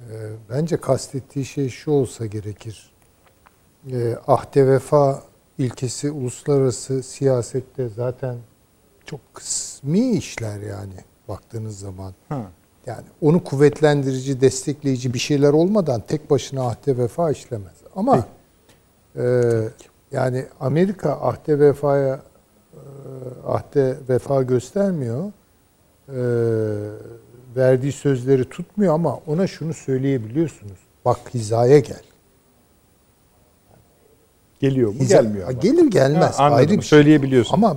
[0.00, 0.14] e,
[0.50, 2.90] bence kastettiği şey şu olsa gerekir.
[3.92, 5.22] E, ahde vefa
[5.58, 8.36] ilkesi uluslararası siyasette zaten
[9.04, 10.94] çok kısmi işler yani
[11.28, 12.14] baktığınız zaman.
[12.28, 12.42] Ha.
[12.86, 17.76] Yani onu kuvvetlendirici, destekleyici bir şeyler olmadan tek başına ahde vefa işlemez.
[17.96, 18.26] Ama
[19.16, 19.52] e,
[20.12, 22.22] yani Amerika ahde vefaya
[22.72, 22.80] e,
[23.46, 25.32] ahde vefa göstermiyor.
[26.08, 26.20] E,
[27.56, 30.78] verdiği sözleri tutmuyor ama ona şunu söyleyebiliyorsunuz.
[31.04, 32.02] Bak hizaya gel.
[34.60, 34.98] Geliyor mu?
[35.08, 35.60] Gelmiyor Ha, ama.
[35.60, 36.38] Gelir gelmez.
[36.38, 36.58] Ha, anladım.
[36.58, 36.82] ayrı bir şey.
[36.82, 37.54] Söyleyebiliyorsun.
[37.54, 37.76] Ama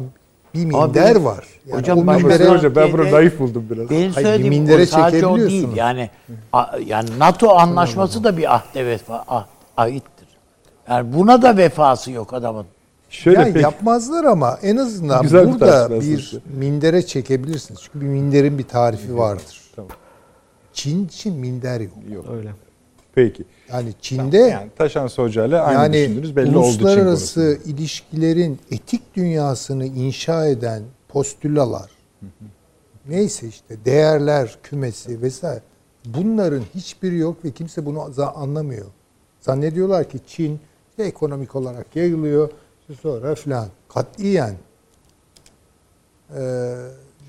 [0.55, 1.45] bir minder var.
[1.65, 3.89] Yani hocam o ben- mindere- Hocam ben bunu naif buldum biraz.
[3.89, 5.67] Benim Hayır, bir mindere sadece o değil.
[5.75, 6.09] Yani
[6.53, 9.45] a- yani NATO anlaşması da bir ahde vefa ah,
[9.77, 10.27] ahittir.
[10.89, 12.65] Yani buna da vefası yok adamın.
[13.09, 16.43] Şöyle yani pek yapmazlar ama en azından Güzel bir burada bir aslında.
[16.57, 17.79] mindere çekebilirsiniz.
[17.83, 19.61] Çünkü bir minderin bir tarifi vardır.
[19.75, 19.91] Tamam.
[20.73, 21.93] Çin için minder yok.
[22.13, 22.25] Yok.
[22.37, 22.49] Öyle.
[23.15, 23.43] Peki.
[23.71, 29.15] Yani Çin'de Yani Taşan Hoca ile aynı yani düşündünüz belli oldu Çin uluslararası ilişkilerin etik
[29.15, 31.91] dünyasını inşa eden postülalar
[33.09, 35.61] neyse işte değerler kümesi vesaire
[36.05, 38.85] bunların hiçbiri yok ve kimse bunu anlamıyor.
[39.41, 40.59] Zannediyorlar ki Çin
[40.97, 42.49] ekonomik olarak yayılıyor
[43.01, 43.67] sonra filan.
[43.89, 44.55] Katiyen
[46.37, 46.75] ee,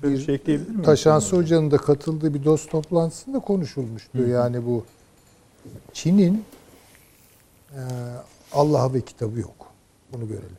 [0.03, 0.83] bir şey ekleyebilir miyim?
[0.83, 4.27] Taşansı Hoca'nın da katıldığı bir dost toplantısında konuşulmuştu.
[4.27, 4.85] Yani bu
[5.93, 6.43] Çin'in
[7.71, 7.79] e,
[8.53, 9.71] Allah'a ve kitabı yok.
[10.13, 10.57] Bunu görelim.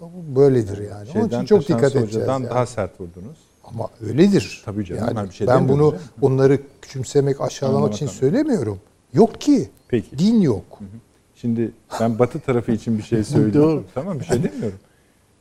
[0.00, 1.08] Bu böyledir yani.
[1.14, 2.06] Onun için Şeyden, çok dikkat edeceğiz.
[2.14, 2.50] Hoca'dan yani.
[2.50, 3.38] daha sert vurdunuz.
[3.64, 4.62] Ama öyledir.
[4.64, 8.20] Tabii canım, Yani ben bir şey ben bunu onları küçümsemek, aşağılamak Anlamak için anlamak.
[8.20, 8.80] söylemiyorum.
[9.12, 9.70] Yok ki.
[9.88, 10.18] Peki.
[10.18, 10.78] Din yok.
[11.34, 13.70] Şimdi ben Batı tarafı için bir şey söylüyorum.
[13.70, 13.84] Doğru.
[13.94, 14.78] Tamam bir şey demiyorum.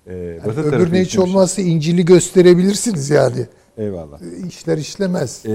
[0.07, 3.45] Ee, Yani Batı tarafı öbürüne hiç şey- olmazsa İncil'i gösterebilirsiniz yani.
[3.79, 4.19] Eyvallah.
[4.47, 5.45] İşler işlemez.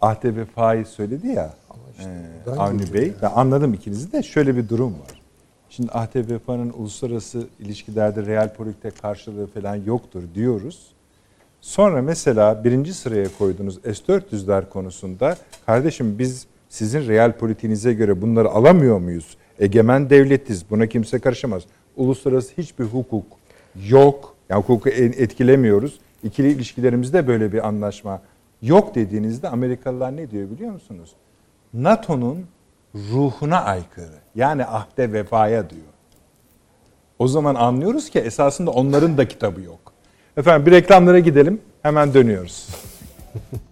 [0.00, 1.54] Ahde ve Faiz söyledi ya
[1.98, 2.10] işte
[2.46, 3.02] e, Avni Bey.
[3.02, 3.14] yani.
[3.22, 5.22] Ben anladım ikinizi de şöyle bir durum var.
[5.70, 10.86] Şimdi Ahde Vefa'nın uluslararası ilişkilerde real politikte karşılığı falan yoktur diyoruz.
[11.60, 15.36] Sonra mesela birinci sıraya koyduğunuz S-400'ler konusunda
[15.66, 19.36] kardeşim biz sizin real politiğinize göre bunları alamıyor muyuz?
[19.58, 20.70] Egemen devletiz.
[20.70, 21.62] Buna kimse karışamaz.
[21.96, 23.26] Uluslararası hiçbir hukuk
[23.88, 24.34] yok.
[24.48, 25.98] Yani hukuku etkilemiyoruz.
[26.22, 28.20] İkili ilişkilerimizde böyle bir anlaşma
[28.62, 31.12] yok dediğinizde Amerikalılar ne diyor biliyor musunuz?
[31.74, 32.46] NATO'nun
[32.94, 34.18] ruhuna aykırı.
[34.34, 35.82] Yani ahde vefaya diyor.
[37.18, 39.92] O zaman anlıyoruz ki esasında onların da kitabı yok.
[40.36, 41.60] Efendim bir reklamlara gidelim.
[41.82, 42.68] Hemen dönüyoruz.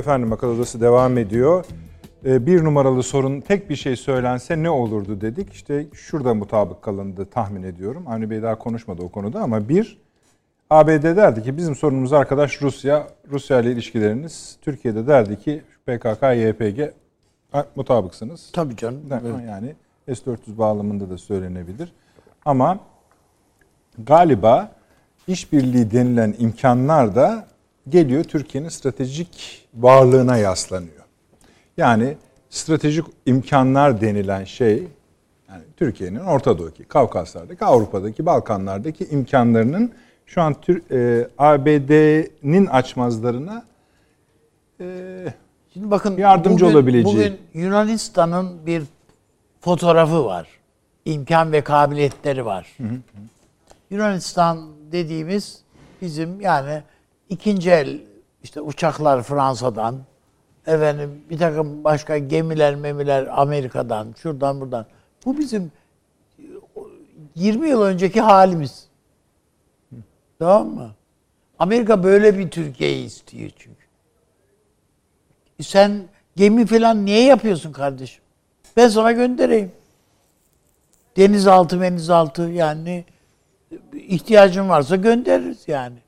[0.00, 1.64] efendim akıl odası devam ediyor.
[2.24, 5.52] Ee, bir numaralı sorun tek bir şey söylense ne olurdu dedik.
[5.52, 8.04] İşte şurada mutabık kalındı tahmin ediyorum.
[8.08, 9.98] Avni Bey daha konuşmadı o konuda ama bir
[10.70, 13.06] ABD derdi ki bizim sorunumuz arkadaş Rusya.
[13.30, 14.58] Rusya ile ilişkileriniz.
[14.62, 16.80] Türkiye'de derdi ki PKK, YPG
[17.76, 18.50] mutabıksınız.
[18.52, 19.00] Tabii canım.
[19.46, 19.74] Yani
[20.06, 21.92] S-400 bağlamında da söylenebilir.
[22.44, 22.78] Ama
[23.98, 24.72] galiba
[25.26, 27.49] işbirliği denilen imkanlar da
[27.88, 31.04] geliyor Türkiye'nin stratejik varlığına yaslanıyor.
[31.76, 32.16] Yani
[32.50, 34.88] stratejik imkanlar denilen şey
[35.48, 39.92] yani Türkiye'nin Orta Doğu'daki, Kavkaslar'daki, Avrupa'daki, Balkanlar'daki imkanlarının
[40.26, 40.56] şu an
[40.90, 43.64] e, ABD'nin açmazlarına
[44.80, 44.86] e,
[45.72, 47.16] Şimdi bakın Yardımcı bugün, olabileceği.
[47.16, 48.82] Bugün Yunanistan'ın bir
[49.60, 50.48] fotoğrafı var.
[51.04, 52.76] İmkan ve kabiliyetleri var.
[53.90, 55.62] Yunanistan dediğimiz
[56.02, 56.82] bizim yani
[57.30, 58.00] ikinci el
[58.42, 59.98] işte uçaklar Fransa'dan
[60.66, 64.86] efendim bir takım başka gemiler memiler Amerika'dan şuradan buradan.
[65.26, 65.72] Bu bizim
[67.34, 68.88] 20 yıl önceki halimiz.
[70.38, 70.90] Tamam mı?
[71.58, 73.80] Amerika böyle bir Türkiye'yi istiyor çünkü.
[75.62, 76.02] Sen
[76.36, 78.22] gemi falan niye yapıyorsun kardeşim?
[78.76, 79.72] Ben sana göndereyim.
[81.16, 83.04] Denizaltı menizaltı yani
[83.92, 85.98] ihtiyacın varsa göndeririz yani.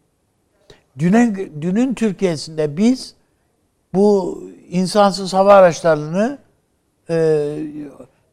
[0.99, 3.15] Dünün, dünün Türkiye'sinde biz
[3.95, 4.39] bu
[4.69, 6.39] insansız hava araçlarını
[7.11, 7.57] e,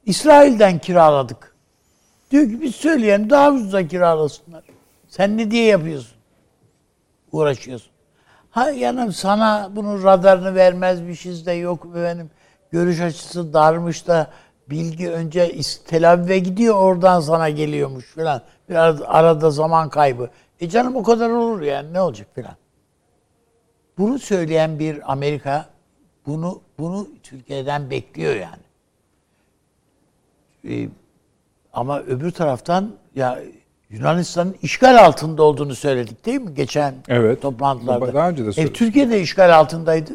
[0.06, 1.56] İsrail'den kiraladık.
[2.31, 4.64] Diyor ki biz söyleyen daha ucuza kiralasınlar.
[5.07, 6.18] Sen ne diye yapıyorsun?
[7.31, 7.91] Uğraşıyorsun.
[8.52, 12.30] Ha yani sana bunun radarını vermezmişiz de yok benim
[12.72, 14.27] görüş açısı darmış da
[14.69, 15.56] bilgi önce
[15.88, 18.41] Tel Aviv'e gidiyor oradan sana geliyormuş falan.
[18.69, 20.30] Biraz arada zaman kaybı.
[20.60, 22.56] E canım o kadar olur yani ne olacak falan.
[23.98, 25.69] Bunu söyleyen bir Amerika
[26.26, 28.64] bunu bunu Türkiye'den bekliyor yani.
[30.69, 30.90] Ee,
[31.73, 33.40] ama öbür taraftan ya
[33.90, 37.41] Yunanistan'ın işgal altında olduğunu söyledik değil mi geçen Evet.
[37.41, 38.14] toplantılarda?
[38.14, 38.76] Daha önce de E, söyledik.
[38.76, 40.14] Türkiye de işgal altındaydı.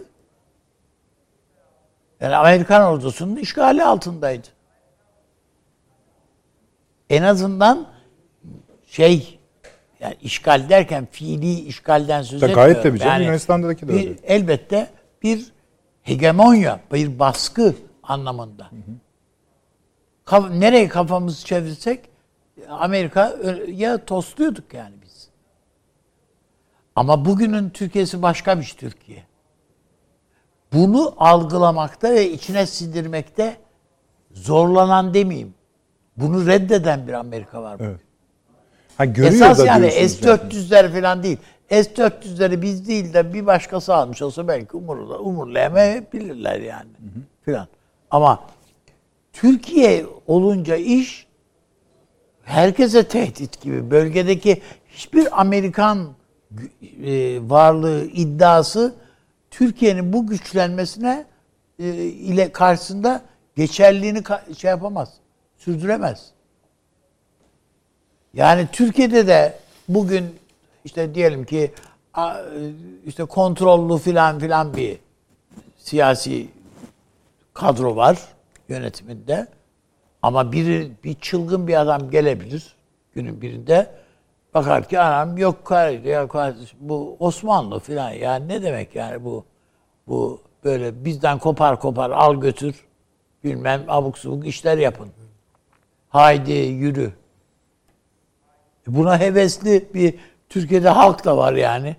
[2.21, 4.47] Yani Amerikan ordusunun işgali altındaydı.
[7.11, 7.87] En azından
[8.87, 9.39] şey
[10.05, 12.73] yani işgal derken fiili işgalden söz Tabii etmiyorum.
[12.73, 14.15] gayet tabii canım, Yunanistan'daki de bir- öyle.
[14.23, 14.91] Elbette
[15.23, 15.53] bir
[16.03, 18.71] hegemonya, bir baskı anlamında.
[20.25, 22.01] Kaf- nereye kafamızı çevirsek
[22.69, 23.37] Amerika
[23.69, 25.29] ya tosluyorduk yani biz.
[26.97, 29.23] Ama bugünün Türkiye'si başka bir Türkiye.
[30.73, 33.57] Bunu algılamakta ve içine sindirmekte
[34.33, 35.55] zorlanan demeyeyim.
[36.17, 37.75] Bunu reddeden bir Amerika var.
[37.79, 37.91] bugün.
[37.91, 38.01] Evet.
[38.99, 40.39] Ha, görüyor Esas da yani diyorsunuz yani.
[40.39, 41.39] S-400'ler falan değil.
[41.71, 46.89] S-400'leri biz değil de bir başkası almış olsa belki umurla, umurlayamayabilirler yani.
[47.45, 47.69] Filan.
[48.11, 48.41] Ama
[49.33, 51.27] Türkiye olunca iş
[52.43, 53.91] herkese tehdit gibi.
[53.91, 56.09] Bölgedeki hiçbir Amerikan
[57.05, 58.95] e, varlığı iddiası
[59.51, 61.27] Türkiye'nin bu güçlenmesine
[61.79, 63.23] e, ile karşısında
[63.57, 65.13] geçerliğini ka- şey yapamaz.
[65.57, 66.34] Sürdüremez.
[68.35, 69.59] Yani Türkiye'de de
[69.89, 70.39] bugün
[70.85, 71.73] işte diyelim ki
[73.07, 74.99] işte kontrollü filan filan bir
[75.79, 76.49] siyasi
[77.55, 78.19] kadro var
[78.69, 79.47] yönetiminde.
[80.23, 82.77] Ama biri bir çılgın bir adam gelebilir
[83.15, 83.91] günün birinde.
[84.55, 89.45] Bakar ki anam yok kardeşim, bu Osmanlı filan ya ne demek yani bu
[90.09, 92.85] bu böyle bizden kopar kopar al götür
[93.45, 95.09] bilmem abuk subuk işler yapın.
[96.09, 97.13] Haydi yürü.
[98.87, 100.15] Buna hevesli bir
[100.49, 101.97] Türkiye'de halk da var yani.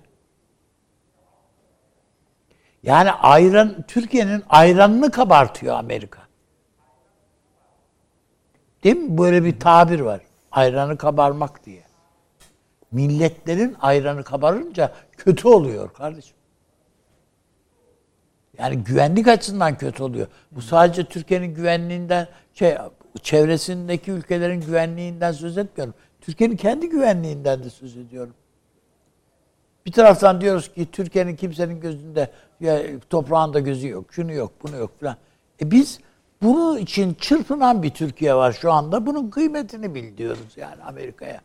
[2.82, 6.20] Yani ayran Türkiye'nin ayranını kabartıyor Amerika.
[8.84, 9.18] Değil mi?
[9.18, 10.20] Böyle bir tabir var.
[10.52, 11.82] Ayranı kabarmak diye.
[12.92, 16.36] Milletlerin ayranı kabarınca kötü oluyor kardeşim.
[18.58, 20.26] Yani güvenlik açısından kötü oluyor.
[20.50, 22.76] Bu sadece Türkiye'nin güvenliğinden şey
[23.22, 25.94] çevresindeki ülkelerin güvenliğinden söz etmiyorum.
[26.20, 28.34] Türkiye'nin kendi güvenliğinden de söz ediyorum.
[29.86, 32.30] Bir taraftan diyoruz ki Türkiye'nin kimsenin gözünde
[32.60, 35.16] ya, toprağında gözü yok, şunu yok, bunu yok falan.
[35.62, 36.00] E biz
[36.42, 39.06] bunun için çırpınan bir Türkiye var şu anda.
[39.06, 41.40] Bunun kıymetini bil diyoruz yani Amerika'ya.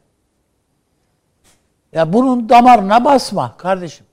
[1.93, 4.06] Ya bunun damarına basma kardeşim.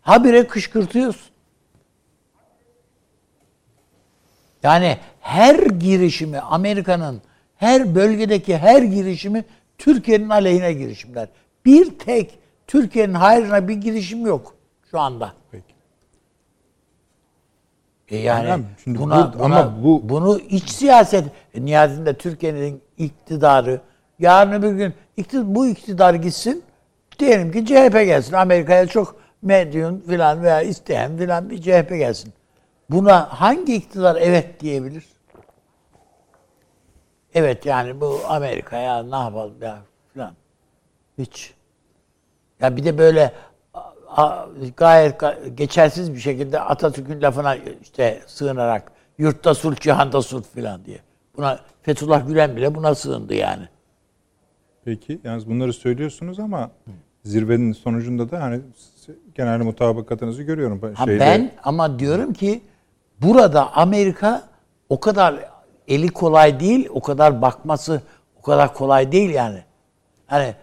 [0.00, 1.32] Habire kışkırtıyorsun.
[4.62, 7.22] Yani her girişimi Amerika'nın
[7.62, 9.44] her bölgedeki her girişimi
[9.78, 11.28] Türkiye'nin aleyhine girişimler.
[11.64, 14.54] Bir tek Türkiye'nin hayrına bir girişim yok
[14.90, 15.32] şu anda.
[15.50, 15.74] Peki.
[18.08, 21.24] E yani Tamam, şimdi buna, bu- buna- ama bu- bunu iç siyaset
[21.54, 23.80] e, nihayetinde Türkiye'nin iktidarı
[24.18, 26.62] yarın öbür gün iktidar, bu iktidar gitsin
[27.18, 32.32] diyelim ki CHP gelsin Amerika'ya çok medyum filan veya isteyen filan bir CHP gelsin.
[32.90, 35.04] Buna hangi iktidar evet diyebilir?
[37.34, 39.78] Evet yani bu Amerika'ya ne yapalım ya
[40.12, 40.32] filan.
[41.18, 41.54] Hiç.
[42.60, 43.32] Ya bir de böyle
[44.76, 50.98] gayet ga- geçersiz bir şekilde Atatürk'ün lafına işte sığınarak yurtta sulh, cihanda sulh filan diye.
[51.36, 53.68] Buna Fethullah Gülen bile buna sığındı yani.
[54.84, 56.70] Peki yalnız bunları söylüyorsunuz ama
[57.24, 58.60] zirvenin sonucunda da hani
[59.34, 60.94] genel mutabakatınızı görüyorum.
[60.94, 62.62] Ha Şeyde- ben ama diyorum ki
[63.22, 64.42] burada Amerika
[64.88, 65.34] o kadar
[65.88, 68.02] eli kolay değil, o kadar bakması
[68.38, 69.64] o kadar kolay değil yani.
[70.26, 70.54] Hani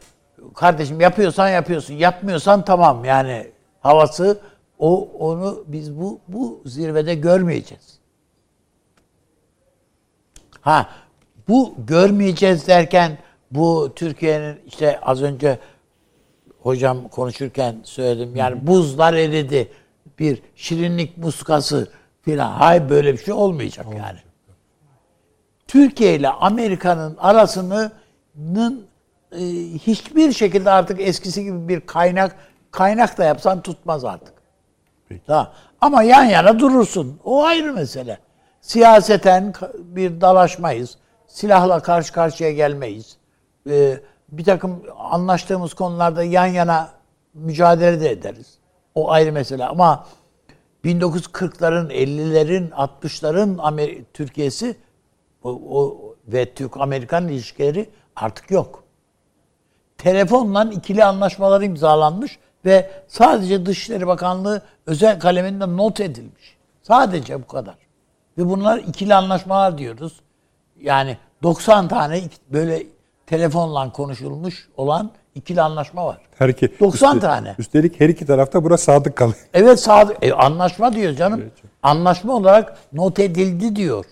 [0.56, 4.40] kardeşim yapıyorsan yapıyorsun, yapmıyorsan tamam yani havası
[4.80, 8.00] o onu biz bu bu zirvede görmeyeceğiz.
[10.62, 10.90] Ha
[11.48, 13.18] bu görmeyeceğiz derken
[13.52, 15.60] bu Türkiye'nin işte az önce
[16.60, 18.36] hocam konuşurken söyledim.
[18.36, 19.72] Yani buzlar eridi.
[20.20, 21.92] Bir şirinlik muskası
[22.22, 22.52] filan.
[22.52, 24.20] Hay böyle bir şey olmayacak yani.
[25.70, 27.92] Türkiye ile Amerika'nın arasının
[29.32, 29.40] e,
[29.78, 32.36] hiçbir şekilde artık eskisi gibi bir kaynak
[32.72, 34.34] kaynak da yapsan tutmaz artık.
[35.10, 35.22] Peki.
[35.28, 35.48] Tamam.
[35.82, 37.20] Ama yan yana durursun.
[37.24, 38.18] O ayrı mesele.
[38.62, 40.98] Siyaseten bir dalaşmayız.
[41.28, 43.18] Silahla karşı karşıya gelmeyiz.
[43.70, 44.00] Ee,
[44.32, 46.90] bir takım anlaştığımız konularda yan yana
[47.34, 48.58] mücadele de ederiz.
[48.96, 49.66] O ayrı mesele.
[49.66, 50.06] Ama
[50.86, 54.76] 1940'ların, 50'lerin, 60'ların Amer- Türkiye'si
[55.44, 58.84] o, o ve Türk-Amerikan ilişkileri artık yok.
[59.98, 66.58] Telefonla ikili anlaşmalar imzalanmış ve sadece Dışişleri Bakanlığı özel kaleminde not edilmiş.
[66.82, 67.76] Sadece bu kadar.
[68.38, 70.22] Ve bunlar ikili anlaşmalar diyoruz.
[70.82, 72.22] Yani 90 tane
[72.52, 72.84] böyle
[73.28, 76.18] telefonla konuşulmuş olan ikili anlaşma var.
[76.38, 77.56] Her iki, 90 tane.
[77.60, 79.38] Üstelik her iki tarafta bura sadık kalıyor.
[79.54, 80.18] Evet sadık.
[80.22, 81.52] E, anlaşma diyor canım.
[81.84, 84.06] Anlaşma olarak not edildi diyor.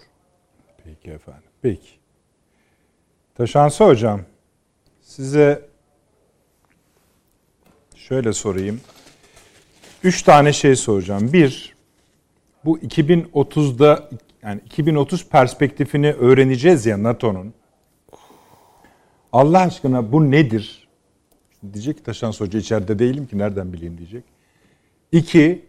[1.08, 1.50] Peki efendim.
[1.62, 1.90] Peki.
[3.36, 4.22] Taşansı hocam.
[5.02, 5.66] Size
[7.96, 8.82] şöyle sorayım.
[10.04, 11.34] Üç tane şey soracağım.
[11.34, 11.76] Bir,
[12.66, 14.10] bu 2030'da
[14.44, 17.54] yani 2030 perspektifini öğreneceğiz ya NATO'nun.
[19.32, 20.88] Allah aşkına bu nedir?
[21.74, 24.24] Diyecek ki Taşansı Hoca içeride değilim ki nereden bileyim diyecek.
[25.12, 25.66] İki,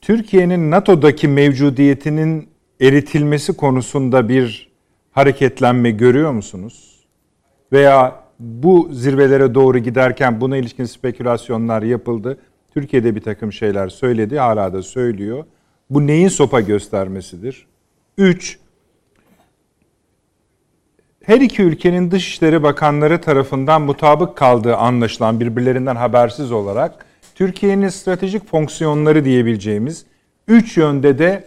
[0.00, 2.51] Türkiye'nin NATO'daki mevcudiyetinin
[2.82, 4.72] eritilmesi konusunda bir
[5.10, 7.04] hareketlenme görüyor musunuz?
[7.72, 12.38] Veya bu zirvelere doğru giderken buna ilişkin spekülasyonlar yapıldı.
[12.74, 15.44] Türkiye'de bir takım şeyler söyledi, hala da söylüyor.
[15.90, 17.66] Bu neyin sopa göstermesidir?
[18.18, 18.58] Üç,
[21.24, 29.24] her iki ülkenin dışişleri bakanları tarafından mutabık kaldığı anlaşılan birbirlerinden habersiz olarak Türkiye'nin stratejik fonksiyonları
[29.24, 30.06] diyebileceğimiz
[30.48, 31.44] üç yönde de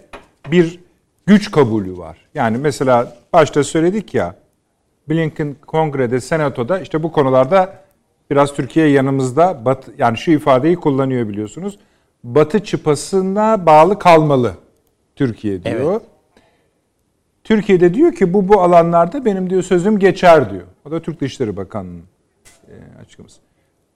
[0.52, 0.85] bir
[1.26, 2.18] güç kabulü var.
[2.36, 4.36] Yani mesela başta söyledik ya
[5.10, 7.86] Blinken kongrede, senatoda işte bu konularda
[8.32, 9.66] Biraz Türkiye yanımızda.
[9.66, 11.80] Batı, yani şu ifadeyi kullanıyor biliyorsunuz.
[12.24, 14.54] Batı çıpasına bağlı kalmalı
[15.16, 15.92] Türkiye diyor.
[15.92, 16.02] Evet.
[17.44, 20.64] Türkiye'de diyor ki bu bu alanlarda benim diyor sözüm geçer diyor.
[20.86, 22.04] O da Türk Dışişleri Bakanlığı'nın
[22.68, 23.40] e, açıklaması.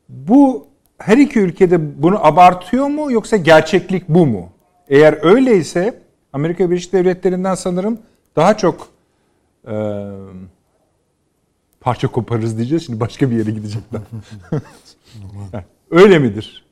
[0.10, 4.50] Bu her iki ülkede bunu abartıyor mu yoksa gerçeklik bu mu?
[4.90, 6.02] Eğer öyleyse
[6.34, 8.00] Amerika Birleşik Devletleri'nden sanırım
[8.36, 8.88] daha çok
[9.68, 9.74] e,
[11.80, 12.86] parça koparırız diyeceğiz.
[12.86, 14.02] Şimdi başka bir yere gidecekler.
[15.92, 16.66] Öyle midir?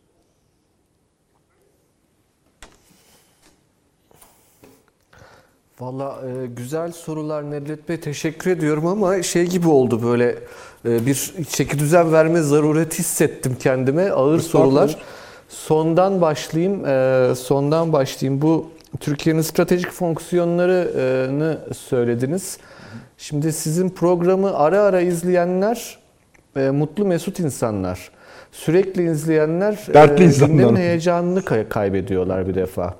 [5.80, 10.40] Valla e, güzel sorular Nedret Bey teşekkür ediyorum ama şey gibi oldu böyle
[10.86, 14.98] e, bir çeki düzen verme zarureti hissettim kendime ağır sorular.
[15.50, 18.70] Sondan başlayayım e, sondan başlayayım bu
[19.00, 22.58] Türkiye'nin stratejik fonksiyonlarını söylediniz.
[23.18, 25.98] Şimdi sizin programı ara ara izleyenler
[26.56, 28.12] e, mutlu mesut insanlar.
[28.52, 30.78] Sürekli izleyenler Dertli insanlar.
[30.78, 32.96] heyecanını kay- kaybediyorlar bir defa.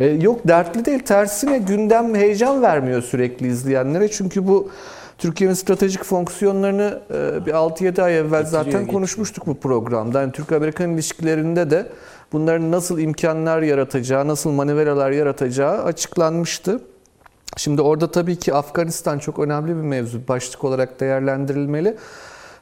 [0.00, 4.08] E, yok dertli değil tersine gündem heyecan vermiyor sürekli izleyenlere.
[4.10, 4.70] Çünkü bu
[5.18, 8.92] Türkiye'nin stratejik fonksiyonlarını e, bir 6-7 ay evvel zaten getiriyor.
[8.92, 10.20] konuşmuştuk bu programda.
[10.20, 11.86] Yani Türk-Amerikan ilişkilerinde de
[12.32, 16.80] bunların nasıl imkanlar yaratacağı, nasıl manevralar yaratacağı açıklanmıştı.
[17.56, 20.28] Şimdi orada tabii ki Afganistan çok önemli bir mevzu.
[20.28, 21.96] Başlık olarak değerlendirilmeli.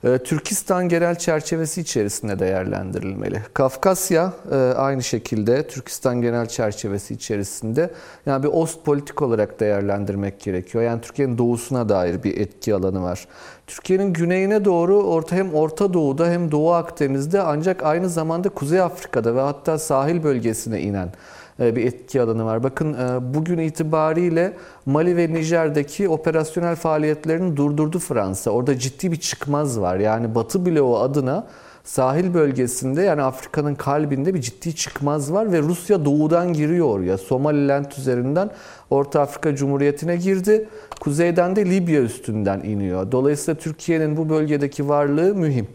[0.05, 3.43] Ee, Türkistan genel çerçevesi içerisinde değerlendirilmeli.
[3.55, 7.91] Kafkasya e, aynı şekilde Türkistan genel çerçevesi içerisinde
[8.27, 10.85] yani bir ost politik olarak değerlendirmek gerekiyor.
[10.85, 13.29] Yani Türkiye'nin doğusuna dair bir etki alanı var.
[13.67, 19.35] Türkiye'nin güneyine doğru orta hem Orta Doğu'da hem Doğu Akdeniz'de ancak aynı zamanda Kuzey Afrika'da
[19.35, 21.13] ve hatta sahil bölgesine inen
[21.59, 22.63] bir etki alanı var.
[22.63, 24.53] Bakın e, bugün itibariyle
[24.87, 28.51] Mali ve Nijer'deki operasyonel faaliyetlerini durdurdu Fransa.
[28.51, 29.97] Orada ciddi bir çıkmaz var.
[29.97, 31.47] Yani Batı bloğu adına
[31.85, 37.19] sahil bölgesinde yani Afrika'nın kalbinde bir ciddi çıkmaz var ve Rusya doğudan giriyor oraya.
[37.19, 38.51] Somaliland üzerinden
[38.91, 40.69] Orta Afrika Cumhuriyeti'ne girdi.
[41.01, 43.13] Kuzeyden de Libya üstünden iniyor.
[43.13, 45.67] Dolayısıyla Türkiye'nin bu bölgedeki varlığı mühim.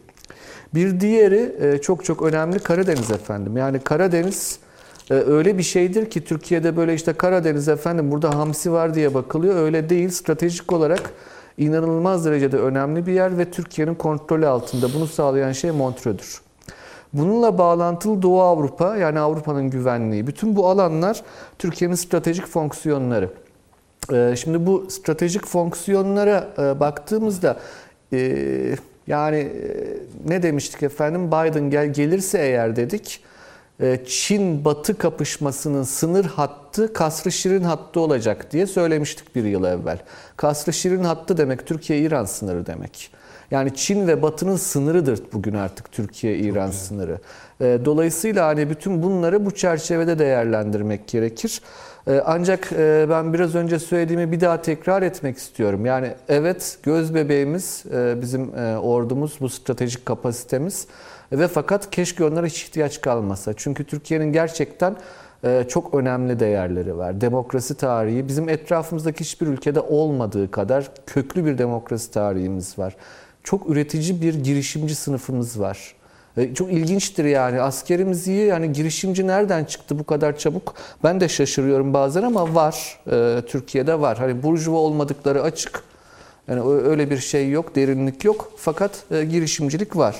[0.73, 3.57] Bir diğeri e, çok çok önemli Karadeniz efendim.
[3.57, 4.62] Yani Karadeniz e,
[5.09, 9.55] öyle bir şeydir ki Türkiye'de böyle işte Karadeniz efendim burada hamsi var diye bakılıyor.
[9.55, 10.09] Öyle değil.
[10.09, 11.13] Stratejik olarak
[11.57, 14.93] inanılmaz derecede önemli bir yer ve Türkiye'nin kontrolü altında.
[14.93, 16.41] Bunu sağlayan şey Montreux'dur.
[17.13, 20.27] Bununla bağlantılı Doğu Avrupa yani Avrupa'nın güvenliği.
[20.27, 21.21] Bütün bu alanlar
[21.59, 23.29] Türkiye'nin stratejik fonksiyonları.
[24.13, 27.59] Ee, Şimdi bu stratejik fonksiyonlara e, baktığımızda
[28.13, 28.75] e,
[29.07, 29.49] yani e,
[30.27, 33.23] ne demiştik efendim Biden gel gelirse eğer dedik
[33.81, 39.99] e, Çin Batı kapışmasının sınır hattı Kasr-ı Şirin hattı olacak diye söylemiştik bir yıl evvel.
[40.37, 43.11] Kasr-ı Şirin hattı demek Türkiye-İran sınırı demek.
[43.51, 47.19] Yani Çin ve Batı'nın sınırıdır bugün artık Türkiye-İran sınırı.
[47.61, 51.61] E, Dolayısıyla hani bütün bunları bu çerçevede değerlendirmek gerekir.
[52.07, 52.71] E, Ancak
[53.09, 55.85] ben biraz önce söylediğimi bir daha tekrar etmek istiyorum.
[55.85, 57.83] Yani evet göz bebeğimiz
[58.21, 60.87] bizim ordumuz, bu stratejik kapasitemiz.
[61.33, 63.53] Ve fakat keşke onlara hiç ihtiyaç kalmasa.
[63.57, 64.95] Çünkü Türkiye'nin gerçekten
[65.43, 67.21] e, çok önemli değerleri var.
[67.21, 72.95] Demokrasi tarihi bizim etrafımızdaki hiçbir ülkede olmadığı kadar köklü bir demokrasi tarihimiz var.
[73.43, 75.95] Çok üretici bir girişimci sınıfımız var.
[76.37, 80.73] E, Çok ilginçtir yani askerimiz iyi yani girişimci nereden çıktı bu kadar çabuk
[81.03, 85.83] ben de şaşırıyorum bazen ama var E, Türkiye'de var hani burjuva olmadıkları açık
[86.47, 90.15] yani öyle bir şey yok derinlik yok fakat e, girişimcilik var.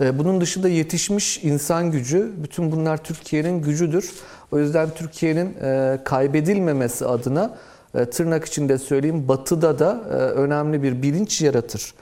[0.00, 4.10] E, Bunun dışında yetişmiş insan gücü, bütün bunlar Türkiye'nin gücüdür.
[4.52, 7.56] O yüzden Türkiye'nin e, kaybedilmemesi adına
[7.94, 11.94] e, tırnak içinde söyleyeyim batıda da e, önemli bir bilinç yaratır.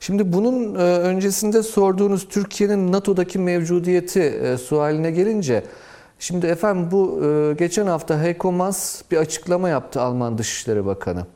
[0.00, 5.64] Şimdi bunun öncesinde sorduğunuz Türkiye'nin NATO'daki mevcudiyeti sualine gelince
[6.20, 7.22] Şimdi efendim bu
[7.58, 11.26] geçen hafta Heiko Maas bir açıklama yaptı Alman Dışişleri Bakanı.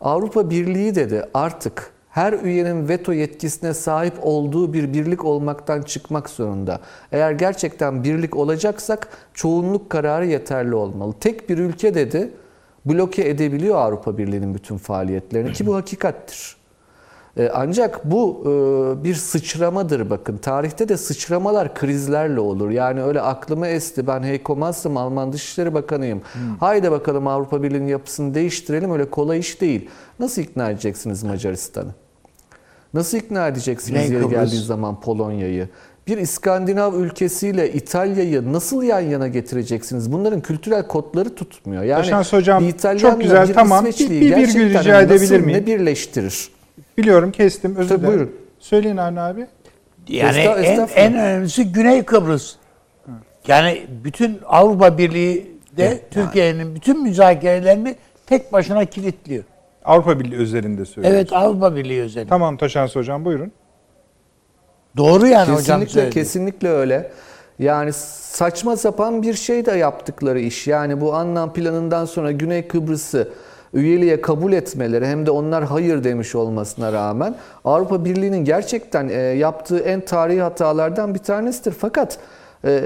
[0.00, 6.80] Avrupa Birliği dedi artık her üyenin veto yetkisine sahip olduğu bir birlik olmaktan çıkmak zorunda.
[7.12, 11.14] Eğer gerçekten birlik olacaksak çoğunluk kararı yeterli olmalı.
[11.20, 12.30] Tek bir ülke dedi
[12.86, 16.56] bloke edebiliyor Avrupa Birliği'nin bütün faaliyetlerini ki bu hakikattir.
[17.36, 20.36] E, Ancak bu e, bir sıçramadır bakın.
[20.36, 22.70] Tarihte de sıçramalar krizlerle olur.
[22.70, 24.06] Yani öyle aklıma esti.
[24.06, 26.22] Ben Heiko Maas'ım, Alman Dışişleri Bakanıyım.
[26.60, 28.92] Haydi bakalım Avrupa Birliği'nin yapısını değiştirelim.
[28.92, 29.88] Öyle kolay iş değil.
[30.18, 31.94] Nasıl ikna edeceksiniz Macaristan'ı?
[32.94, 35.68] Nasıl ikna edeceksiniz yeri geldiği zaman Polonya'yı?
[36.06, 40.12] Bir İskandinav ülkesiyle İtalya'yı nasıl yan yana getireceksiniz?
[40.12, 41.82] Bunların kültürel kodları tutmuyor.
[41.82, 43.84] Yani Başans Hocam, bir İtalyanla çok güzel, bir tamam.
[43.86, 45.60] Bir- bir virgül rica edebilir miyim?
[45.62, 46.48] Ne birleştirir?
[46.98, 48.06] Biliyorum kestim özür dilerim.
[48.08, 48.32] buyurun.
[48.58, 49.46] Söyleyin Avni abi.
[50.08, 52.54] Yani en, en önemlisi Güney Kıbrıs.
[53.48, 57.94] Yani bütün Avrupa Birliği de Türkiye'nin bütün müzakerelerini
[58.26, 59.44] tek başına kilitliyor.
[59.84, 61.18] Avrupa Birliği üzerinde söylüyoruz.
[61.20, 62.28] Evet Avrupa Birliği özellikle.
[62.28, 63.52] Tamam Taşansı Hocam buyurun.
[64.96, 66.14] Doğru yani hocam Kesinlikle söyledi.
[66.14, 67.10] kesinlikle öyle.
[67.58, 70.66] Yani saçma sapan bir şey de yaptıkları iş.
[70.66, 73.28] Yani bu anlam planından sonra Güney Kıbrıs'ı
[73.74, 77.34] üyeliğe kabul etmeleri hem de onlar hayır demiş olmasına rağmen
[77.64, 81.72] Avrupa Birliği'nin gerçekten e, yaptığı en tarihi hatalardan bir tanesidir.
[81.72, 82.18] Fakat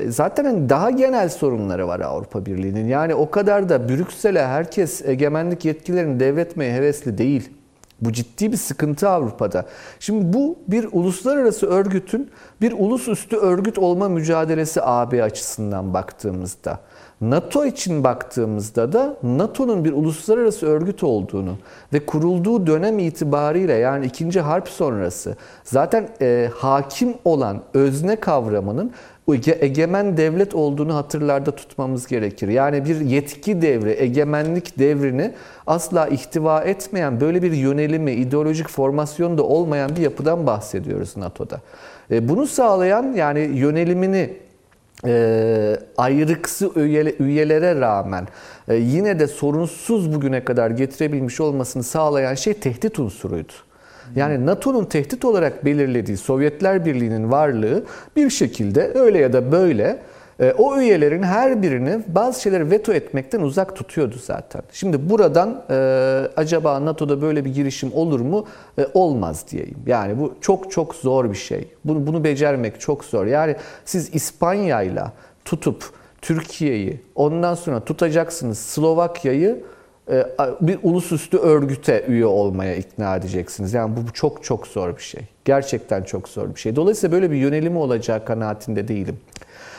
[0.09, 2.89] zaten hani daha genel sorunları var Avrupa Birliği'nin.
[2.89, 7.51] Yani o kadar da Brüksel'e herkes egemenlik yetkilerini devretmeye hevesli değil.
[8.01, 9.67] Bu ciddi bir sıkıntı Avrupa'da.
[10.01, 12.31] Şimdi bu bir uluslararası örgütün
[12.61, 16.81] bir ulusüstü örgüt olma mücadelesi AB açısından baktığımızda.
[17.21, 21.57] NATO için baktığımızda da NATO'nun bir uluslararası örgüt olduğunu
[21.93, 28.93] ve kurulduğu dönem itibariyle yani ikinci harp sonrası zaten e, hakim olan özne kavramının
[29.33, 32.49] egemen devlet olduğunu hatırlarda tutmamız gerekir.
[32.49, 35.33] Yani bir yetki devri, egemenlik devrini
[35.67, 41.61] asla ihtiva etmeyen böyle bir yönelimi, ideolojik formasyonu da olmayan bir yapıdan bahsediyoruz NATO'da.
[42.11, 44.31] E, Bunu sağlayan yani yönelimini
[45.07, 48.29] e, ayrıksı üyele- üyelere rağmen
[48.69, 53.53] e, yine de sorunsuz bugüne kadar getirebilmiş olmasını sağlayan şey tehdit unsuruydu.
[54.16, 57.85] Yani NATO'nun tehdit olarak belirlediği Sovyetler Birliği'nin varlığı
[58.16, 59.99] bir şekilde öyle ya da böyle
[60.41, 64.62] e, o üyelerin her birini bazı şeyleri veto etmekten uzak tutuyordu zaten.
[64.73, 65.77] Şimdi buradan e,
[66.36, 68.47] acaba NATO'da böyle bir girişim olur mu?
[68.78, 69.78] E, olmaz diyeyim.
[69.86, 71.69] Yani bu çok çok zor bir şey.
[71.85, 73.27] Bunu, bunu becermek çok zor.
[73.27, 75.12] Yani siz İspanya'yla
[75.45, 75.85] tutup
[76.23, 79.65] Türkiye'yi ondan sonra tutacaksınız Slovakya'yı
[80.60, 83.74] bir ulusüstü örgüte üye olmaya ikna edeceksiniz.
[83.74, 85.20] Yani bu çok çok zor bir şey.
[85.44, 86.76] Gerçekten çok zor bir şey.
[86.76, 89.16] Dolayısıyla böyle bir yönelimi olacağı kanaatinde değilim.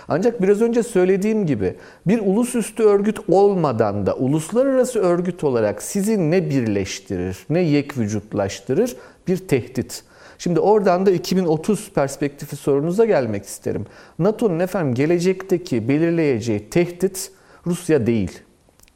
[0.08, 1.76] Ancak biraz önce söylediğim gibi
[2.08, 8.96] bir ulusüstü örgüt olmadan da uluslararası örgüt olarak sizi ne birleştirir, ne yek vücutlaştırır?
[9.28, 10.04] Bir tehdit.
[10.38, 13.86] Şimdi oradan da 2030 perspektifi sorunuza gelmek isterim.
[14.20, 17.32] NATO'nun efendim gelecekteki belirleyeceği tehdit
[17.68, 18.40] Rusya değil.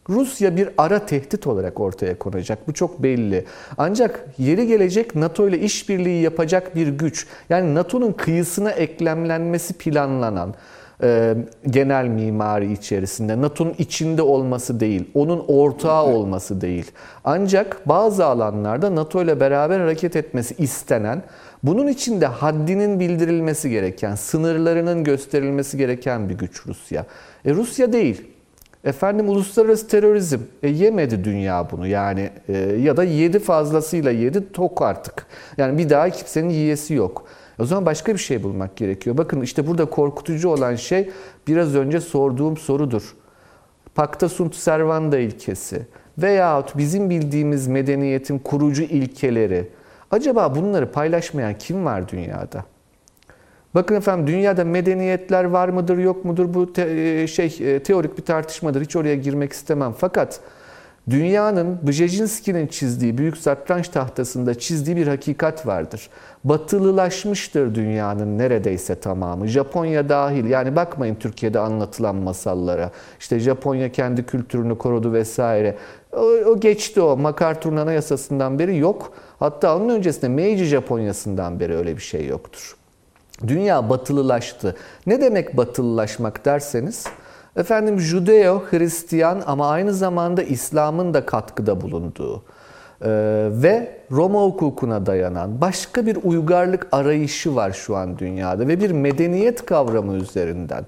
[0.10, 2.68] Rusya bir ara tehdit olarak ortaya konacak.
[2.68, 3.46] Bu çok belli.
[3.78, 7.28] Ancak yeri gelecek NATO ile işbirliği yapacak bir güç.
[7.50, 10.56] Yani NATO'nun kıyısına eklemlenmesi planlanan
[11.04, 11.36] e,
[11.70, 16.92] genel mimari içerisinde NATO'nun içinde olması değil, onun ortağı olması değil.
[17.24, 21.24] Ancak bazı alanlarda NATO ile beraber hareket etmesi istenen,
[21.64, 27.06] bunun için de haddinin bildirilmesi gereken, sınırlarının gösterilmesi gereken bir güç Rusya.
[27.46, 28.29] E Rusya değil.
[28.84, 30.40] Efendim uluslararası terörizm.
[30.64, 35.26] E, yemedi dünya bunu yani e, ya da yedi fazlasıyla yedi tok artık.
[35.58, 37.26] Yani bir daha kimsenin yiyesi yok.
[37.60, 39.18] O zaman başka bir şey bulmak gerekiyor.
[39.18, 41.10] Bakın işte burada korkutucu olan şey
[41.48, 43.16] biraz önce sorduğum sorudur.
[43.96, 45.88] Pacta sunt servanda ilkesi
[46.18, 49.68] veyahut bizim bildiğimiz medeniyetin kurucu ilkeleri.
[50.12, 52.66] Acaba bunları paylaşmayan kim var dünyada?
[53.76, 58.82] Bakın efendim dünyada medeniyetler var mıdır yok mudur bu te- şey e, teorik bir tartışmadır.
[58.82, 59.94] Hiç oraya girmek istemem.
[59.98, 60.40] Fakat
[61.10, 66.10] dünyanın Brzezinski'nin çizdiği büyük satranç tahtasında çizdiği bir hakikat vardır.
[66.44, 69.48] Batılılaşmıştır dünyanın neredeyse tamamı.
[69.48, 70.46] Japonya dahil.
[70.46, 72.92] Yani bakmayın Türkiye'de anlatılan masallara.
[73.20, 75.76] İşte Japonya kendi kültürünü korudu vesaire.
[76.14, 77.18] O, o geçti o.
[77.18, 79.14] MacArthur'un anayasasından beri yok.
[79.40, 82.79] Hatta onun öncesinde Meiji Japonya'sından beri öyle bir şey yoktur.
[83.48, 84.76] Dünya batılılaştı.
[85.08, 87.06] Ne demek batılılaşmak derseniz,
[87.56, 92.44] efendim Judeo, Hristiyan ama aynı zamanda İslam'ın da katkıda bulunduğu
[93.02, 93.10] e,
[93.52, 99.66] ve Roma hukukuna dayanan başka bir uygarlık arayışı var şu an dünyada ve bir medeniyet
[99.66, 100.86] kavramı üzerinden.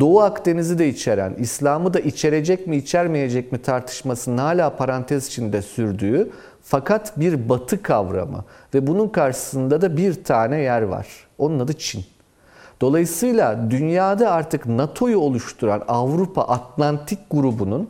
[0.00, 6.30] Doğu Akdeniz'i de içeren, İslam'ı da içerecek mi içermeyecek mi tartışmasının hala parantez içinde sürdüğü
[6.64, 11.06] fakat bir batı kavramı ve bunun karşısında da bir tane yer var.
[11.38, 12.04] Onun adı Çin.
[12.80, 17.88] Dolayısıyla dünyada artık NATO'yu oluşturan Avrupa Atlantik grubunun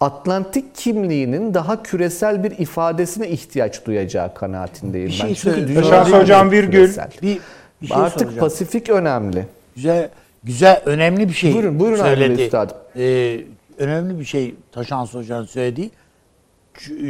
[0.00, 5.26] Atlantik kimliğinin daha küresel bir ifadesine ihtiyaç duyacağı kanaatindeyim Bir ben.
[5.26, 6.70] şey Çünkü dünya hocam virgül.
[6.72, 7.10] küresel.
[7.22, 7.38] Bir,
[7.82, 8.38] bir şey Artık soracağım.
[8.40, 9.46] Pasifik önemli.
[9.76, 10.08] Güzel,
[10.44, 12.42] güzel, önemli bir şey Buyurun, buyurun söyledi.
[12.42, 12.76] Üstadım.
[12.96, 13.40] Ee,
[13.78, 15.90] önemli bir şey Taşan Hoca'nın söylediği.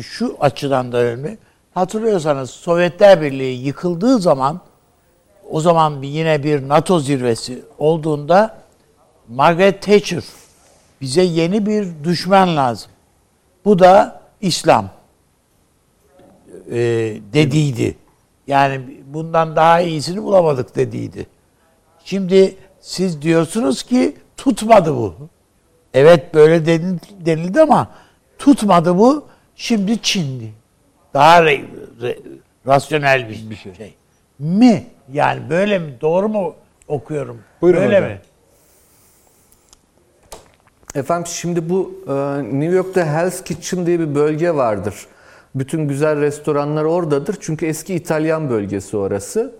[0.02, 1.38] Şu, açıdan da önemli.
[1.74, 4.60] Hatırlıyorsanız Sovyetler Birliği yıkıldığı zaman
[5.50, 8.58] o zaman yine bir NATO zirvesi olduğunda
[9.28, 10.24] Margaret Thatcher
[11.00, 12.90] bize yeni bir düşman lazım.
[13.64, 14.88] Bu da İslam
[16.70, 16.78] e,
[17.32, 17.96] dediydi.
[18.46, 21.26] Yani bundan daha iyisini bulamadık dediydi.
[22.04, 25.14] Şimdi siz diyorsunuz ki tutmadı bu.
[25.94, 27.88] Evet böyle denil- denildi ama
[28.38, 29.29] tutmadı bu.
[29.60, 30.52] Şimdi Çin'di.
[31.14, 31.64] Daha re-
[32.00, 32.18] re-
[32.66, 33.74] rasyonel bir, Bir şey.
[33.74, 33.94] şey.
[34.38, 34.86] Mi?
[35.12, 35.94] Yani böyle mi?
[36.00, 36.54] Doğru mu
[36.88, 37.40] okuyorum?
[37.62, 38.10] Buyurun böyle hocam.
[38.10, 38.20] mi?
[40.94, 42.12] Efendim şimdi bu e,
[42.42, 45.06] New York'ta Hell's Kitchen diye bir bölge vardır.
[45.54, 47.36] Bütün güzel restoranlar oradadır.
[47.40, 49.54] Çünkü eski İtalyan bölgesi orası.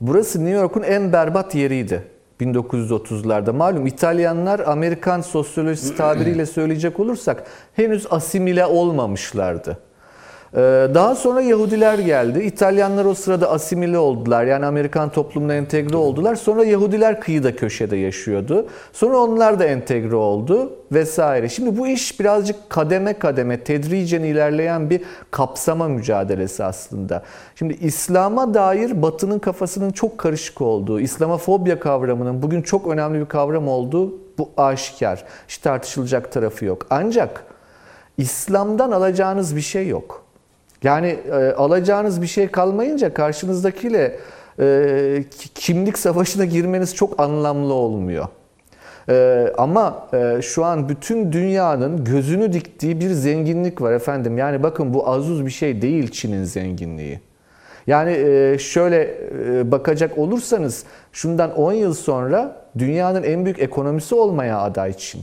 [0.00, 2.02] Burası New York'un en berbat yeriydi.
[2.40, 3.52] 1930'larda.
[3.52, 7.44] Malum İtalyanlar Amerikan sosyolojisi tabiriyle söyleyecek olursak
[7.74, 9.87] henüz asimile olmamışlardı.
[10.54, 12.38] Ee, Daha sonra Yahudiler geldi.
[12.40, 14.44] İtalyanlar o sırada asimile oldular.
[14.44, 16.34] Yani Amerikan toplumuna entegre oldular.
[16.34, 18.66] Sonra Yahudiler kıyıda köşede yaşıyordu.
[18.92, 21.48] Sonra onlar da entegre oldu vesaire.
[21.48, 27.22] Şimdi bu iş birazcık kademe kademe tedricen ilerleyen bir kapsama mücadelesi aslında.
[27.54, 33.68] Şimdi İslam'a dair Batı'nın kafasının çok karışık olduğu, İslamofobya kavramının bugün çok önemli bir kavram
[33.68, 35.24] olduğu bu aşikar.
[35.48, 36.86] Hiç tartışılacak tarafı yok.
[36.90, 37.44] Ancak
[38.18, 40.27] İslam'dan alacağınız bir şey yok.
[40.82, 44.16] Yani e, alacağınız bir şey kalmayınca karşınızdakiyle
[44.60, 48.26] e, ki- kimlik savaşına girmeniz çok anlamlı olmuyor.
[49.08, 54.38] E, ama e, şu an bütün dünyanın gözünü diktiği bir zenginlik var efendim.
[54.38, 57.20] Yani bakın bu azuz bir şey değil Çin'in zenginliği.
[57.86, 59.14] Yani e, şöyle
[59.48, 65.22] e, bakacak olursanız şundan 10 yıl sonra dünyanın en büyük ekonomisi olmaya aday Çin.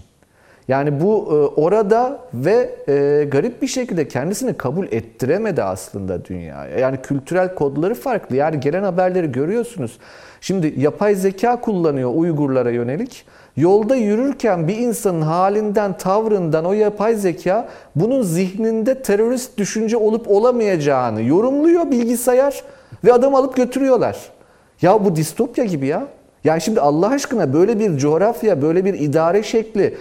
[0.67, 6.79] Yani bu e, orada ve e, garip bir şekilde kendisini kabul ettiremedi aslında dünyaya.
[6.79, 8.35] Yani kültürel kodları farklı.
[8.35, 9.97] Yani gelen haberleri görüyorsunuz.
[10.41, 13.25] Şimdi yapay zeka kullanıyor Uygurlara yönelik.
[13.55, 21.21] Yolda yürürken bir insanın halinden, tavrından o yapay zeka bunun zihninde terörist düşünce olup olamayacağını
[21.21, 22.63] yorumluyor bilgisayar
[23.03, 24.17] ve adam alıp götürüyorlar.
[24.81, 26.07] Ya bu distopya gibi ya.
[26.43, 29.97] Yani şimdi Allah aşkına böyle bir coğrafya, böyle bir idare şekli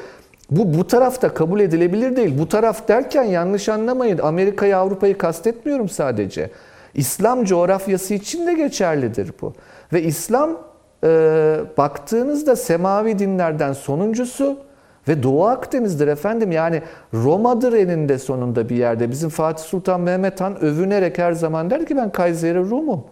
[0.51, 2.39] bu bu tarafta kabul edilebilir değil.
[2.39, 4.19] Bu taraf derken yanlış anlamayın.
[4.19, 6.51] Amerika'yı, Avrupa'yı kastetmiyorum sadece.
[6.95, 9.53] İslam coğrafyası için de geçerlidir bu.
[9.93, 10.51] Ve İslam
[11.05, 11.09] e,
[11.79, 14.59] baktığınızda semavi dinlerden sonuncusu
[15.09, 16.53] ve Doğu Akdeniz'dir efendim.
[16.53, 16.83] Yani
[17.15, 19.11] Roma'dır eninde sonunda bir yerde.
[19.11, 23.05] Bizim Fatih Sultan Mehmet Han övünerek her zaman der ki ben Kayseri Rum'um.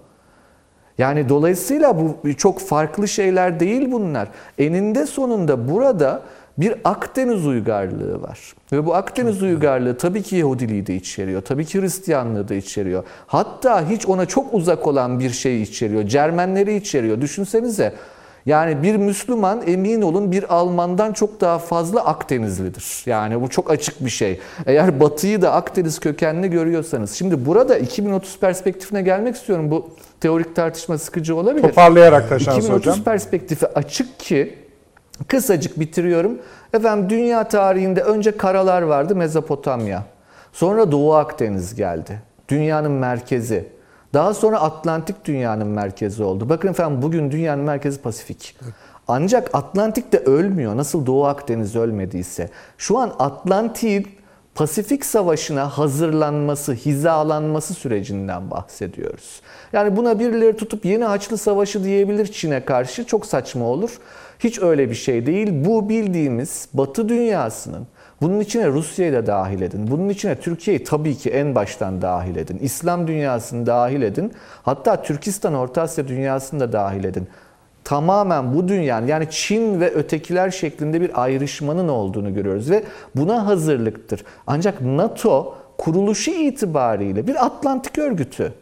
[0.98, 4.28] Yani dolayısıyla bu çok farklı şeyler değil bunlar.
[4.59, 6.22] Eninde sonunda burada
[6.58, 8.54] bir Akdeniz uygarlığı var.
[8.72, 11.42] Ve bu Akdeniz uygarlığı tabii ki Yahudiliği de içeriyor.
[11.42, 13.04] Tabii ki Hristiyanlığı da içeriyor.
[13.26, 16.06] Hatta hiç ona çok uzak olan bir şey içeriyor.
[16.06, 17.20] Cermenleri içeriyor.
[17.20, 17.94] Düşünsenize.
[18.46, 23.02] Yani bir Müslüman emin olun bir Almandan çok daha fazla Akdenizlidir.
[23.06, 24.40] Yani bu çok açık bir şey.
[24.66, 27.12] Eğer Batı'yı da Akdeniz kökenli görüyorsanız.
[27.12, 29.70] Şimdi burada 2030 perspektifine gelmek istiyorum.
[29.70, 31.62] Bu teorik tartışma sıkıcı olabilir.
[31.62, 33.04] Toparlayarak Taşans 2030 hocam.
[33.04, 34.61] perspektifi açık ki
[35.28, 36.39] kısacık bitiriyorum.
[36.74, 40.02] Efendim dünya tarihinde önce karalar vardı Mezopotamya.
[40.52, 42.22] Sonra Doğu Akdeniz geldi.
[42.48, 43.68] Dünyanın merkezi.
[44.14, 46.48] Daha sonra Atlantik dünyanın merkezi oldu.
[46.48, 48.56] Bakın efendim bugün dünyanın merkezi Pasifik.
[49.09, 50.76] Ancak Atlantik de ölmüyor.
[50.76, 52.51] Nasıl Doğu Akdeniz ölmediyse.
[52.78, 54.09] Şu an Atlantik'in
[54.55, 59.40] Pasifik Savaşı'na hazırlanması, hizalanması sürecinden bahsediyoruz.
[59.72, 63.06] Yani buna birileri tutup yeni Haçlı Savaşı diyebilir Çin'e karşı.
[63.06, 63.90] Çok saçma olur.
[64.44, 65.48] Hiç öyle bir şey değil.
[65.52, 67.86] Bu bildiğimiz Batı dünyasının
[68.20, 69.90] bunun içine Rusya'yı da dahil edin.
[69.90, 72.59] Bunun içine Türkiye'yi tabii ki en baştan dahil edin.
[72.59, 74.32] İslam dünyasını dahil edin.
[74.62, 77.28] Hatta Türkistan, Orta Asya dünyasını da dahil edin.
[77.85, 82.82] Tamamen bu dünyanın yani Çin ve ötekiler şeklinde bir ayrışmanın olduğunu görüyoruz ve
[83.16, 84.24] buna hazırlıktır.
[84.47, 88.52] Ancak NATO kuruluşu itibariyle bir Atlantik örgütü.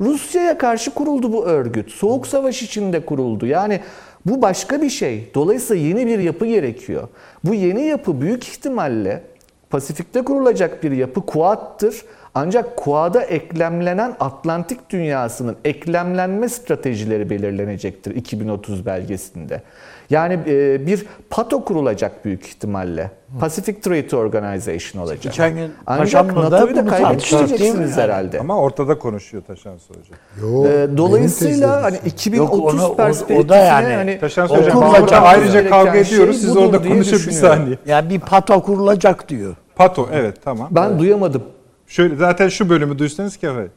[0.00, 1.90] Rusya'ya karşı kuruldu bu örgüt.
[1.90, 3.46] Soğuk Savaş içinde kuruldu.
[3.46, 3.80] Yani
[4.26, 5.30] bu başka bir şey.
[5.34, 7.08] Dolayısıyla yeni bir yapı gerekiyor.
[7.44, 9.22] Bu yeni yapı büyük ihtimalle
[9.70, 12.02] Pasifik'te kurulacak bir yapı Kuad'tır.
[12.34, 19.62] Ancak Kuad'a eklemlenen Atlantik dünyasının eklemlenme stratejileri belirlenecektir 2030 belgesinde.
[20.10, 23.10] Yani e, bir PATO kurulacak büyük ihtimalle.
[23.40, 25.22] Pacific Treaty Organization olacak.
[25.22, 28.40] Geçen gün Ancak NATO'yu da kaybedeceksiniz herhalde.
[28.40, 30.02] Ama ortada konuşuyor Taşans hocam.
[30.40, 32.06] Yo, Ee, Dolayısıyla hani tezlerim.
[32.08, 35.02] 2030 Yok, onu- o- o da perspektifine yani- hani Taşans O hocam kurulacak.
[35.02, 36.40] orada ayrıca kavga şey ediyoruz.
[36.40, 37.78] Siz budur orada diye konuşun bir saniye.
[37.86, 39.56] Yani bir pato kurulacak diyor.
[39.76, 40.68] Pato evet tamam.
[40.70, 41.42] ben duyamadım.
[41.86, 43.70] Şöyle zaten şu bölümü duysanız ki evet.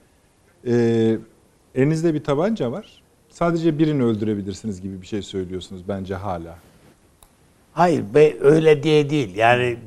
[0.68, 1.18] Ee,
[1.76, 3.04] elinizde bir tabanca var.
[3.40, 6.56] Sadece birini öldürebilirsiniz gibi bir şey söylüyorsunuz bence hala.
[7.74, 9.36] Hayır be, öyle diye değil.
[9.36, 9.78] Yani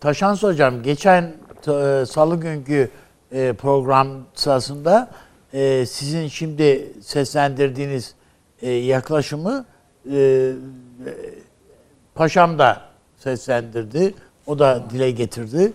[0.00, 1.22] Taşans hocam geçen
[1.68, 2.90] e, salı günkü
[3.32, 5.10] e, program sırasında
[5.52, 8.14] e, sizin şimdi seslendirdiğiniz
[8.62, 9.64] e, yaklaşımı
[10.12, 10.52] e,
[12.14, 12.80] Paşam da
[13.16, 14.14] seslendirdi.
[14.46, 15.72] O da dile getirdi.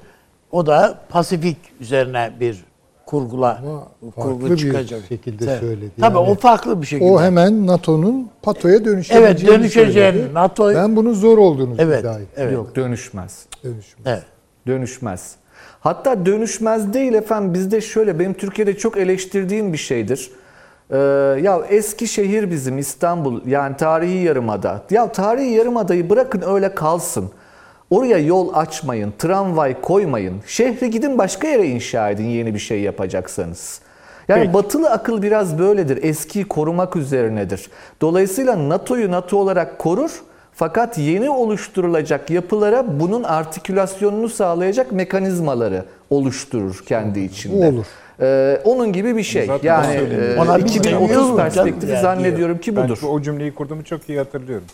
[0.51, 2.64] O da Pasifik üzerine bir
[3.05, 5.01] kurgula Ama kurgu farklı bir çıkacak.
[5.09, 5.59] şekilde Evet.
[5.59, 5.91] söyledi.
[5.99, 7.09] Tabii Yani o farklı bir şekilde.
[7.11, 10.33] O hemen NATO'nun PATO'ya dönüşeceğini Evet, dönüşeceğini.
[10.33, 12.27] NATO Ben bunun zor olduğunu Evet, iddia ettim.
[12.37, 12.53] evet.
[12.53, 13.45] Yok dönüşmez.
[13.63, 13.99] Dönüşüm.
[14.05, 14.23] Evet.
[14.67, 15.35] Dönüşmez.
[15.79, 20.31] Hatta dönüşmez değil efendim bizde şöyle benim Türkiye'de çok eleştirdiğim bir şeydir.
[20.91, 20.97] Ee,
[21.43, 24.81] ya eski şehir bizim İstanbul yani tarihi yarımada.
[24.91, 27.29] Ya tarihi yarımadayı bırakın öyle kalsın.
[27.89, 30.35] Oraya yol açmayın, tramvay koymayın.
[30.45, 33.79] Şehri gidin başka yere inşa edin yeni bir şey yapacaksanız.
[34.27, 34.53] Yani Peki.
[34.53, 36.03] batılı akıl biraz böyledir.
[36.03, 37.69] Eskiyi korumak üzerinedir.
[38.01, 40.11] Dolayısıyla NATO'yu NATO olarak korur.
[40.53, 47.67] Fakat yeni oluşturulacak yapılara bunun artikülasyonunu sağlayacak mekanizmaları oluşturur kendi içinde.
[47.67, 47.85] Olur.
[48.21, 49.45] Ee, onun gibi bir şey.
[49.45, 52.99] Zaten yani ben e, Ona biz 2030 biliyoruz perspektifi zannediyorum ki Ben budur.
[53.09, 54.67] o cümleyi kurduğumu çok iyi hatırlıyorum.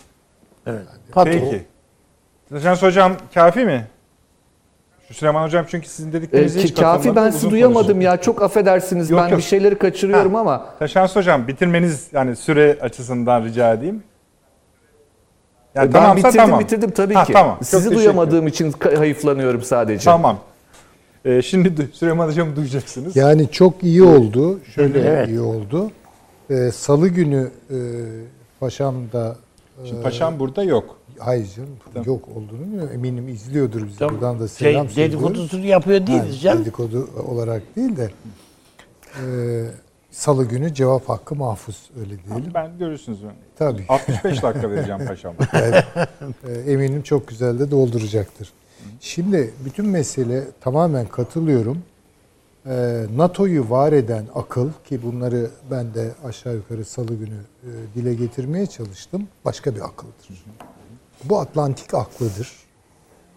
[0.67, 0.85] Evet.
[1.25, 1.63] Peki.
[2.59, 3.87] Şans hocam kafi mi?
[5.07, 8.01] Şu Süleyman hocam çünkü sizin dediklerinize ki- hiç kafi ben sizi duyamadım konuştu.
[8.03, 9.37] ya çok affedersiniz Yok, ben yok.
[9.37, 10.39] bir şeyleri kaçırıyorum Ha.
[10.39, 14.03] ama Şans hocam bitirmeniz yani süre açısından rica edeyim.
[15.75, 16.59] Yani ben tamamsa bitirdim tamam.
[16.59, 17.33] bitirdim tabii Ha, ki.
[17.33, 17.55] tamam.
[17.55, 20.05] Çok Sizi duyamadığım için hayıflanıyorum sadece.
[20.05, 20.39] Tamam.
[21.25, 23.15] Ee, şimdi Süleyman hocam duyacaksınız.
[23.15, 24.59] Yani çok iyi oldu.
[24.75, 25.27] Şöyle Evet.
[25.27, 25.91] iyi oldu.
[26.49, 27.77] Ee, Salı günü e,
[28.59, 29.35] Paşam'da
[29.85, 30.97] Şimdi paşam burada yok.
[31.21, 32.89] Hayır canım yok olduğunu bilmiyorum.
[32.93, 33.97] Eminim izliyordur bizi.
[33.99, 34.15] Tamam.
[34.15, 35.23] Buradan da Şey, selam söylüyoruz.
[35.23, 36.61] dedikodusunu yapıyor değiliz Yani canım.
[36.61, 38.09] Dedikodu olarak değil de
[39.21, 39.23] e,
[40.11, 42.51] Salı günü cevap hakkı mahfuz öyle diyelim.
[42.53, 43.23] Ben görürsünüz.
[43.23, 43.31] ben.
[43.57, 43.85] Tabii.
[43.89, 45.35] 65 dakika vereceğim paşama.
[46.47, 48.53] E, eminim çok güzel de dolduracaktır.
[48.99, 51.77] Şimdi bütün mesele tamamen katılıyorum.
[52.65, 58.13] E, NATO'yu var eden akıl ki bunları ben de aşağı yukarı salı günü e, dile
[58.13, 59.27] getirmeye çalıştım.
[59.45, 60.27] Başka bir akıldır.
[61.23, 62.51] Bu Atlantik aklıdır.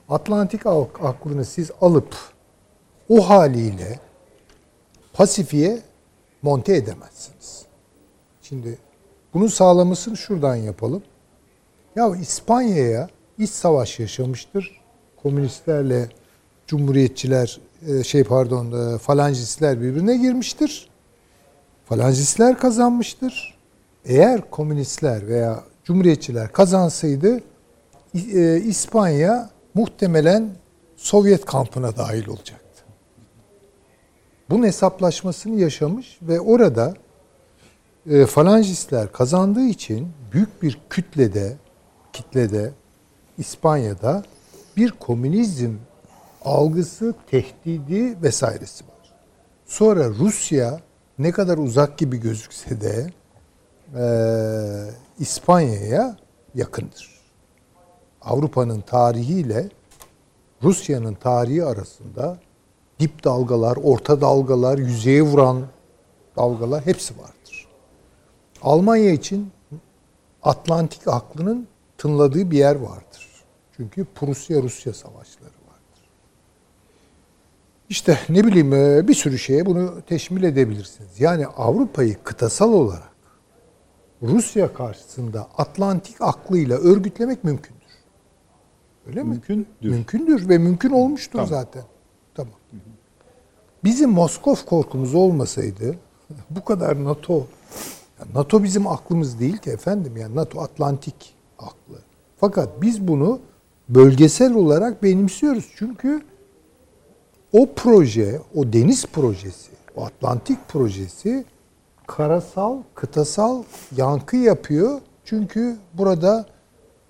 [0.08, 2.16] Atlantik ak- aklını siz alıp
[3.08, 3.98] o haliyle
[5.12, 5.82] Pasifik'e
[6.42, 7.64] monte edemezsiniz.
[8.42, 8.78] Şimdi
[9.34, 11.02] bunun sağlamasını şuradan yapalım.
[11.96, 13.08] Ya İspanya'ya
[13.38, 14.80] iç savaş yaşamıştır.
[15.22, 16.08] Komünistlerle
[16.66, 20.88] cumhuriyetçiler e, şey pardon e, falancistler birbirine girmiştir.
[21.84, 23.58] Falancistler kazanmıştır.
[24.04, 27.40] Eğer komünistler veya cumhuriyetçiler kazansaydı
[28.14, 30.50] İspanya muhtemelen
[30.96, 32.84] Sovyet kampına dahil olacaktı.
[34.50, 36.94] Bunun hesaplaşmasını yaşamış ve orada
[38.10, 41.56] e, falancistler kazandığı için büyük bir kütlede,
[42.12, 42.72] kitlede
[43.38, 44.24] İspanya'da
[44.76, 45.74] bir komünizm
[46.44, 49.14] algısı, tehdidi vesairesi var.
[49.66, 50.80] Sonra Rusya
[51.18, 53.10] ne kadar uzak gibi gözükse de
[53.96, 54.04] e,
[55.18, 56.16] İspanya'ya
[56.54, 57.13] yakındır.
[58.24, 59.68] Avrupa'nın tarihiyle
[60.62, 62.38] Rusya'nın tarihi arasında
[63.00, 65.62] dip dalgalar, orta dalgalar, yüzeye vuran
[66.36, 67.68] dalgalar hepsi vardır.
[68.62, 69.50] Almanya için
[70.42, 71.68] Atlantik aklının
[71.98, 73.44] tınladığı bir yer vardır.
[73.76, 76.08] Çünkü Prusya-Rusya savaşları vardır.
[77.88, 81.20] İşte ne bileyim e, bir sürü şeye bunu teşmil edebilirsiniz.
[81.20, 83.14] Yani Avrupa'yı kıtasal olarak
[84.22, 87.83] Rusya karşısında Atlantik aklıyla örgütlemek mümkündür.
[89.06, 89.28] Öyle mi?
[89.28, 89.66] Mümkündür.
[89.82, 91.48] Mümkündür ve mümkün olmuştur Tamam.
[91.48, 91.82] zaten.
[92.34, 92.54] Tamam.
[93.84, 95.96] Bizim Moskov korkumuz olmasaydı
[96.50, 97.46] bu kadar NATO
[98.34, 101.98] NATO bizim aklımız değil ki efendim yani NATO Atlantik aklı.
[102.36, 103.40] Fakat biz bunu
[103.88, 105.72] bölgesel olarak benimsiyoruz.
[105.76, 106.22] Çünkü
[107.52, 111.44] o proje, o deniz projesi, o Atlantik projesi
[112.06, 113.62] karasal, kıtasal
[113.96, 115.00] yankı yapıyor.
[115.24, 116.46] Çünkü burada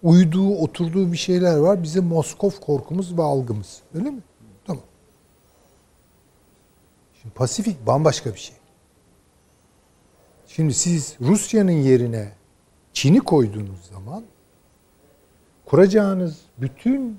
[0.04, 1.82] uyduğu, oturduğu bir şeyler var.
[1.82, 3.82] Bizim Moskov korkumuz ve algımız.
[3.94, 4.20] Öyle mi?
[4.66, 4.82] Tamam.
[7.22, 8.56] Şimdi Pasifik bambaşka bir şey.
[10.46, 12.32] Şimdi siz Rusya'nın yerine
[12.92, 14.24] Çin'i koyduğunuz zaman
[15.64, 17.18] kuracağınız bütün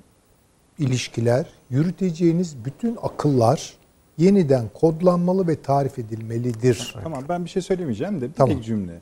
[0.78, 3.76] ilişkiler, yürüteceğiniz bütün akıllar
[4.18, 6.94] yeniden kodlanmalı ve tarif edilmelidir.
[7.02, 8.56] Tamam ben bir şey söylemeyeceğim de bir Tamam.
[8.56, 9.00] tek cümle.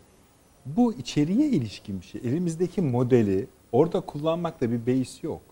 [0.66, 2.20] Bu içeriye ilişkin bir şey.
[2.24, 5.42] Elimizdeki modeli orada kullanmakta bir beis yok.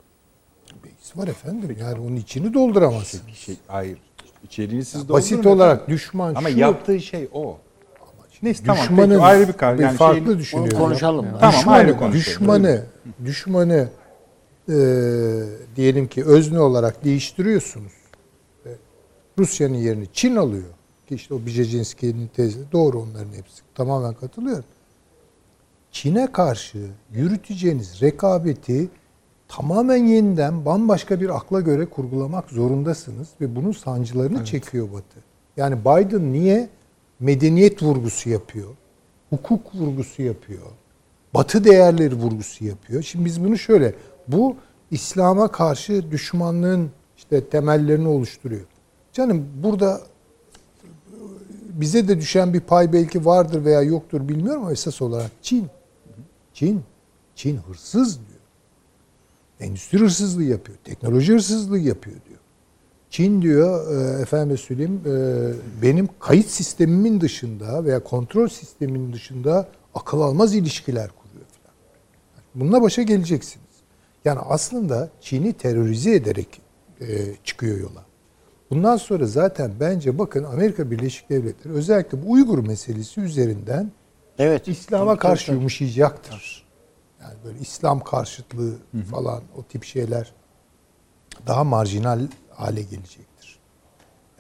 [0.85, 1.77] Beis var efendim.
[1.81, 3.21] Yani onun içini dolduramazsın.
[3.27, 3.99] Bir şey hayır.
[4.45, 5.95] İçeriğini siz Basit doldurun olarak efendim.
[5.95, 6.59] düşman ama şu.
[6.59, 7.59] yaptığı şey o.
[8.43, 9.79] Neyse tamam düşmanın peki, ayrı bir kar.
[9.79, 10.79] bir Yani farklı şeyin- düşünüyorum.
[10.79, 11.27] Konuşalım.
[11.41, 12.19] Tamam düşmanı, ayrı konuşalım.
[12.21, 12.85] düşmanı,
[13.25, 13.89] düşmanı
[14.69, 14.75] e,
[15.77, 17.93] diyelim ki özne olarak değiştiriyorsunuz.
[18.67, 18.71] E,
[19.39, 20.65] Rusya'nın yerini Çin alıyor.
[21.09, 23.63] ki işte o Bijejinski'nin tezi doğru onların hepsi.
[23.75, 24.65] Tamamen katılıyorum.
[25.93, 26.79] Çin'e karşı
[27.13, 28.89] yürüteceğiniz rekabeti
[29.49, 35.21] tamamen yeniden bambaşka bir akla göre kurgulamak zorundasınız ve bunun sancılarını çekiyor Batı.
[35.57, 36.69] Yani Biden niye
[37.21, 38.69] medeniyet vurgusu yapıyor?
[39.31, 40.67] Hukuk vurgusu yapıyor.
[41.35, 43.03] Batı değerleri vurgusu yapıyor.
[43.03, 43.95] Şimdi biz bunu şöyle
[44.29, 44.57] bu
[44.91, 48.67] İslam'a karşı düşmanlığın işte temellerini oluşturuyor.
[49.13, 50.01] Canım burada
[51.73, 55.69] bize de düşen bir pay belki vardır veya yoktur bilmiyorum ama esas olarak Çin.
[56.63, 56.83] Çin.
[57.35, 58.41] Çin hırsız diyor.
[59.61, 60.79] Endüstri hırsızlığı yapıyor.
[60.85, 62.41] Teknoloji hırsızlığı yapıyor diyor.
[63.11, 65.13] Çin diyor e, efendim söyleyeyim e,
[65.83, 71.75] benim kayıt sistemimin dışında veya kontrol sistemimin dışında akıl almaz ilişkiler kuruyor falan.
[72.55, 73.67] Bununla başa geleceksiniz.
[74.25, 76.61] Yani aslında Çin'i terörize ederek
[77.01, 78.05] e, çıkıyor yola.
[78.71, 83.93] Bundan sonra zaten bence bakın Amerika Birleşik Devletleri özellikle bu Uygur meselesi üzerinden
[84.39, 84.69] Evet.
[84.69, 85.57] İslam'a karşı tabii.
[85.57, 86.65] yumuşayacaktır.
[87.23, 88.75] Yani böyle İslam karşıtlığı
[89.11, 90.33] falan o tip şeyler
[91.47, 93.59] daha marjinal hale gelecektir.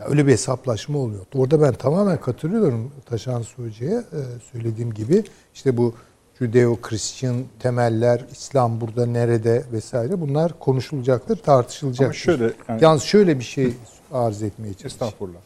[0.00, 1.26] Ya öyle bir hesaplaşma olmuyor.
[1.34, 4.20] Orada ben tamamen katılıyorum Taşan Hoca'ya e,
[4.52, 5.24] söylediğim gibi
[5.54, 5.94] işte bu
[6.40, 12.04] Judeo-Hristiyan temeller, İslam burada nerede vesaire bunlar konuşulacaktır, tartışılacaktır.
[12.04, 13.74] Ama şöyle, yani- Yalnız şöyle bir şey
[14.12, 15.06] arz etmeye çalışıyorum.
[15.06, 15.38] Estağfurullah.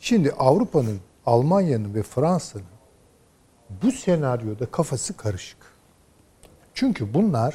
[0.00, 2.64] Şimdi Avrupa'nın, Almanya'nın ve Fransa'nın
[3.82, 5.58] bu senaryoda kafası karışık.
[6.74, 7.54] Çünkü bunlar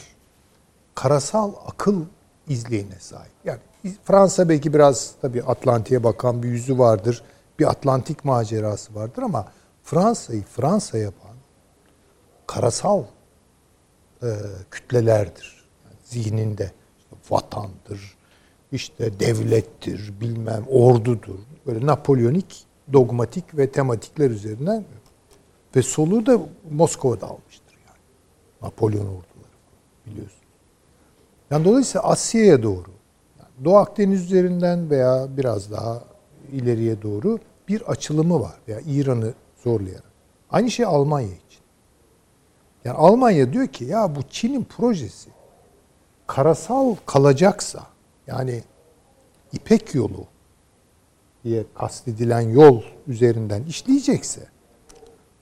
[0.95, 2.05] karasal akıl
[2.47, 3.31] izleyine sahip.
[3.45, 3.59] Yani
[4.03, 7.23] Fransa belki biraz tabii Atlantik'e bakan bir yüzü vardır.
[7.59, 9.51] Bir Atlantik macerası vardır ama
[9.83, 11.35] Fransa'yı Fransa yapan
[12.47, 13.03] karasal
[14.23, 14.27] e,
[14.71, 15.65] kütlelerdir.
[15.85, 18.17] Yani zihninde işte vatandır,
[18.71, 21.39] işte devlettir, bilmem ordudur.
[21.65, 24.85] Böyle Napolyonik, dogmatik ve tematikler üzerinden
[25.75, 26.39] ve soluğu da
[26.71, 27.99] Moskova'da almıştır yani.
[28.61, 29.53] Napolyon orduları
[30.05, 30.39] biliyorsun.
[31.51, 32.89] Yani dolayısıyla Asya'ya doğru,
[33.39, 36.03] yani Doğu Akdeniz üzerinden veya biraz daha
[36.51, 39.33] ileriye doğru bir açılımı var veya İran'ı
[39.63, 40.13] zorlayarak.
[40.49, 41.61] Aynı şey Almanya için.
[42.85, 45.29] Yani Almanya diyor ki ya bu Çin'in projesi
[46.27, 47.83] karasal kalacaksa
[48.27, 48.63] yani
[49.53, 50.25] İpek yolu
[51.43, 54.52] diye kastedilen yol üzerinden işleyecekse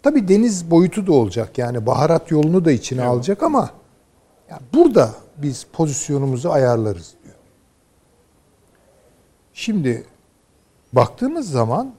[0.03, 3.69] tabi deniz boyutu da olacak yani baharat yolunu da içine alacak ama
[4.49, 7.35] ya burada biz pozisyonumuzu ayarlarız diyor.
[9.53, 10.05] Şimdi
[10.93, 11.93] baktığımız zaman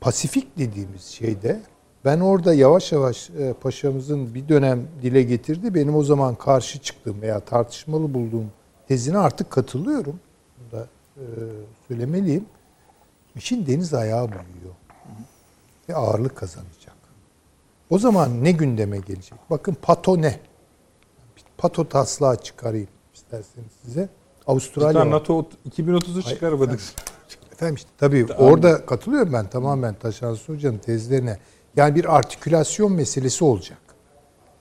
[0.00, 1.60] Pasifik dediğimiz şeyde
[2.04, 5.74] ben orada yavaş yavaş e, paşamızın bir dönem dile getirdi.
[5.74, 8.50] Benim o zaman karşı çıktığım veya tartışmalı bulduğum
[8.88, 10.20] tezine artık katılıyorum.
[10.58, 10.86] Bunu da
[11.16, 11.24] e,
[11.88, 12.46] söylemeliyim.
[13.36, 14.74] İşin deniz ayağı büyüyor.
[15.88, 16.77] Ve ağırlık kazanacak.
[17.90, 19.38] O zaman ne gündeme gelecek?
[19.50, 20.40] Bakın pato ne?
[21.58, 24.08] Pato taslağı çıkarayım isterseniz size.
[24.46, 25.10] Avustralya Lütfen.
[25.10, 26.80] NATO 2030'u çıkarmadık.
[27.52, 31.38] Efendim işte tabii orada katılıyorum ben tamamen Taşansı Hoca'nın tezlerine.
[31.76, 33.78] Yani bir artikülasyon meselesi olacak.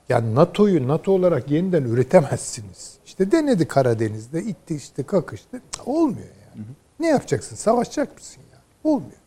[0.10, 2.98] Yani NATO'yu NATO olarak yeniden üretemezsiniz.
[3.06, 5.62] İşte denedi Karadeniz'de, itti işte kakıştı.
[5.86, 6.66] Olmuyor yani.
[7.00, 7.56] Ne yapacaksın?
[7.56, 8.64] Savaşacak mısın yani?
[8.84, 9.22] Olmuyor.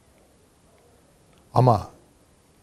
[1.55, 1.91] Ama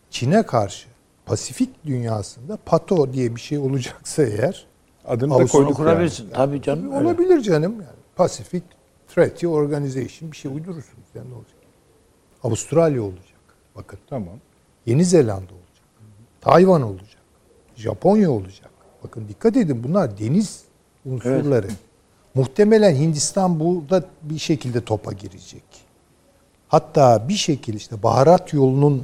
[0.10, 0.88] Çin'e karşı
[1.28, 4.68] Pasifik dünyasında PATO diye bir şey olacaksa eğer
[5.06, 5.90] Adını da Avustralya koyduk yani.
[5.90, 6.30] kurabilirsin.
[6.30, 6.92] Tabii canım.
[6.92, 7.06] öyle.
[7.06, 7.72] olabilir canım.
[7.74, 8.62] Yani Pacific
[9.08, 11.08] Treaty Organization bir şey uydurursunuz.
[11.16, 11.56] Yani ne olacak?
[12.44, 13.40] Avustralya olacak.
[13.76, 14.00] Bakın.
[14.10, 14.36] Tamam.
[14.86, 15.86] Yeni Zelanda olacak.
[16.42, 17.22] Tayvan olacak.
[17.76, 18.70] Japonya olacak.
[19.04, 20.64] Bakın dikkat edin bunlar deniz
[21.06, 21.68] unsurları.
[22.34, 25.64] Muhtemelen Hindistan burada bir şekilde topa girecek.
[26.68, 29.04] Hatta bir şekilde işte baharat yolunun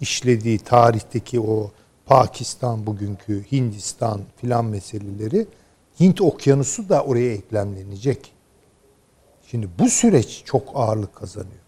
[0.00, 1.70] işlediği tarihteki o
[2.06, 5.46] Pakistan bugünkü Hindistan filan meseleleri
[6.00, 8.32] Hint okyanusu da oraya eklemlenecek.
[9.50, 11.64] Şimdi bu süreç çok ağırlık kazanıyor.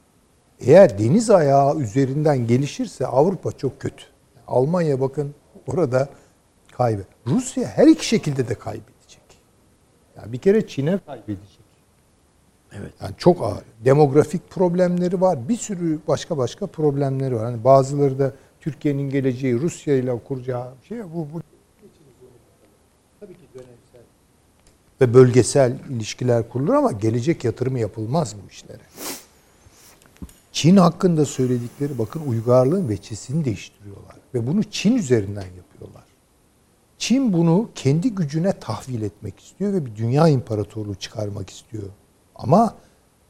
[0.60, 4.04] Eğer deniz ayağı üzerinden gelişirse Avrupa çok kötü.
[4.46, 5.34] Almanya bakın
[5.66, 6.08] orada
[6.72, 7.02] kaybı.
[7.26, 9.22] Rusya her iki şekilde de kaybedecek.
[10.16, 11.55] Yani bir kere Çin'e kaybedecek.
[12.80, 12.92] Evet.
[13.02, 13.64] Yani çok ağır.
[13.84, 15.48] Demografik problemleri var.
[15.48, 17.44] Bir sürü başka başka problemleri var.
[17.44, 21.42] Hani bazıları da Türkiye'nin geleceği Rusya ile kuracağı şey bu bu
[23.20, 24.02] tabii ki dönemsel
[25.00, 28.82] ve bölgesel ilişkiler kurulur ama gelecek yatırımı yapılmaz bu işlere.
[30.52, 36.04] Çin hakkında söyledikleri bakın uygarlığın veçesini değiştiriyorlar ve bunu Çin üzerinden yapıyorlar.
[36.98, 41.88] Çin bunu kendi gücüne tahvil etmek istiyor ve bir dünya imparatorluğu çıkarmak istiyor.
[42.38, 42.74] Ama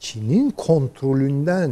[0.01, 1.71] Çin'in kontrolünden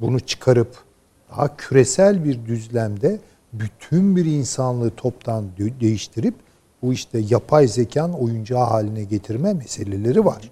[0.00, 0.84] bunu çıkarıp
[1.30, 3.18] daha küresel bir düzlemde
[3.52, 6.34] bütün bir insanlığı toptan de- değiştirip
[6.82, 10.50] bu işte yapay zekan oyuncağı haline getirme meseleleri var.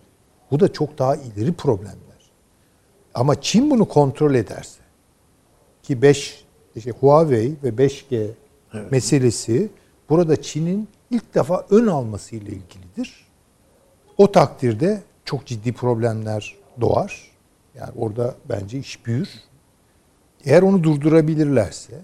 [0.50, 1.96] Bu da çok daha ileri problemler.
[3.14, 4.80] Ama Çin bunu kontrol ederse
[5.82, 6.44] ki 5
[6.76, 8.26] işte Huawei ve 5G
[8.90, 9.68] meselesi
[10.08, 13.26] burada Çin'in ilk defa ön alması ile ilgilidir.
[14.18, 17.30] O takdirde çok ciddi problemler doğar.
[17.74, 19.28] Yani orada bence iş büyür.
[20.44, 22.00] Eğer onu durdurabilirlerse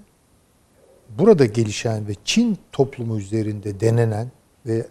[1.19, 4.31] burada gelişen ve Çin toplumu üzerinde denenen
[4.67, 4.87] ve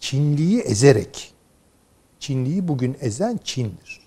[0.00, 1.34] Çinliyi ezerek
[2.18, 4.00] Çinliyi bugün ezen Çin'dir.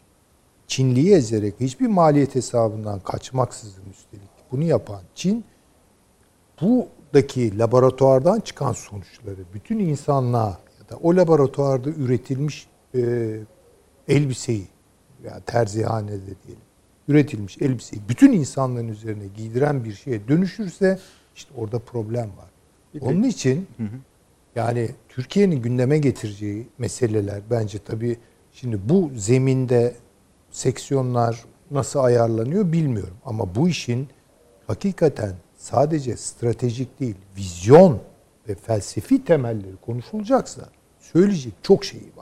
[0.68, 5.46] Çinliyi ezerek hiçbir maliyet hesabından kaçmaksızın üstelik bunu yapan Çin
[6.62, 13.40] buradaki laboratuvardan çıkan sonuçları bütün insanlığa ya da o laboratuvarda üretilmiş e,
[14.08, 14.68] elbiseyi
[15.24, 16.64] veya terzihanede diyelim
[17.08, 21.00] üretilmiş elbiseyi bütün insanların üzerine giydiren bir şeye dönüşürse
[21.36, 22.50] işte orada problem var.
[22.94, 23.68] Bir Onun için
[24.56, 28.18] yani Türkiye'nin gündeme getireceği meseleler bence tabii
[28.52, 29.96] şimdi bu zeminde
[30.52, 34.08] seksiyonlar nasıl ayarlanıyor bilmiyorum ama bu işin
[34.68, 38.00] hakikaten sadece stratejik değil, vizyon
[38.48, 40.70] ve felsefi temelleri konuşulacaksa
[41.00, 42.21] söyleyecek çok şeyi var.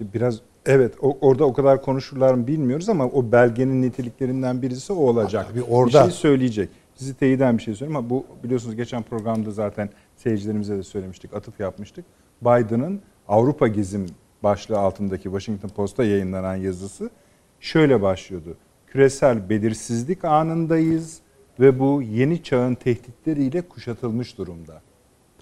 [0.00, 4.92] İşte biraz evet o, orada o kadar konuşurlar mı bilmiyoruz ama o belgenin niteliklerinden birisi
[4.92, 5.46] o olacak.
[5.50, 6.68] Tabii orada- Bir şey söyleyecek.
[6.94, 11.60] Sizi teyiden bir şey söyleyeyim ama bu biliyorsunuz geçen programda zaten seyircilerimize de söylemiştik, atıf
[11.60, 12.04] yapmıştık.
[12.42, 14.06] Biden'ın Avrupa gezim
[14.42, 17.10] başlığı altındaki Washington Post'ta yayınlanan yazısı
[17.60, 18.56] şöyle başlıyordu.
[18.86, 21.18] Küresel belirsizlik anındayız
[21.60, 24.80] ve bu yeni çağın tehditleriyle kuşatılmış durumda.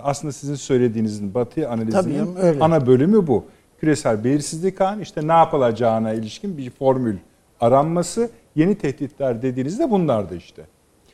[0.00, 2.60] Aslında sizin söylediğinizin Batı Tabii analizinin öyle.
[2.64, 3.44] ana bölümü bu.
[3.80, 7.16] Küresel belirsizlik anı işte ne yapılacağına ilişkin bir formül
[7.60, 8.30] aranması.
[8.54, 10.62] Yeni tehditler dediğinizde bunlar da işte.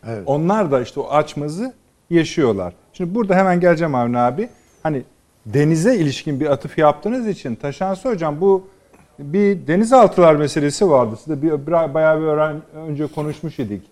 [0.07, 0.23] Evet.
[0.27, 1.73] Onlar da işte o açmazı
[2.11, 2.75] yaşıyorlar.
[2.93, 4.49] Şimdi burada hemen geleceğim Avni abi.
[4.83, 5.03] Hani
[5.47, 8.67] denize ilişkin bir atıf yaptığınız için Taşansı Hocam bu
[9.19, 11.17] bir denizaltılar meselesi vardı.
[11.17, 13.83] Siz de bir bayağı bir öğren, önce konuşmuş idik.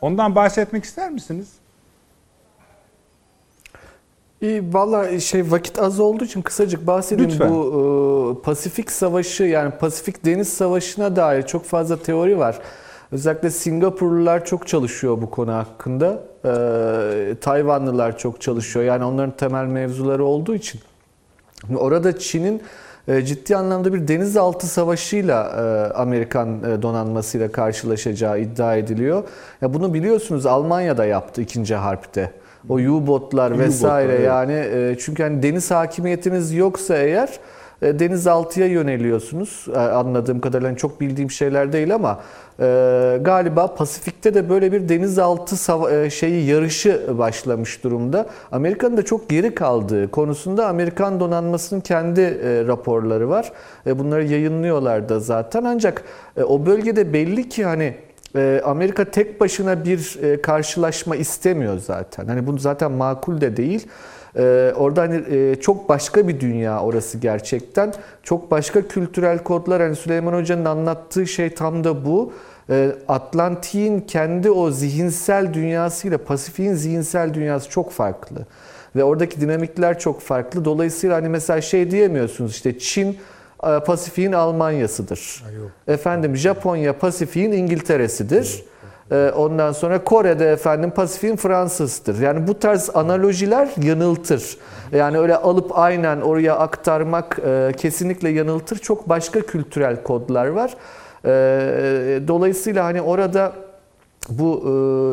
[0.00, 1.52] Ondan bahsetmek ister misiniz?
[4.40, 7.30] İyi, Valla şey vakit az olduğu için kısacık bahsedeyim.
[7.30, 7.50] Lütfen.
[7.50, 12.58] Bu e, Pasifik Savaşı yani Pasifik Deniz Savaşı'na dair çok fazla teori var.
[13.12, 16.22] Özellikle Singapurlular çok çalışıyor bu konu hakkında.
[16.44, 18.84] E, Tayvanlılar çok çalışıyor.
[18.84, 20.80] Yani onların temel mevzuları olduğu için.
[21.76, 22.62] Orada Çin'in
[23.08, 29.24] e, ciddi anlamda bir denizaltı savaşıyla e, Amerikan e, donanmasıyla karşılaşacağı iddia ediliyor.
[29.60, 32.32] Ya bunu biliyorsunuz Almanya'da yaptı ikinci harpte.
[32.68, 34.26] O U-botlar vesaire evet.
[34.26, 37.28] yani e, çünkü hani deniz hakimiyetiniz yoksa eğer
[37.82, 39.66] e, denizaltıya yöneliyorsunuz.
[39.74, 42.20] E, Anladığım kadarıyla hani çok bildiğim şeyler değil ama
[42.60, 45.56] e, galiba Pasifik'te de böyle bir denizaltı
[45.92, 48.26] e, şeyi yarışı başlamış durumda.
[48.52, 53.52] Amerika'nın da çok geri kaldığı konusunda Amerikan donanmasının kendi e, raporları var.
[53.86, 56.02] E, bunları yayınlıyorlar da zaten ancak
[56.36, 57.94] e, o bölgede belli ki hani
[58.64, 62.26] Amerika tek başına bir e, karşılaşma istemiyor zaten.
[62.26, 63.86] Hani bu zaten makul de değil.
[64.36, 67.92] E, Orada hani e, çok başka bir dünya orası gerçekten.
[68.22, 69.82] Çok başka kültürel kodlar.
[69.82, 72.32] Hani Süleyman Hoca'nın anlattığı şey tam da bu.
[72.70, 78.46] E, Atlantik'in kendi o zihinsel dünyasıyla Pasifik'in zihinsel dünyası çok farklı.
[78.96, 80.64] Ve oradaki dinamikler çok farklı.
[80.64, 83.16] Dolayısıyla hani mesela şey diyemiyorsunuz işte Çin
[83.58, 85.44] Pasifik'in Almanya'sıdır.
[85.88, 88.64] Efendim Japonya Pasifik'in İngiltere'sidir.
[89.12, 92.20] Ee, Ondan sonra Kore'de efendim Pasifik'in Fransa'sıdır.
[92.20, 94.56] Yani bu tarz analojiler yanıltır.
[94.92, 98.78] Yani öyle alıp aynen oraya aktarmak e, kesinlikle yanıltır.
[98.78, 100.74] Çok başka kültürel kodlar var.
[102.28, 103.52] Dolayısıyla hani orada
[104.28, 104.62] bu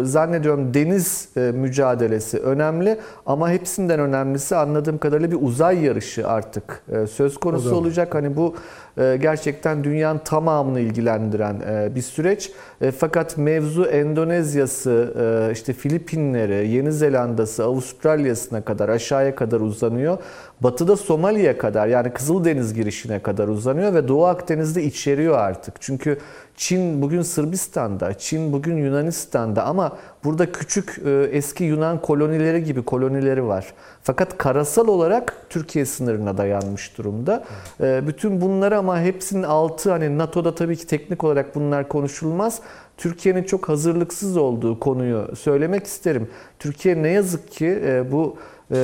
[0.02, 6.84] e, zannediyorum deniz e, mücadelesi önemli ama hepsinden önemlisi anladığım kadarıyla bir uzay yarışı artık
[6.91, 8.15] e, söz konusu olacak.
[8.15, 8.56] Hani bu
[8.98, 12.52] e, gerçekten dünyanın tamamını ilgilendiren e, bir süreç.
[12.81, 20.18] E, Fakat mevzu Endonezya'sı, e, işte Filipinleri, Yeni Zelanda'sı, Avustralya'sına kadar aşağıya kadar uzanıyor.
[20.61, 25.73] Batıda Somali'ye kadar yani Kızıldeniz girişine kadar uzanıyor ve Doğu Akdeniz'de içeriyor artık.
[25.80, 26.18] Çünkü
[26.55, 33.47] Çin bugün Sırbistan'da, Çin bugün Yunanistan'da ama burada küçük e, eski Yunan kolonileri gibi kolonileri
[33.47, 33.73] var.
[34.03, 37.43] Fakat karasal olarak Türkiye sınırına dayanmış durumda.
[37.81, 42.59] E, Bütün bunlar ama hepsinin altı hani NATO'da tabii ki teknik olarak bunlar konuşulmaz.
[42.97, 46.30] Türkiye'nin çok hazırlıksız olduğu konuyu söylemek isterim.
[46.59, 48.38] Türkiye ne yazık ki e, bu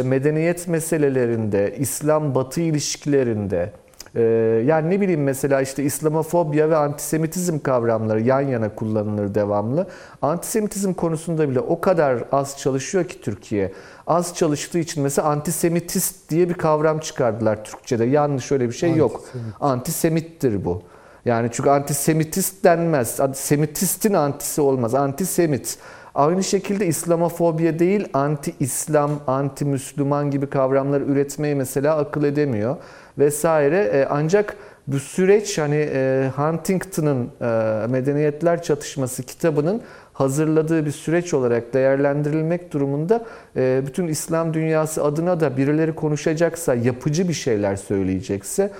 [0.03, 3.73] medeniyet meselelerinde, İslam-Batı ilişkilerinde,
[4.15, 4.21] Ee,
[4.65, 9.87] yani ne bileyim mesela işte İslamofobya ve antisemitizm kavramları yan yana kullanılır devamlı.
[10.21, 13.71] Antisemitizm konusunda bile o kadar az çalışıyor ki Türkiye.
[14.07, 18.05] Az çalıştığı için mesela antisemitist diye bir kavram çıkardılar Türkçe'de.
[18.05, 19.21] Yanlış öyle bir şey yok.
[19.59, 20.81] Antisemittir bu.
[21.25, 23.19] Yani çünkü antisemitist denmez.
[23.33, 24.95] Semitistin antisi olmaz.
[24.95, 25.77] Antisemit.
[26.15, 32.77] Aynı şekilde İslamofobiye değil, anti-İslam, anti-Müslüman gibi kavramlar üretmeyi mesela akıl edemiyor
[33.17, 33.77] vesaire.
[33.77, 34.57] E, ancak
[34.87, 39.81] bu süreç hani e, Huntington'ın e, Medeniyetler Çatışması kitabının
[40.13, 43.25] hazırladığı bir süreç olarak değerlendirilmek durumunda
[43.55, 48.71] bütün İslam dünyası adına da birileri konuşacaksa, yapıcı bir şeyler söyleyecekse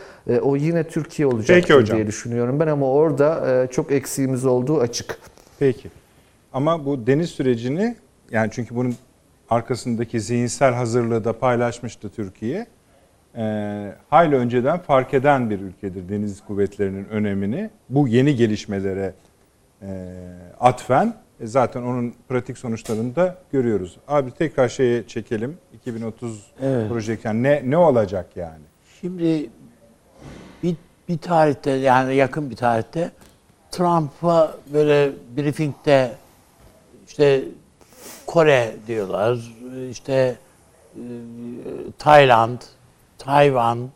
[0.42, 1.98] o yine Türkiye hocam.
[1.98, 5.20] diye düşünüyorum ben ama orada çok eksiğimiz olduğu açık.
[5.60, 5.90] Peki.
[6.54, 7.96] Ama bu deniz sürecini
[8.32, 8.96] yani çünkü bunun
[9.50, 12.68] arkasındaki zihinsel hazırlığı da paylaşmıştı Türkiye.
[13.36, 17.70] Ee, hayli önceden fark eden bir ülkedir deniz kuvvetlerinin önemini.
[17.90, 19.14] Bu yeni gelişmelere
[19.82, 19.88] e,
[20.60, 23.98] atfen e, zaten onun pratik sonuçlarını da görüyoruz.
[24.08, 25.58] Abi tekrar şeye çekelim.
[25.74, 26.90] 2030 Evet.
[26.90, 28.64] projesi yani ne ne olacak yani?
[29.02, 29.50] Şimdi
[30.64, 30.76] bir,
[31.10, 33.12] bir tarihte yani yakın bir tarihte
[33.72, 36.12] Trump'a böyle briefingde
[37.08, 37.44] işte
[38.26, 39.52] Kore diyorlar,
[39.92, 40.36] işte
[40.96, 41.02] e,
[41.98, 42.60] Tayland,
[43.20, 43.90] Tayvan,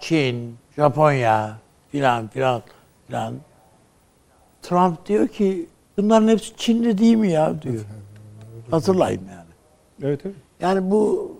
[0.00, 1.56] Çin, Japonya
[1.90, 2.62] filan filan
[3.06, 3.34] filan.
[4.62, 5.66] Trump diyor ki
[5.96, 7.84] bunların hepsi Çinli değil mi ya diyor.
[8.70, 9.50] Hatırlayın yani.
[10.02, 10.36] Evet evet.
[10.60, 11.32] Yani bu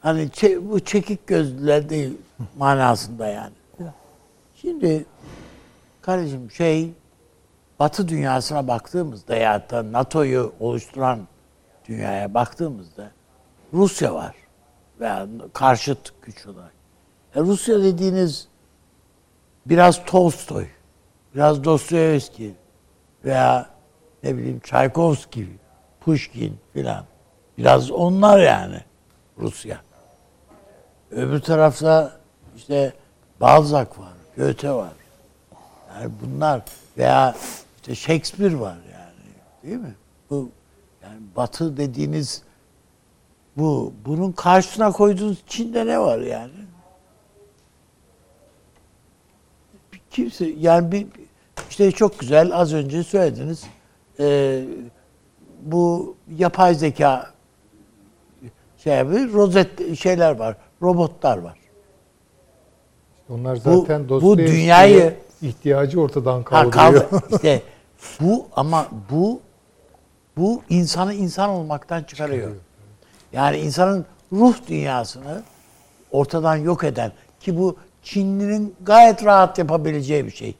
[0.00, 2.18] hani çe- bu çekik gözlüler değil
[2.58, 3.52] manasında yani.
[4.56, 5.04] Şimdi
[6.02, 6.90] kardeşim şey
[7.80, 11.18] Batı dünyasına baktığımızda ya da NATO'yu oluşturan
[11.88, 13.10] dünyaya baktığımızda
[13.72, 14.34] Rusya var
[15.00, 16.72] veya karşıt güç olarak.
[17.34, 18.48] E Rusya dediğiniz
[19.66, 20.66] biraz Tolstoy,
[21.34, 22.54] biraz Dostoyevski
[23.24, 23.70] veya
[24.22, 25.48] ne bileyim Çaykovski,
[26.00, 27.04] Pushkin filan.
[27.58, 28.80] Biraz onlar yani
[29.38, 29.80] Rusya.
[31.10, 32.12] Öbür tarafta
[32.56, 32.92] işte
[33.40, 34.92] Balzac var, Goethe var.
[35.94, 36.62] Yani bunlar
[36.98, 37.34] veya
[37.76, 39.14] işte Shakespeare var yani.
[39.62, 39.94] Değil mi?
[40.30, 40.50] Bu
[41.02, 42.42] yani Batı dediğiniz
[43.56, 46.52] bu bunun karşısına koyduğunuz Çin'de ne var yani?
[50.10, 51.06] Kimse yani bir
[51.70, 53.64] işte çok güzel az önce söylediniz.
[54.20, 54.64] Ee,
[55.62, 57.30] bu yapay zeka
[58.78, 61.58] şey yapıyor, rozet şeyler var, robotlar var.
[63.30, 67.10] Onlar Bu- zaten bu Dostoyevski'ye dünyayı- ihtiyacı ortadan Ha, kaldırıyor.
[67.10, 67.22] kaldı.
[67.34, 67.62] İşte
[68.20, 69.40] bu ama bu
[70.36, 72.50] bu insanı insan olmaktan çıkarıyor.
[73.34, 75.42] Yani insanın ruh dünyasını
[76.10, 80.54] ortadan yok eden ki bu Çinli'nin gayet rahat yapabileceği bir şey.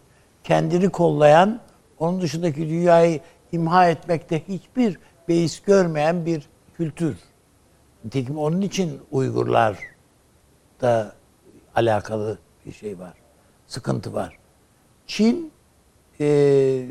[0.45, 1.61] Kendini kollayan,
[1.99, 3.21] onun dışındaki dünyayı
[3.53, 4.99] imha etmekte hiçbir
[5.29, 7.17] beis görmeyen bir kültür.
[8.05, 9.79] Nitekim onun için Uygurlar
[10.81, 11.13] da
[11.75, 13.13] alakalı bir şey var.
[13.67, 14.39] Sıkıntı var.
[15.07, 15.53] Çin
[16.19, 16.87] eee,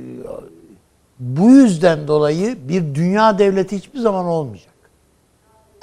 [1.19, 4.72] bu yüzden dolayı bir dünya devleti hiçbir zaman olmayacak.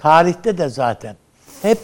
[0.00, 1.16] Tarihte de zaten
[1.62, 1.78] hep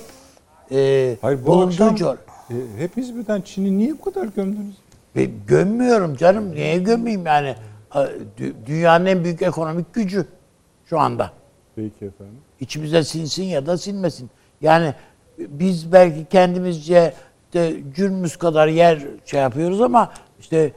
[0.70, 2.16] eee Hayır bu akşam coğ-
[2.50, 4.74] e, hepiniz birden Çin'i niye bu kadar gömdünüz?
[5.16, 6.54] Ve gömmüyorum canım.
[6.54, 7.54] Niye gömmeyeyim yani?
[8.66, 10.26] Dünyanın en büyük ekonomik gücü
[10.86, 11.30] şu anda.
[11.76, 12.34] Peki efendim.
[12.60, 14.30] İçimize sinsin ya da sinmesin.
[14.60, 14.94] Yani
[15.38, 17.14] biz belki kendimizce
[17.52, 20.72] de cürmüz kadar yer şey yapıyoruz ama işte e,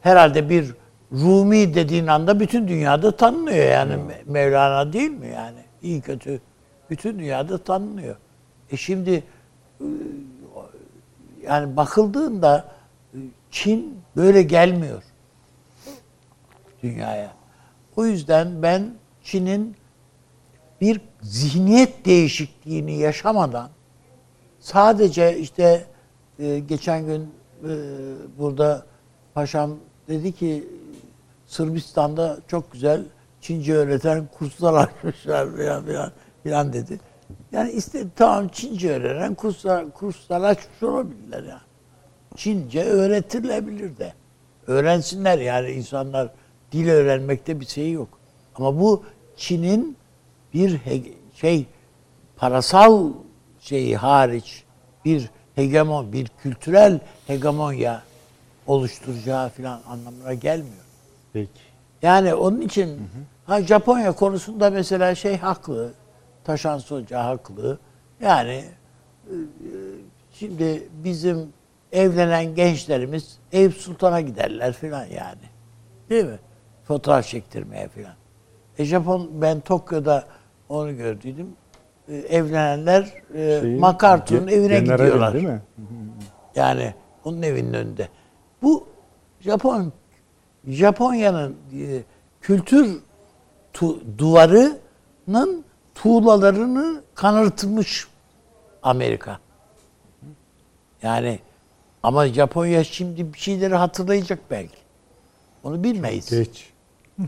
[0.00, 0.74] herhalde bir
[1.12, 6.40] Rumi dediğin anda bütün dünyada tanınıyor yani Me- Mevlana değil mi yani iyi kötü
[6.90, 8.16] bütün dünyada tanınıyor.
[8.70, 9.24] E şimdi
[9.80, 9.86] e,
[11.42, 12.72] yani bakıldığında
[13.14, 13.18] e,
[13.50, 15.02] Çin böyle gelmiyor
[16.82, 17.32] dünyaya.
[17.96, 19.76] O yüzden ben Çin'in
[20.80, 23.70] bir zihniyet değişikliğini yaşamadan
[24.60, 25.86] sadece işte
[26.38, 27.30] e, geçen gün
[28.38, 28.86] burada
[29.34, 29.76] paşam
[30.08, 30.68] dedi ki
[31.46, 33.02] Sırbistan'da çok güzel
[33.40, 36.12] Çince öğreten kurslar açmışlar falan filan
[36.42, 37.00] filan dedi.
[37.52, 41.60] Yani işte tamam Çince öğrenen kurslar, kurslar açmış olabilirler ya.
[42.36, 44.12] Çince öğretilebilir de.
[44.66, 46.30] Öğrensinler yani insanlar
[46.72, 48.08] dil öğrenmekte bir şey yok.
[48.54, 49.04] Ama bu
[49.36, 49.96] Çin'in
[50.54, 50.80] bir
[51.34, 51.66] şey
[52.36, 53.12] parasal
[53.60, 54.64] şeyi hariç
[55.04, 58.02] bir hegemon, bir kültürel hegemonya
[58.66, 60.84] oluşturacağı falan anlamına gelmiyor.
[61.32, 61.67] Peki.
[62.02, 63.00] Yani onun için
[63.46, 65.92] ha Japonya konusunda mesela şey haklı.
[66.44, 67.78] Taşan Hoca haklı.
[68.20, 68.64] Yani
[69.26, 69.34] e,
[70.32, 71.52] Şimdi bizim
[71.92, 75.40] evlenen gençlerimiz Eyüp Sultan'a giderler filan yani.
[76.10, 76.38] Değil mi?
[76.84, 78.14] Fotoğraf çektirmeye filan.
[78.78, 80.24] E Japon ben Tokyo'da
[80.68, 81.46] onu gördüydüm.
[82.08, 85.34] E, evlenenler e, Şeyin, MacArthur'un ge- evine gidiyorlar.
[85.34, 85.62] Değil mi?
[86.54, 86.94] Yani
[87.24, 88.08] onun evinin önünde.
[88.62, 88.86] Bu
[89.40, 89.92] Japon
[90.68, 92.02] Japonya'nın e,
[92.40, 93.00] kültür
[93.74, 95.64] tu- duvarının
[95.94, 98.06] tuğlalarını kanırtmış
[98.82, 99.38] Amerika.
[101.02, 101.38] Yani
[102.02, 104.76] ama Japonya şimdi bir şeyleri hatırlayacak belki.
[105.64, 106.30] Onu bilmeyiz.
[106.30, 106.70] Geç.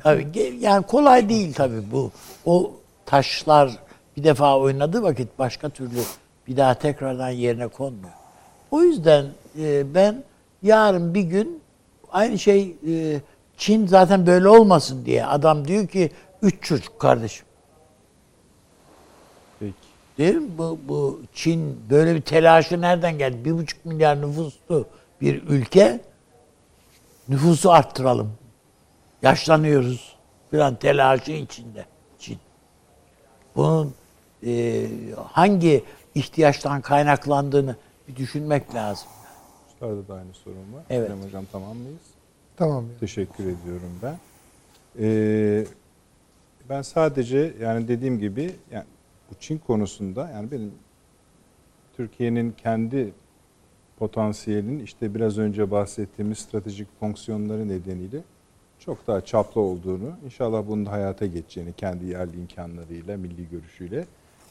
[0.02, 2.10] Tabii, yani kolay değil tabii bu.
[2.46, 2.72] O
[3.06, 3.78] taşlar
[4.16, 6.00] bir defa oynadığı vakit başka türlü
[6.48, 8.12] bir daha tekrardan yerine konmuyor.
[8.70, 9.26] O yüzden
[9.58, 10.24] e, ben
[10.62, 11.60] yarın bir gün
[12.12, 13.20] aynı şey e,
[13.60, 16.10] Çin zaten böyle olmasın diye adam diyor ki
[16.42, 17.46] üç çocuk kardeşim.
[19.58, 19.74] Peki.
[20.18, 20.58] Değil mi?
[20.58, 23.44] Bu, bu Çin böyle bir telaşı nereden geldi?
[23.44, 24.86] Bir buçuk milyar nüfuslu
[25.20, 26.00] bir ülke
[27.28, 28.32] nüfusu arttıralım.
[29.22, 30.16] Yaşlanıyoruz.
[30.52, 31.84] Bir an telaşı içinde
[32.18, 32.38] Çin.
[33.56, 33.94] Bunun
[34.46, 34.86] e,
[35.32, 35.84] hangi
[36.14, 37.76] ihtiyaçtan kaynaklandığını
[38.08, 39.08] bir düşünmek lazım.
[39.68, 40.82] Üstad'da da aynı sorun var.
[40.90, 41.10] Evet.
[41.26, 42.09] Hocam tamam mıyız?
[42.60, 42.84] Tamam.
[42.84, 42.98] ya.
[43.00, 44.18] Teşekkür ediyorum ben.
[45.00, 45.64] Ee,
[46.68, 48.84] ben sadece yani dediğim gibi yani
[49.30, 50.72] bu Çin konusunda yani benim
[51.96, 53.12] Türkiye'nin kendi
[53.98, 58.18] potansiyelinin işte biraz önce bahsettiğimiz stratejik fonksiyonları nedeniyle
[58.78, 64.04] çok daha çaplı olduğunu, inşallah bunun da hayata geçeceğini kendi yerli imkanlarıyla, milli görüşüyle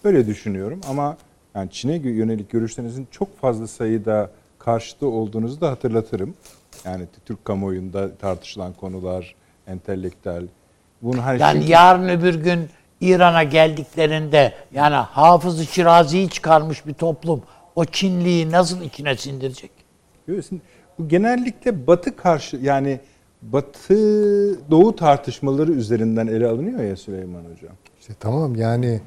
[0.03, 0.81] böyle düşünüyorum.
[0.90, 1.18] Ama
[1.56, 6.34] yani Çin'e yönelik görüşlerinizin çok fazla sayıda karşıtı olduğunuzu da hatırlatırım.
[6.86, 9.36] Yani Türk kamuoyunda tartışılan konular,
[9.68, 10.48] entelektüel.
[11.02, 12.70] Bunu her Yani şey yarın öbür gün
[13.02, 17.44] İran'a geldiklerinde yani Hafız-ı Şirazi'yi çıkarmış bir toplum
[17.76, 19.72] o Çinliyi nasıl içine sindirecek?
[20.28, 20.62] Görüyorsun.
[21.00, 23.00] Bu genellikle Batı karşı yani
[23.42, 27.76] Batı Doğu tartışmaları üzerinden ele alınıyor ya Süleyman Hocam.
[28.00, 29.02] İşte tamam yani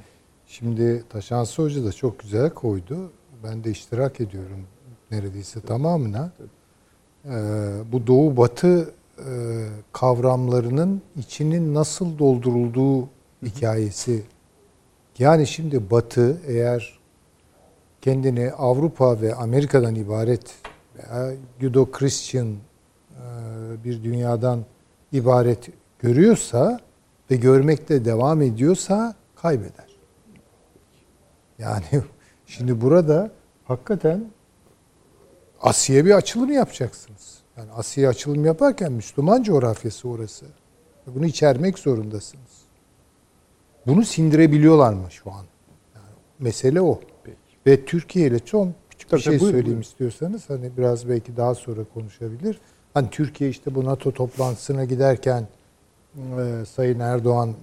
[0.47, 3.13] şimdi Taşansı Hoca da çok güzel koydu.
[3.45, 4.67] Ben de iştirak ediyorum
[5.11, 6.33] neredeyse tamamına.
[6.41, 6.45] Ee,
[7.93, 9.25] bu Doğu Batı e,
[9.93, 13.09] kavramlarının içinin nasıl doldurulduğu
[13.43, 14.23] hikayesi.
[15.19, 16.99] Yani şimdi Batı eğer
[18.01, 20.55] kendini Avrupa ve Amerika'dan ibaret
[20.97, 23.25] veya Judo-Christian e,
[23.85, 24.65] bir dünyadan
[25.13, 25.69] ibaret
[25.99, 26.81] görüyorsa
[27.31, 29.97] ve görmekte devam ediyorsa kaybeder.
[31.59, 31.85] Yani
[32.47, 33.31] şimdi burada
[33.65, 34.25] hakikaten
[35.63, 37.39] Asya'ya bir açılım yapacaksınız.
[37.57, 40.47] Yani Asya'ya açılım yaparken Müslüman coğrafyası orası.
[41.07, 42.63] Bunu içermek zorundasınız.
[43.87, 45.45] Bunu sindirebiliyorlar mı şu an?
[45.95, 47.01] Yani mesele o.
[47.67, 49.81] Ve Türkiye ile çok küçük Tabii, bir şey buyurun, söyleyeyim buyurun.
[49.81, 52.59] istiyorsanız hani biraz belki daha sonra konuşabilir.
[52.95, 55.47] Hani Türkiye işte bu NATO toplantısına giderken
[56.17, 57.55] e, Sayın Erdoğan e,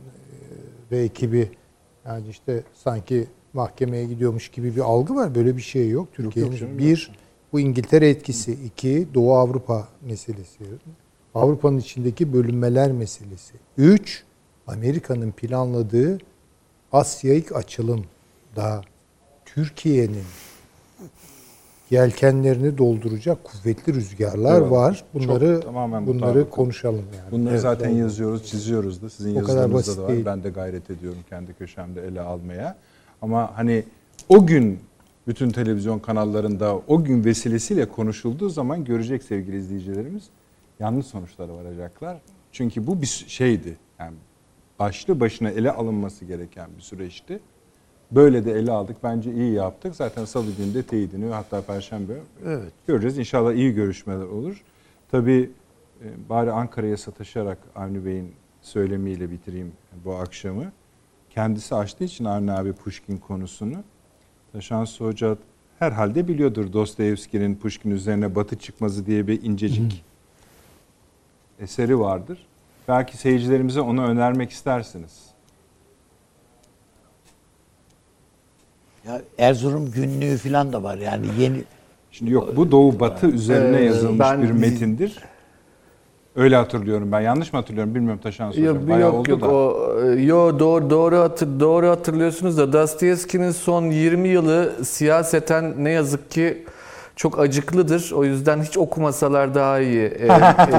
[0.92, 1.52] ve ekibi
[2.06, 5.36] yani işte sanki mahkemeye gidiyormuş gibi bir algı var.
[5.36, 6.08] Böyle bir şey yok.
[6.14, 7.12] Türkiye'nin bir
[7.54, 10.64] bu İngiltere etkisi, iki Doğu Avrupa meselesi,
[11.36, 14.24] Avrupa'nın içindeki bölünmeler meselesi, üç
[14.68, 16.18] Amerika'nın planladığı
[16.92, 18.06] Asya'yı açılım
[18.56, 18.82] da
[19.46, 20.24] Türkiye'nin
[21.92, 24.72] yelkenlerini dolduracak kuvvetli rüzgarlar Eyvallah.
[24.72, 25.04] var.
[25.14, 27.32] Bunları Çok, tamamen bunları konuşalım yani.
[27.32, 27.98] Bunları Evet, zaten doğru.
[28.00, 29.10] yazıyoruz, çiziyoruz da.
[29.10, 30.10] Sizin O yazılarınızda da var.
[30.12, 30.26] değil.
[30.26, 32.78] Ben de gayret ediyorum kendi köşemde ele almaya.
[33.22, 33.84] Ama hani
[34.30, 34.80] o gün
[35.30, 40.24] bütün televizyon kanallarında o gün vesilesiyle konuşulduğu zaman görecek sevgili izleyicilerimiz
[40.80, 42.18] yanlış sonuçlara varacaklar.
[42.52, 43.78] Çünkü bu bir şeydi.
[44.00, 44.16] Yani
[44.80, 47.40] başlı başına ele alınması gereken bir süreçti.
[48.12, 48.98] Böyle de ele aldık.
[49.04, 49.96] Bence iyi yaptık.
[49.96, 52.14] Zaten salı günü de teyidini hatta perşembe
[52.46, 52.72] Evet.
[52.88, 53.18] göreceğiz.
[53.18, 54.64] İnşallah iyi görüşmeler olur.
[55.12, 55.52] Tabii
[56.04, 58.32] e, bari Ankara'ya sataşarak Avni Bey'in
[58.62, 59.72] söylemiyle bitireyim
[60.06, 60.72] bu akşamı.
[61.30, 63.84] Kendisi açtığı için Avni abi Pushkin konusunu.
[64.54, 65.38] Taşansı Hoca
[65.80, 70.04] herhalde biliyordur Dostoyevski'nin Pushkin üzerine Batı Çıkmazı diye bir incecik
[71.60, 72.46] eseri vardır.
[72.88, 75.30] Belki seyircilerimize onu önermek istersiniz.
[79.08, 81.64] Ya Erzurum günlüğü falan da var yani yeni
[82.12, 85.20] Şimdi yok bu Doğu Batı üzerine Ee, yazılmış ben- bir metindir.
[86.40, 87.22] Öyle hatırlıyorum ben.
[87.22, 88.76] Yanlış mı hatırlıyorum bilmiyorum Taşansı Hocam.
[88.76, 89.48] Yok Bayağı yok, oldu yok da.
[89.48, 95.92] o e, yo doğru doğru hatır, doğru hatırlıyorsunuz da Dostoyevski'nin son 20 yılı siyaseten ne
[95.92, 96.66] yazık ki
[97.16, 98.12] çok acıklıdır.
[98.16, 100.14] O yüzden hiç okumasalar daha iyi.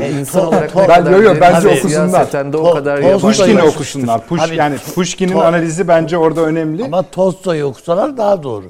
[0.03, 2.53] Ee, insan olarak ne Ben- kadar yo, yo, derin bence ve okusunlar.
[2.53, 3.19] De o kadar.
[3.19, 4.27] Pushkin'i okusunlar.
[4.27, 6.85] Push, Abi, yani Pushkin'in analizi bence orada önemli.
[6.85, 8.65] ama Tolstoy'u okusalar daha doğru.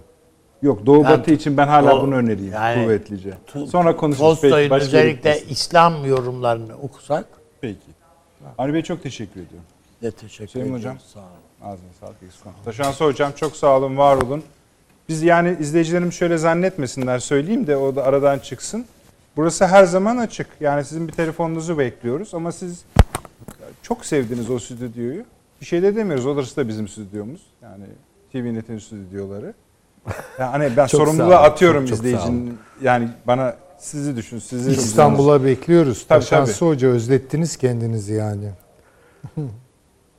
[0.62, 3.34] Yok Doğu Yani Batı için ben hala Doğu- bunu önereyim yani kuvvetlice.
[3.70, 4.40] Sonra konuşuruz.
[4.40, 7.24] Tolstoy'un özellikle bir- İslam yorumlarını okusak
[7.60, 7.78] Peki.
[8.58, 9.66] Avni Bey çok teşekkür ediyorum.
[10.02, 10.78] de teşekkür Hüseyin ederim.
[10.78, 10.96] Hocam.
[11.14, 11.72] Sağ olun.
[11.72, 12.16] Ağzına sağlık.
[12.16, 12.64] olmayın.
[12.64, 14.42] Taşansı Hocam çok sağ olun, var olun.
[15.08, 18.84] Biz yani izleyicilerim şöyle zannetmesinler söyleyeyim de o da aradan çıksın.
[19.36, 20.46] Burası her zaman açık.
[20.60, 22.84] Yani sizin bir telefonunuzu bekliyoruz ama siz
[23.82, 25.24] çok sevdiniz o stüdyoyu.
[25.60, 26.26] Bir şey de demiyoruz.
[26.26, 27.40] Orası da bizim stüdyomuz.
[27.62, 27.84] Yani
[28.32, 29.54] TVNet'in stüdyoları.
[30.38, 32.58] Yani hani ben Çok sorumluluğu atıyorum çok- izleyicinin.
[32.82, 36.06] Yani bana sizi düşün, sizi İstanbul'a bekliyoruz.
[36.08, 38.50] Tabii, Taşansı Hoca özlettiniz kendinizi yani.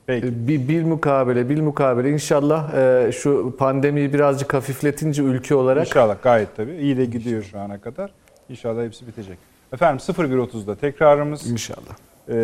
[0.06, 0.26] Peki.
[0.26, 2.10] E, Bir, bir mukabele, bir mukabele.
[2.10, 6.76] İnşallah e, şu pandemiyi birazcık hafifletince ülke olarak İnşallah gayet tabii.
[6.76, 8.10] İyi de gidiyor şu ana kadar.
[8.48, 9.38] İnşallah hepsi bitecek.
[9.72, 11.50] Efendim 01.30'da tekrarımız.
[11.50, 11.96] inşallah.
[12.28, 12.34] Ee,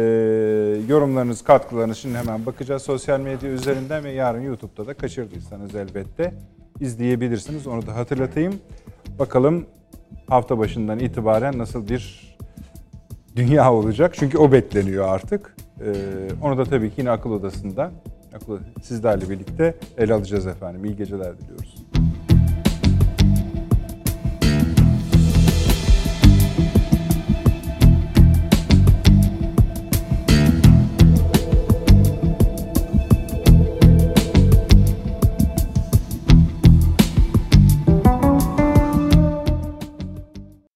[0.89, 6.35] yorumlarınız, katkılarınız şimdi hemen bakacağız sosyal medya üzerinden ve yarın YouTube'da da kaçırdıysanız elbette
[6.81, 7.67] izleyebilirsiniz.
[7.67, 8.55] Onu da hatırlatayım.
[9.19, 9.67] Bakalım
[10.29, 12.37] hafta başından itibaren nasıl bir
[13.37, 14.15] dünya olacak.
[14.19, 15.57] Çünkü o bekleniyor artık.
[15.81, 15.95] Ee,
[16.43, 17.91] onu da tabii ki yine akıl odasında
[18.83, 20.85] sizlerle birlikte ele alacağız efendim.
[20.85, 21.75] İyi geceler diliyoruz.